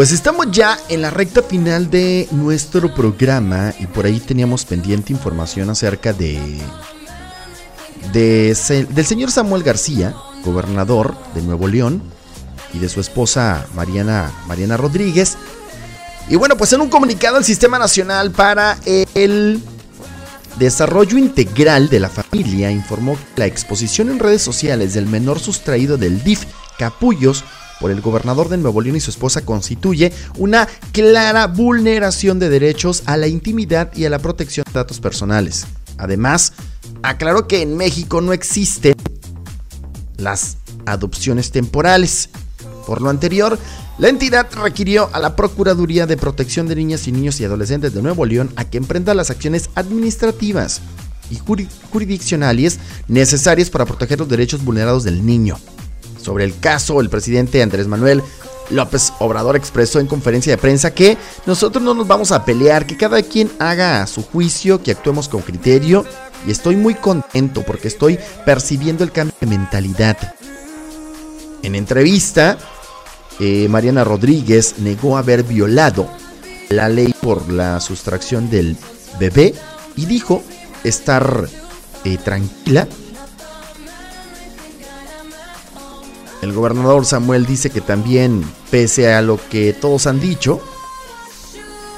Pues 0.00 0.12
estamos 0.12 0.50
ya 0.50 0.78
en 0.88 1.02
la 1.02 1.10
recta 1.10 1.42
final 1.42 1.90
de 1.90 2.26
nuestro 2.30 2.94
programa 2.94 3.74
y 3.78 3.86
por 3.86 4.06
ahí 4.06 4.18
teníamos 4.18 4.64
pendiente 4.64 5.12
información 5.12 5.68
acerca 5.68 6.14
de, 6.14 6.40
de 8.10 8.86
del 8.94 9.04
señor 9.04 9.30
Samuel 9.30 9.62
García, 9.62 10.14
gobernador 10.42 11.14
de 11.34 11.42
Nuevo 11.42 11.68
León, 11.68 12.02
y 12.72 12.78
de 12.78 12.88
su 12.88 12.98
esposa 12.98 13.66
Mariana, 13.74 14.32
Mariana 14.46 14.78
Rodríguez. 14.78 15.36
Y 16.30 16.36
bueno, 16.36 16.56
pues 16.56 16.72
en 16.72 16.80
un 16.80 16.88
comunicado 16.88 17.36
el 17.36 17.44
Sistema 17.44 17.78
Nacional 17.78 18.30
para 18.30 18.78
el 18.86 19.62
Desarrollo 20.58 21.18
Integral 21.18 21.90
de 21.90 22.00
la 22.00 22.08
Familia 22.08 22.70
informó 22.70 23.16
que 23.16 23.40
la 23.40 23.44
exposición 23.44 24.08
en 24.08 24.18
redes 24.18 24.40
sociales 24.40 24.94
del 24.94 25.04
menor 25.04 25.40
sustraído 25.40 25.98
del 25.98 26.24
DIF 26.24 26.46
Capullos 26.78 27.44
por 27.80 27.90
el 27.90 28.00
gobernador 28.00 28.48
de 28.48 28.58
Nuevo 28.58 28.80
León 28.80 28.96
y 28.96 29.00
su 29.00 29.10
esposa 29.10 29.40
constituye 29.44 30.12
una 30.36 30.68
clara 30.92 31.46
vulneración 31.46 32.38
de 32.38 32.48
derechos 32.48 33.02
a 33.06 33.16
la 33.16 33.26
intimidad 33.26 33.90
y 33.96 34.04
a 34.04 34.10
la 34.10 34.18
protección 34.18 34.64
de 34.66 34.72
datos 34.72 35.00
personales. 35.00 35.66
Además, 35.96 36.52
aclaró 37.02 37.48
que 37.48 37.62
en 37.62 37.76
México 37.76 38.20
no 38.20 38.32
existen 38.32 38.94
las 40.18 40.58
adopciones 40.86 41.50
temporales. 41.50 42.28
Por 42.86 43.00
lo 43.00 43.10
anterior, 43.10 43.58
la 43.98 44.08
entidad 44.08 44.48
requirió 44.52 45.10
a 45.12 45.18
la 45.20 45.36
Procuraduría 45.36 46.06
de 46.06 46.16
Protección 46.16 46.66
de 46.66 46.76
Niñas 46.76 47.06
y 47.06 47.12
Niños 47.12 47.40
y 47.40 47.44
Adolescentes 47.44 47.94
de 47.94 48.02
Nuevo 48.02 48.24
León 48.26 48.50
a 48.56 48.64
que 48.64 48.78
emprenda 48.78 49.14
las 49.14 49.30
acciones 49.30 49.70
administrativas 49.74 50.80
y 51.30 51.36
juri- 51.36 51.68
jurisdiccionales 51.92 52.78
necesarias 53.08 53.70
para 53.70 53.84
proteger 53.86 54.18
los 54.18 54.28
derechos 54.28 54.64
vulnerados 54.64 55.04
del 55.04 55.24
niño. 55.24 55.58
Sobre 56.22 56.44
el 56.44 56.58
caso, 56.58 57.00
el 57.00 57.08
presidente 57.10 57.62
Andrés 57.62 57.86
Manuel 57.86 58.22
López 58.70 59.12
Obrador 59.18 59.56
expresó 59.56 60.00
en 60.00 60.06
conferencia 60.06 60.52
de 60.52 60.58
prensa 60.60 60.94
que 60.94 61.16
nosotros 61.46 61.82
no 61.82 61.94
nos 61.94 62.06
vamos 62.06 62.32
a 62.32 62.44
pelear, 62.44 62.86
que 62.86 62.96
cada 62.96 63.22
quien 63.22 63.50
haga 63.58 64.06
su 64.06 64.22
juicio, 64.22 64.82
que 64.82 64.92
actuemos 64.92 65.28
con 65.28 65.42
criterio 65.42 66.04
y 66.46 66.50
estoy 66.50 66.76
muy 66.76 66.94
contento 66.94 67.62
porque 67.62 67.88
estoy 67.88 68.18
percibiendo 68.46 69.04
el 69.04 69.12
cambio 69.12 69.34
de 69.40 69.46
mentalidad. 69.46 70.34
En 71.62 71.74
entrevista, 71.74 72.58
eh, 73.38 73.68
Mariana 73.68 74.04
Rodríguez 74.04 74.76
negó 74.78 75.16
haber 75.16 75.42
violado 75.42 76.08
la 76.68 76.88
ley 76.88 77.14
por 77.20 77.50
la 77.50 77.80
sustracción 77.80 78.48
del 78.48 78.76
bebé 79.18 79.54
y 79.96 80.06
dijo 80.06 80.42
estar 80.84 81.48
eh, 82.04 82.16
tranquila. 82.18 82.86
El 86.42 86.52
gobernador 86.52 87.04
Samuel 87.04 87.44
dice 87.44 87.70
que 87.70 87.80
también, 87.80 88.44
pese 88.70 89.12
a 89.12 89.20
lo 89.20 89.38
que 89.50 89.74
todos 89.74 90.06
han 90.06 90.20
dicho, 90.20 90.60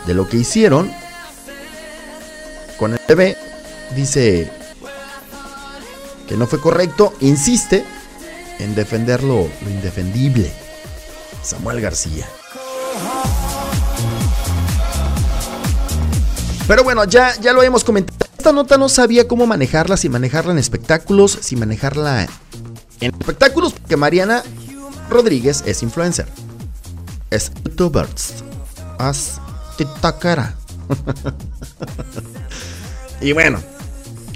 de 0.07 0.15
lo 0.15 0.29
que 0.29 0.39
hicieron 0.39 0.91
con 2.79 2.95
el 2.95 3.01
bebé, 3.07 3.37
dice 3.95 4.51
que 6.27 6.37
no 6.37 6.47
fue 6.47 6.61
correcto, 6.61 7.15
insiste 7.21 7.85
en 8.59 8.75
defender 8.75 9.23
lo, 9.23 9.49
indefendible. 9.69 10.51
Samuel 11.43 11.81
García. 11.81 12.27
Pero 16.67 16.85
bueno, 16.85 17.05
ya, 17.05 17.39
ya 17.41 17.53
lo 17.53 17.63
hemos 17.63 17.85
comentado. 17.85 18.19
Esta 18.37 18.53
nota 18.53 18.77
no 18.77 18.89
sabía 18.89 19.29
cómo 19.29 19.47
manejarla, 19.47 19.97
si 19.97 20.09
manejarla 20.09 20.53
en 20.53 20.59
espectáculos, 20.59 21.39
si 21.41 21.55
manejarla 21.55 22.27
en 23.03 23.13
espectáculos, 23.19 23.73
porque 23.73 23.97
Mariana 23.97 24.43
Rodríguez 25.11 25.65
es 25.67 25.83
influencer. 25.83 26.27
Es 27.31 27.51
youtuber. 27.65 28.07
Es 29.11 29.41
tiktokera. 29.77 30.55
y 33.21 33.33
bueno, 33.33 33.61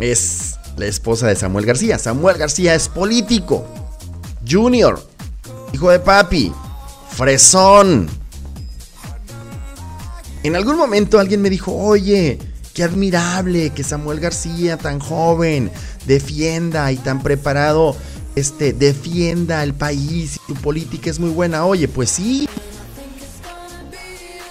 es 0.00 0.56
la 0.76 0.86
esposa 0.86 1.28
de 1.28 1.36
Samuel 1.36 1.64
García. 1.64 1.98
Samuel 1.98 2.38
García 2.38 2.74
es 2.74 2.88
político, 2.88 3.66
junior, 4.48 5.00
hijo 5.72 5.90
de 5.90 6.00
papi, 6.00 6.52
fresón. 7.10 8.08
En 10.42 10.56
algún 10.56 10.76
momento 10.76 11.18
alguien 11.18 11.40
me 11.40 11.50
dijo, 11.50 11.72
oye, 11.72 12.38
qué 12.74 12.82
admirable 12.82 13.70
que 13.70 13.84
Samuel 13.84 14.20
García, 14.20 14.76
tan 14.76 14.98
joven, 14.98 15.70
defienda 16.06 16.90
y 16.92 16.96
tan 16.96 17.22
preparado, 17.22 17.96
este, 18.36 18.74
defienda 18.74 19.62
al 19.62 19.74
país 19.74 20.36
y 20.36 20.52
su 20.52 20.54
política 20.60 21.10
es 21.10 21.18
muy 21.18 21.30
buena. 21.30 21.64
Oye, 21.64 21.88
pues 21.88 22.10
sí. 22.10 22.48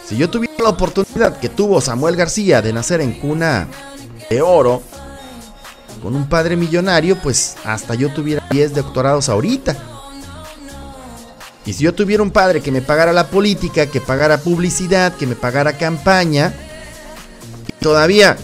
Si 0.08 0.18
yo 0.18 0.30
tuviera 0.30 0.56
la 0.62 0.70
oportunidad 0.70 1.40
que 1.40 1.50
tuvo 1.50 1.80
Samuel 1.80 2.16
García 2.16 2.62
de 2.62 2.74
nacer 2.74 3.00
en 3.00 3.14
cuna 3.14 3.68
de 4.30 4.42
oro, 4.42 4.82
con 6.02 6.16
un 6.16 6.28
padre 6.28 6.56
millonario, 6.56 7.18
pues 7.22 7.56
hasta 7.64 7.96
yo 7.96 8.12
tuviera 8.12 8.46
10 8.52 8.76
doctorados 8.76 9.30
ahorita. 9.30 9.76
Y 11.66 11.74
si 11.74 11.84
yo 11.84 11.94
tuviera 11.94 12.22
un 12.22 12.30
padre 12.30 12.62
que 12.62 12.72
me 12.72 12.82
pagara 12.82 13.14
la 13.14 13.28
política, 13.28 13.88
que 13.88 14.02
pagara 14.02 14.38
publicidad, 14.38 15.16
que 15.16 15.26
me 15.26 15.36
pagara 15.36 15.78
campaña, 15.78 16.54
y 17.68 17.84
todavía, 17.84 18.38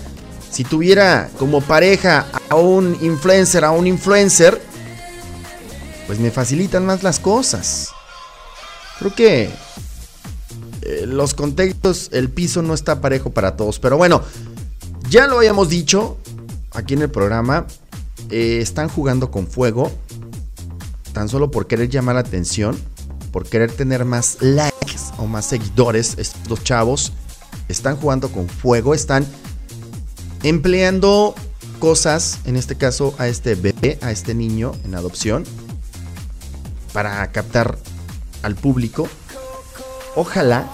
si 0.50 0.64
tuviera 0.64 1.30
como 1.38 1.62
pareja 1.62 2.26
a 2.50 2.56
un 2.56 2.98
influencer, 3.02 3.64
a 3.64 3.72
un 3.72 3.86
influencer, 3.86 4.70
pues 6.07 6.19
me 6.19 6.32
facilitan 6.32 6.86
más 6.86 7.03
las 7.03 7.19
cosas. 7.19 7.90
Creo 8.99 9.15
que 9.15 9.49
eh, 10.82 11.06
los 11.07 11.34
contextos, 11.34 12.10
el 12.11 12.30
piso 12.30 12.61
no 12.61 12.73
está 12.73 13.02
parejo 13.02 13.32
para 13.32 13.56
todos. 13.56 13.80
Pero 13.80 13.98
bueno, 13.98 14.22
ya 15.10 15.28
lo 15.28 15.38
habíamos 15.38 15.69
dicho 15.69 16.18
aquí 16.72 16.94
en 16.94 17.03
el 17.03 17.10
programa. 17.10 17.65
eh, 18.30 18.60
están 18.61 18.90
jugando 18.90 19.32
con 19.32 19.48
fuego. 19.48 19.91
Tan 21.14 21.30
solo 21.30 21.52
por 21.52 21.68
querer 21.68 21.90
llamar 21.90 22.15
la 22.15 22.22
atención. 22.22 22.80
Por 23.32 23.48
querer 23.48 23.72
tener 23.72 24.06
más 24.06 24.38
likes 24.41 24.98
o 25.18 25.26
más 25.26 25.45
seguidores. 25.45 26.15
Estos 26.18 26.64
chavos 26.64 27.11
están 27.68 27.95
jugando 27.98 28.32
con 28.32 28.48
fuego. 28.48 28.94
Están 28.94 29.26
empleando 30.44 31.36
cosas. 31.80 32.40
En 32.45 32.56
este 32.56 32.76
caso 32.76 33.14
a 33.18 33.28
este 33.28 33.56
bebé, 33.56 33.98
a 34.02 34.11
este 34.11 34.34
niño 34.34 34.73
en 34.84 34.95
adopción. 34.95 35.44
Para 36.94 37.32
captar 37.32 37.78
al 38.44 38.56
público. 38.56 39.08
Ojalá, 40.16 40.66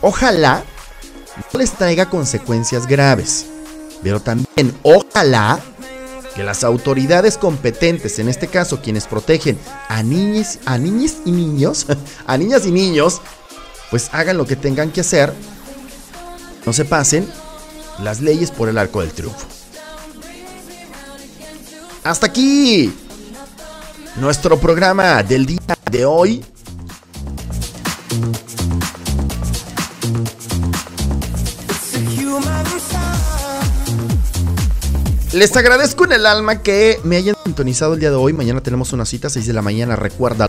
ojalá 0.00 0.64
no 1.52 1.58
les 1.58 1.72
traiga 1.72 2.08
consecuencias 2.08 2.86
graves. 2.86 3.46
Pero 4.02 4.20
también, 4.20 4.74
ojalá 4.82 5.60
que 6.34 6.44
las 6.44 6.64
autoridades 6.64 7.38
competentes, 7.38 8.18
en 8.18 8.28
este 8.28 8.46
caso 8.48 8.82
quienes 8.82 9.06
protegen 9.06 9.58
a 9.88 10.02
niños, 10.02 10.58
a 10.66 10.78
niñas 10.78 11.16
y 11.24 11.32
niños, 11.32 11.86
a 12.26 12.36
niñas 12.36 12.66
y 12.66 12.72
niños, 12.72 13.20
pues 13.90 14.10
hagan 14.12 14.36
lo 14.36 14.46
que 14.46 14.56
tengan 14.56 14.90
que 14.90 15.00
hacer. 15.00 15.32
No 16.64 16.72
se 16.72 16.84
pasen 16.84 17.26
las 18.02 18.20
leyes 18.20 18.50
por 18.50 18.68
el 18.68 18.78
arco 18.78 19.00
del 19.00 19.12
triunfo. 19.12 19.46
Hasta 22.04 22.26
aquí 22.26 22.94
nuestro 24.18 24.58
programa 24.58 25.22
del 25.22 25.46
día 25.46 25.78
de 25.90 26.04
hoy. 26.04 26.44
Les 35.32 35.54
agradezco 35.54 36.06
en 36.06 36.12
el 36.12 36.24
alma 36.24 36.62
que 36.62 36.98
me 37.04 37.16
hayan 37.16 37.36
sintonizado 37.44 37.92
el 37.94 38.00
día 38.00 38.10
de 38.10 38.16
hoy. 38.16 38.32
Mañana 38.32 38.62
tenemos 38.62 38.94
una 38.94 39.04
cita 39.04 39.26
a 39.26 39.30
6 39.30 39.46
de 39.46 39.52
la 39.52 39.60
mañana, 39.60 39.94
recuerda 39.94 40.48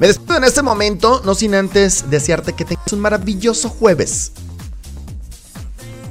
Me 0.00 0.08
despido 0.08 0.36
en 0.36 0.44
este 0.44 0.62
momento, 0.62 1.22
no 1.24 1.36
sin 1.36 1.54
antes 1.54 2.10
desearte 2.10 2.52
que 2.52 2.64
tengas 2.64 2.92
un 2.92 3.00
maravilloso 3.00 3.68
jueves. 3.68 4.32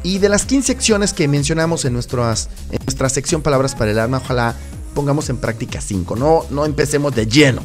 Y 0.04 0.20
de 0.20 0.30
las 0.30 0.46
15 0.46 0.72
acciones 0.72 1.14
que 1.14 1.28
mencionamos 1.28 1.86
en, 1.86 1.94
nuestras, 1.94 2.50
en 2.72 2.80
nuestra 2.86 3.10
sección 3.10 3.42
Palabras 3.42 3.76
para 3.76 3.92
el 3.92 4.00
Alma, 4.00 4.18
ojalá 4.24 4.56
pongamos 4.94 5.30
en 5.30 5.38
práctica 5.38 5.82
5. 5.82 6.16
No, 6.16 6.46
no 6.50 6.66
empecemos 6.66 7.14
de 7.14 7.28
lleno. 7.28 7.62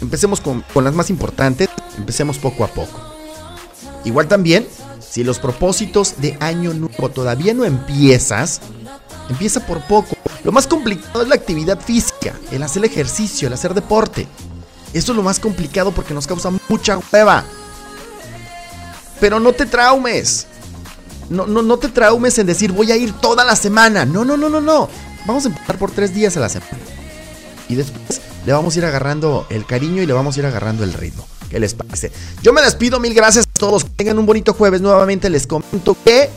Empecemos 0.00 0.40
con, 0.40 0.64
con 0.74 0.84
las 0.84 0.94
más 0.94 1.10
importantes, 1.10 1.68
empecemos 1.96 2.38
poco 2.38 2.64
a 2.64 2.68
poco. 2.68 3.00
Igual 4.04 4.28
también, 4.28 4.66
si 5.00 5.22
los 5.24 5.38
propósitos 5.38 6.14
de 6.18 6.36
año 6.40 6.74
nuevo 6.74 7.08
todavía 7.08 7.54
no 7.54 7.64
empiezas, 7.64 8.60
empieza 9.28 9.64
por 9.64 9.82
poco. 9.82 10.16
Lo 10.44 10.52
más 10.52 10.66
complicado 10.66 11.22
es 11.22 11.28
la 11.28 11.34
actividad 11.34 11.80
física, 11.80 12.34
el 12.50 12.62
hacer 12.62 12.84
ejercicio, 12.84 13.46
el 13.46 13.54
hacer 13.54 13.74
deporte. 13.74 14.26
Eso 14.92 15.12
es 15.12 15.16
lo 15.16 15.22
más 15.22 15.38
complicado 15.38 15.92
porque 15.92 16.14
nos 16.14 16.26
causa 16.26 16.50
mucha 16.68 16.98
hueva. 17.12 17.44
Pero 19.20 19.38
no 19.38 19.52
te 19.52 19.66
traumes. 19.66 20.46
No, 21.30 21.46
no, 21.46 21.62
no 21.62 21.78
te 21.78 21.88
traumes 21.88 22.38
en 22.38 22.46
decir 22.46 22.72
voy 22.72 22.92
a 22.92 22.96
ir 22.96 23.12
toda 23.12 23.44
la 23.44 23.56
semana. 23.56 24.04
No, 24.04 24.24
no, 24.24 24.36
no, 24.36 24.48
no, 24.48 24.60
no. 24.60 24.88
Vamos 25.26 25.44
a 25.44 25.48
empezar 25.48 25.78
por 25.78 25.90
tres 25.90 26.14
días 26.14 26.36
a 26.36 26.40
la 26.40 26.48
semana. 26.48 26.72
Y 27.68 27.74
después 27.74 28.20
le 28.44 28.52
vamos 28.52 28.74
a 28.74 28.78
ir 28.78 28.84
agarrando 28.84 29.46
el 29.50 29.64
cariño 29.64 30.02
y 30.02 30.06
le 30.06 30.12
vamos 30.12 30.36
a 30.36 30.40
ir 30.40 30.46
agarrando 30.46 30.84
el 30.84 30.92
ritmo. 30.92 31.26
¿Qué 31.48 31.60
les 31.60 31.74
parece? 31.74 32.10
Yo 32.42 32.52
me 32.52 32.62
despido, 32.62 32.98
mil 32.98 33.14
gracias 33.14 33.44
a 33.46 33.58
todos. 33.58 33.84
Que 33.84 33.90
tengan 33.90 34.18
un 34.18 34.26
bonito 34.26 34.54
jueves. 34.54 34.80
Nuevamente 34.80 35.30
les 35.30 35.46
comento 35.46 35.96
que. 36.04 36.30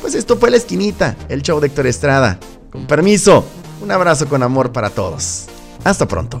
Pues 0.00 0.14
esto 0.14 0.36
fue 0.36 0.50
la 0.50 0.58
esquinita, 0.58 1.16
el 1.28 1.42
show 1.42 1.60
de 1.60 1.68
Héctor 1.68 1.86
Estrada. 1.86 2.38
Con 2.70 2.86
permiso, 2.86 3.44
un 3.82 3.90
abrazo 3.90 4.28
con 4.28 4.42
amor 4.42 4.72
para 4.72 4.90
todos. 4.90 5.46
Hasta 5.82 6.06
pronto. 6.06 6.40